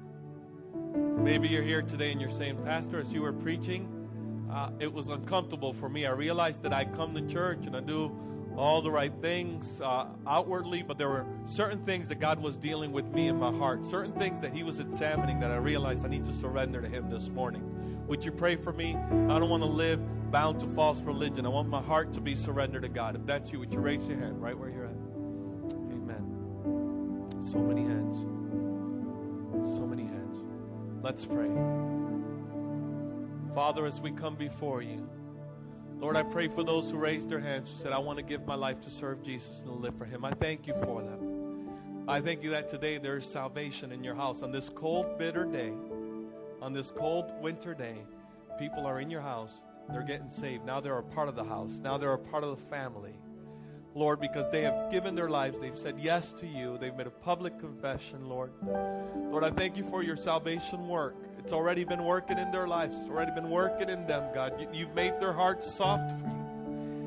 Maybe 1.23 1.49
you're 1.49 1.61
here 1.61 1.83
today 1.83 2.11
and 2.11 2.19
you're 2.19 2.31
saying, 2.31 2.57
Pastor, 2.63 2.99
as 2.99 3.13
you 3.13 3.21
were 3.21 3.33
preaching, 3.33 4.47
uh, 4.51 4.71
it 4.79 4.91
was 4.91 5.09
uncomfortable 5.09 5.73
for 5.73 5.87
me. 5.87 6.05
I 6.07 6.11
realized 6.11 6.63
that 6.63 6.73
I 6.73 6.85
come 6.85 7.13
to 7.13 7.21
church 7.27 7.67
and 7.67 7.75
I 7.75 7.81
do 7.81 8.15
all 8.57 8.81
the 8.81 8.91
right 8.91 9.13
things 9.21 9.81
uh, 9.81 10.07
outwardly, 10.27 10.81
but 10.83 10.97
there 10.97 11.09
were 11.09 11.25
certain 11.47 11.83
things 11.85 12.07
that 12.09 12.19
God 12.19 12.41
was 12.41 12.57
dealing 12.57 12.91
with 12.91 13.05
me 13.07 13.27
in 13.27 13.37
my 13.37 13.51
heart, 13.51 13.85
certain 13.85 14.13
things 14.13 14.41
that 14.41 14.53
He 14.53 14.63
was 14.63 14.79
examining 14.79 15.39
that 15.39 15.51
I 15.51 15.57
realized 15.57 16.05
I 16.05 16.09
need 16.09 16.25
to 16.25 16.33
surrender 16.35 16.81
to 16.81 16.87
Him 16.87 17.09
this 17.09 17.29
morning. 17.29 17.63
Would 18.07 18.25
you 18.25 18.31
pray 18.31 18.55
for 18.55 18.73
me? 18.73 18.95
I 18.95 19.39
don't 19.39 19.49
want 19.49 19.63
to 19.63 19.69
live 19.69 19.99
bound 20.31 20.59
to 20.61 20.67
false 20.67 21.01
religion. 21.01 21.45
I 21.45 21.49
want 21.49 21.69
my 21.69 21.81
heart 21.81 22.13
to 22.13 22.21
be 22.21 22.35
surrendered 22.35 22.83
to 22.83 22.89
God. 22.89 23.15
If 23.15 23.25
that's 23.25 23.51
you, 23.51 23.59
would 23.59 23.73
you 23.73 23.79
raise 23.79 24.07
your 24.07 24.17
hand 24.17 24.41
right 24.41 24.57
where 24.57 24.69
you're 24.69 24.85
at? 24.85 24.95
Amen. 25.91 27.27
So 27.49 27.59
many 27.59 27.83
hands. 27.83 28.17
So 29.77 29.85
many 29.85 30.03
hands. 30.03 30.39
Let's 31.01 31.25
pray. 31.25 31.49
Father, 33.53 33.85
as 33.85 33.99
we 33.99 34.11
come 34.11 34.35
before 34.35 34.81
you, 34.81 35.09
Lord, 36.01 36.17
I 36.17 36.23
pray 36.23 36.47
for 36.47 36.63
those 36.63 36.89
who 36.89 36.97
raised 36.97 37.29
their 37.29 37.39
hands 37.39 37.69
who 37.69 37.77
said, 37.77 37.91
I 37.91 37.99
want 37.99 38.17
to 38.17 38.23
give 38.23 38.47
my 38.47 38.55
life 38.55 38.81
to 38.81 38.89
serve 38.89 39.21
Jesus 39.21 39.59
and 39.59 39.67
to 39.67 39.73
live 39.75 39.95
for 39.95 40.05
Him. 40.05 40.25
I 40.25 40.31
thank 40.31 40.65
you 40.65 40.73
for 40.73 41.03
them. 41.03 41.69
I 42.07 42.19
thank 42.21 42.41
you 42.41 42.49
that 42.49 42.67
today 42.67 42.97
there 42.97 43.17
is 43.17 43.25
salvation 43.25 43.91
in 43.91 44.03
your 44.03 44.15
house. 44.15 44.41
On 44.41 44.51
this 44.51 44.67
cold, 44.67 45.19
bitter 45.19 45.45
day, 45.45 45.71
on 46.59 46.73
this 46.73 46.89
cold 46.89 47.31
winter 47.39 47.75
day, 47.75 47.97
people 48.57 48.83
are 48.87 48.99
in 48.99 49.11
your 49.11 49.21
house. 49.21 49.61
They're 49.91 50.01
getting 50.01 50.31
saved. 50.31 50.65
Now 50.65 50.79
they're 50.79 50.97
a 50.97 51.03
part 51.03 51.29
of 51.29 51.35
the 51.35 51.43
house. 51.43 51.79
Now 51.83 51.99
they're 51.99 52.13
a 52.13 52.17
part 52.17 52.43
of 52.43 52.49
the 52.49 52.65
family. 52.65 53.13
Lord, 53.93 54.19
because 54.19 54.49
they 54.49 54.63
have 54.63 54.89
given 54.89 55.13
their 55.13 55.29
lives, 55.29 55.59
they've 55.61 55.77
said 55.77 55.99
yes 55.99 56.33
to 56.33 56.47
you, 56.47 56.79
they've 56.79 56.95
made 56.95 57.07
a 57.07 57.11
public 57.11 57.59
confession, 57.59 58.27
Lord. 58.27 58.53
Lord, 59.29 59.43
I 59.43 59.51
thank 59.51 59.77
you 59.77 59.83
for 59.83 60.01
your 60.01 60.17
salvation 60.17 60.87
work. 60.87 61.15
It's 61.43 61.53
already 61.53 61.83
been 61.83 62.03
working 62.05 62.37
in 62.37 62.51
their 62.51 62.67
lives, 62.67 62.95
it's 62.97 63.09
already 63.09 63.31
been 63.31 63.49
working 63.49 63.89
in 63.89 64.05
them, 64.05 64.33
God. 64.33 64.67
You've 64.73 64.93
made 64.93 65.19
their 65.19 65.33
hearts 65.33 65.73
soft 65.73 66.19
for 66.19 66.27
you. 66.27 66.41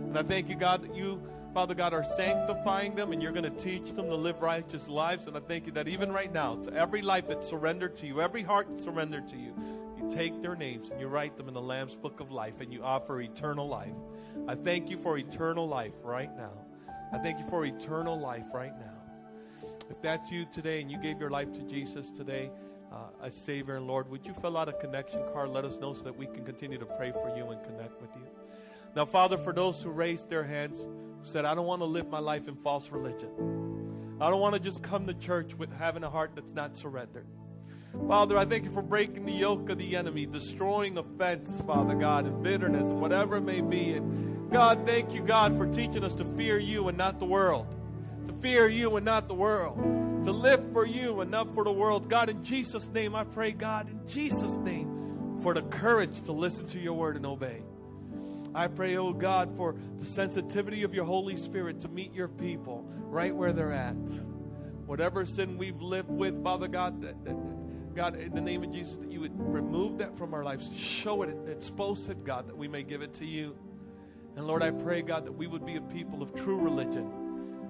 And 0.08 0.18
I 0.18 0.22
thank 0.22 0.48
you, 0.48 0.56
God, 0.56 0.82
that 0.82 0.94
you, 0.94 1.22
Father 1.52 1.74
God, 1.74 1.92
are 1.92 2.04
sanctifying 2.04 2.94
them 2.94 3.12
and 3.12 3.22
you're 3.22 3.32
going 3.32 3.44
to 3.44 3.62
teach 3.62 3.92
them 3.92 4.06
to 4.06 4.14
live 4.14 4.40
righteous 4.42 4.88
lives. 4.88 5.26
And 5.26 5.36
I 5.36 5.40
thank 5.40 5.66
you 5.66 5.72
that 5.72 5.88
even 5.88 6.12
right 6.12 6.32
now, 6.32 6.56
to 6.56 6.72
every 6.72 7.02
life 7.02 7.28
that's 7.28 7.48
surrendered 7.48 7.96
to 7.96 8.06
you, 8.06 8.20
every 8.20 8.42
heart 8.42 8.78
surrendered 8.80 9.28
to 9.28 9.36
you, 9.36 9.54
you 9.96 10.10
take 10.10 10.42
their 10.42 10.56
names 10.56 10.90
and 10.90 11.00
you 11.00 11.06
write 11.06 11.36
them 11.36 11.48
in 11.48 11.54
the 11.54 11.62
Lamb's 11.62 11.94
book 11.94 12.20
of 12.20 12.30
life 12.30 12.60
and 12.60 12.72
you 12.72 12.82
offer 12.82 13.20
eternal 13.20 13.68
life. 13.68 13.94
I 14.48 14.56
thank 14.56 14.90
you 14.90 14.98
for 14.98 15.16
eternal 15.16 15.66
life 15.66 15.94
right 16.02 16.36
now. 16.36 16.52
I 17.12 17.18
thank 17.18 17.38
you 17.38 17.48
for 17.48 17.64
eternal 17.64 18.18
life 18.18 18.46
right 18.52 18.76
now. 18.78 19.70
If 19.90 20.02
that's 20.02 20.30
you 20.30 20.44
today 20.52 20.80
and 20.80 20.90
you 20.90 20.98
gave 20.98 21.20
your 21.20 21.30
life 21.30 21.52
to 21.54 21.62
Jesus 21.62 22.10
today, 22.10 22.50
uh, 22.94 23.28
Savior 23.28 23.76
and 23.76 23.86
Lord, 23.86 24.10
would 24.10 24.26
you 24.26 24.34
fill 24.34 24.56
out 24.56 24.68
a 24.68 24.72
connection 24.72 25.22
card? 25.32 25.50
Let 25.50 25.64
us 25.64 25.78
know 25.78 25.92
so 25.92 26.02
that 26.02 26.16
we 26.16 26.26
can 26.26 26.44
continue 26.44 26.78
to 26.78 26.86
pray 26.86 27.12
for 27.12 27.34
you 27.36 27.48
and 27.50 27.62
connect 27.64 28.00
with 28.00 28.10
you. 28.16 28.26
Now, 28.94 29.04
Father, 29.04 29.36
for 29.36 29.52
those 29.52 29.82
who 29.82 29.90
raised 29.90 30.28
their 30.30 30.44
hands, 30.44 30.86
said, 31.22 31.44
I 31.44 31.54
don't 31.54 31.66
want 31.66 31.80
to 31.80 31.86
live 31.86 32.08
my 32.08 32.18
life 32.20 32.48
in 32.48 32.54
false 32.54 32.90
religion. 32.90 33.30
I 34.20 34.30
don't 34.30 34.40
want 34.40 34.54
to 34.54 34.60
just 34.60 34.82
come 34.82 35.06
to 35.06 35.14
church 35.14 35.54
with 35.54 35.72
having 35.76 36.04
a 36.04 36.10
heart 36.10 36.32
that's 36.34 36.52
not 36.52 36.76
surrendered. 36.76 37.26
Father, 38.08 38.36
I 38.36 38.44
thank 38.44 38.64
you 38.64 38.70
for 38.70 38.82
breaking 38.82 39.24
the 39.24 39.32
yoke 39.32 39.70
of 39.70 39.78
the 39.78 39.96
enemy, 39.96 40.26
destroying 40.26 40.98
offense, 40.98 41.62
Father 41.66 41.94
God, 41.94 42.26
and 42.26 42.42
bitterness, 42.42 42.90
and 42.90 43.00
whatever 43.00 43.36
it 43.36 43.42
may 43.42 43.60
be. 43.60 43.94
And 43.94 44.50
God, 44.50 44.86
thank 44.86 45.14
you, 45.14 45.22
God, 45.22 45.56
for 45.56 45.66
teaching 45.66 46.04
us 46.04 46.14
to 46.16 46.24
fear 46.24 46.58
you 46.58 46.88
and 46.88 46.98
not 46.98 47.18
the 47.18 47.24
world. 47.24 47.66
Fear 48.44 48.68
you 48.68 48.94
and 48.96 49.06
not 49.06 49.26
the 49.26 49.34
world 49.34 49.78
to 50.24 50.30
live 50.30 50.70
for 50.74 50.84
you 50.84 51.22
and 51.22 51.30
not 51.30 51.54
for 51.54 51.64
the 51.64 51.72
world. 51.72 52.10
God, 52.10 52.28
in 52.28 52.44
Jesus' 52.44 52.86
name, 52.88 53.14
I 53.14 53.24
pray, 53.24 53.52
God, 53.52 53.88
in 53.88 54.06
Jesus' 54.06 54.56
name, 54.56 55.38
for 55.42 55.54
the 55.54 55.62
courage 55.62 56.20
to 56.24 56.32
listen 56.32 56.66
to 56.66 56.78
your 56.78 56.92
word 56.92 57.16
and 57.16 57.24
obey. 57.24 57.62
I 58.54 58.66
pray, 58.66 58.98
oh 58.98 59.14
God, 59.14 59.56
for 59.56 59.76
the 59.98 60.04
sensitivity 60.04 60.82
of 60.82 60.92
your 60.92 61.06
Holy 61.06 61.38
Spirit 61.38 61.80
to 61.80 61.88
meet 61.88 62.12
your 62.12 62.28
people 62.28 62.86
right 63.04 63.34
where 63.34 63.54
they're 63.54 63.72
at. 63.72 63.94
Whatever 64.84 65.24
sin 65.24 65.56
we've 65.56 65.80
lived 65.80 66.10
with, 66.10 66.44
Father 66.44 66.68
God, 66.68 67.00
that, 67.00 67.24
that, 67.24 67.94
God, 67.94 68.16
in 68.16 68.34
the 68.34 68.42
name 68.42 68.62
of 68.62 68.70
Jesus, 68.72 68.96
that 68.96 69.10
you 69.10 69.20
would 69.20 69.32
remove 69.38 69.96
that 69.96 70.18
from 70.18 70.34
our 70.34 70.44
lives. 70.44 70.68
Show 70.76 71.22
it, 71.22 71.34
expose 71.48 72.10
it, 72.10 72.22
God, 72.24 72.48
that 72.48 72.58
we 72.58 72.68
may 72.68 72.82
give 72.82 73.00
it 73.00 73.14
to 73.14 73.24
you. 73.24 73.56
And 74.36 74.46
Lord, 74.46 74.62
I 74.62 74.70
pray, 74.70 75.00
God, 75.00 75.24
that 75.24 75.32
we 75.32 75.46
would 75.46 75.64
be 75.64 75.76
a 75.76 75.80
people 75.80 76.22
of 76.22 76.34
true 76.34 76.60
religion 76.60 77.23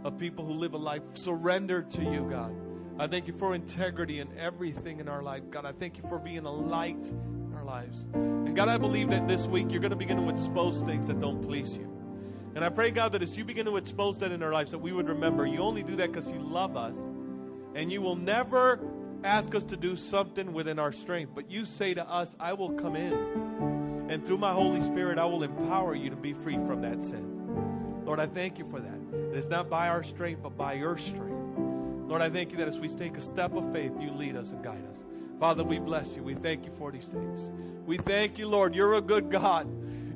of 0.05 0.19
people 0.19 0.45
who 0.45 0.53
live 0.53 0.75
a 0.75 0.79
life 0.79 1.03
surrendered 1.15 1.91
to 1.93 2.03
you, 2.03 2.29
God. 2.31 2.55
I 2.99 3.09
thank 3.09 3.27
you 3.27 3.33
for 3.33 3.55
integrity 3.55 4.21
in 4.21 4.29
everything 4.39 5.01
in 5.01 5.09
our 5.09 5.23
life. 5.23 5.43
God, 5.51 5.65
I 5.65 5.73
thank 5.73 5.97
you 5.97 6.05
for 6.09 6.19
being 6.19 6.47
a 6.47 6.53
light 6.53 7.05
in 7.07 7.53
our 7.57 7.65
lives. 7.65 8.07
And 8.13 8.55
God, 8.55 8.69
I 8.69 8.79
believe 8.79 9.11
that 9.11 9.27
this 9.27 9.47
week 9.47 9.71
you're 9.71 9.81
going 9.81 9.91
to 9.91 9.97
begin 9.97 10.19
to 10.19 10.29
expose 10.29 10.83
things 10.83 11.07
that 11.07 11.19
don't 11.19 11.43
please 11.43 11.77
you. 11.77 11.91
And 12.55 12.65
I 12.65 12.69
pray, 12.69 12.93
God, 12.93 13.13
that 13.13 13.23
as 13.23 13.37
you 13.37 13.45
begin 13.45 13.67
to 13.67 13.79
expose 13.79 14.19
that 14.19 14.31
in 14.31 14.43
our 14.43 14.53
lives, 14.53 14.71
that 14.71 14.79
we 14.79 14.93
would 14.93 15.09
remember 15.09 15.45
you 15.45 15.59
only 15.59 15.83
do 15.83 15.97
that 15.97 16.13
because 16.13 16.31
you 16.31 16.39
love 16.39 16.77
us. 16.77 16.97
And 17.75 17.91
you 17.91 18.01
will 18.01 18.15
never 18.15 18.79
ask 19.25 19.55
us 19.57 19.65
to 19.65 19.77
do 19.77 19.97
something 19.97 20.53
within 20.53 20.79
our 20.79 20.93
strength. 20.93 21.33
But 21.35 21.51
you 21.51 21.65
say 21.65 21.95
to 21.95 22.09
us, 22.09 22.37
I 22.39 22.53
will 22.53 22.71
come 22.75 22.95
in. 22.95 24.07
And 24.09 24.25
through 24.25 24.39
my 24.39 24.53
Holy 24.53 24.83
Spirit, 24.83 25.19
I 25.19 25.25
will 25.25 25.43
empower 25.43 25.97
you 25.97 26.11
to 26.11 26.17
be 26.17 26.35
free 26.35 26.59
from 26.67 26.83
that 26.83 27.03
sin. 27.03 28.05
Lord, 28.05 28.21
I 28.21 28.27
thank 28.27 28.59
you 28.59 28.67
for 28.67 28.79
that. 28.79 29.04
It 29.35 29.39
is 29.39 29.49
not 29.49 29.69
by 29.69 29.89
our 29.89 30.05
strength, 30.05 30.45
but 30.45 30.57
by 30.57 30.75
your 30.75 30.97
strength. 30.97 31.59
Lord, 32.07 32.23
I 32.23 32.31
thank 32.31 32.53
you 32.53 32.59
that 32.59 32.69
as 32.69 32.79
we 32.79 32.89
take 32.89 33.17
a 33.17 33.21
step 33.21 33.53
of 33.57 33.73
faith, 33.73 33.91
you 33.99 34.13
lead 34.13 34.37
us 34.37 34.53
and 34.53 34.63
guide 34.63 34.87
us. 34.89 35.03
Father, 35.41 35.65
we 35.65 35.81
bless 35.81 36.15
you. 36.15 36.23
We 36.23 36.37
thank 36.37 36.65
you 36.65 36.71
for 36.79 36.93
these 36.93 37.09
things. 37.09 37.51
We 37.85 37.97
thank 37.97 38.39
you, 38.39 38.47
Lord. 38.47 38.77
You're 38.77 38.95
a 38.95 39.01
good 39.01 39.33
God. 39.33 39.69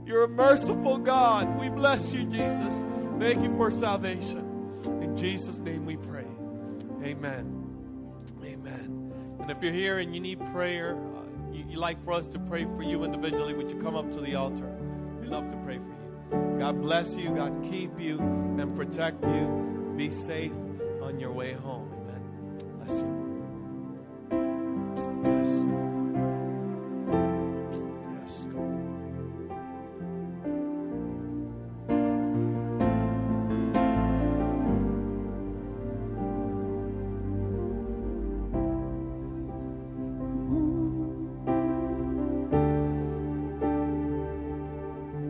You're 0.06 0.22
a 0.22 0.28
merciful 0.28 0.98
God. 0.98 1.58
We 1.58 1.68
bless 1.68 2.12
you, 2.12 2.26
Jesus. 2.26 2.84
Thank 3.18 3.42
you 3.42 3.52
for 3.56 3.72
salvation. 3.72 4.78
In 5.02 5.16
Jesus' 5.16 5.58
name 5.58 5.84
we 5.84 5.96
pray. 5.96 6.26
Amen. 7.02 7.66
Amen. 8.44 9.12
And 9.40 9.50
if 9.50 9.60
you're 9.64 9.72
here 9.72 9.98
and 9.98 10.14
you 10.14 10.20
need 10.20 10.38
prayer, 10.52 10.96
uh, 10.96 11.52
you, 11.52 11.64
you 11.70 11.78
like 11.80 12.00
for 12.04 12.12
us 12.12 12.28
to 12.28 12.38
pray 12.38 12.66
for 12.76 12.84
you 12.84 13.02
individually, 13.02 13.52
would 13.52 13.68
you 13.68 13.82
come 13.82 13.96
up 13.96 14.12
to 14.12 14.20
the 14.20 14.36
altar? 14.36 14.72
We 15.20 15.26
love 15.26 15.50
to 15.50 15.56
pray 15.64 15.78
for 15.78 15.82
you. 15.82 15.97
God 16.30 16.82
bless 16.82 17.16
you. 17.16 17.34
God 17.34 17.66
keep 17.70 17.98
you 18.00 18.18
and 18.18 18.74
protect 18.76 19.24
you. 19.24 19.94
Be 19.96 20.10
safe 20.10 20.52
on 21.02 21.18
your 21.18 21.32
way 21.32 21.52
home. 21.52 21.90
Amen. 21.92 22.78
Bless 22.78 23.00
you. 23.00 23.17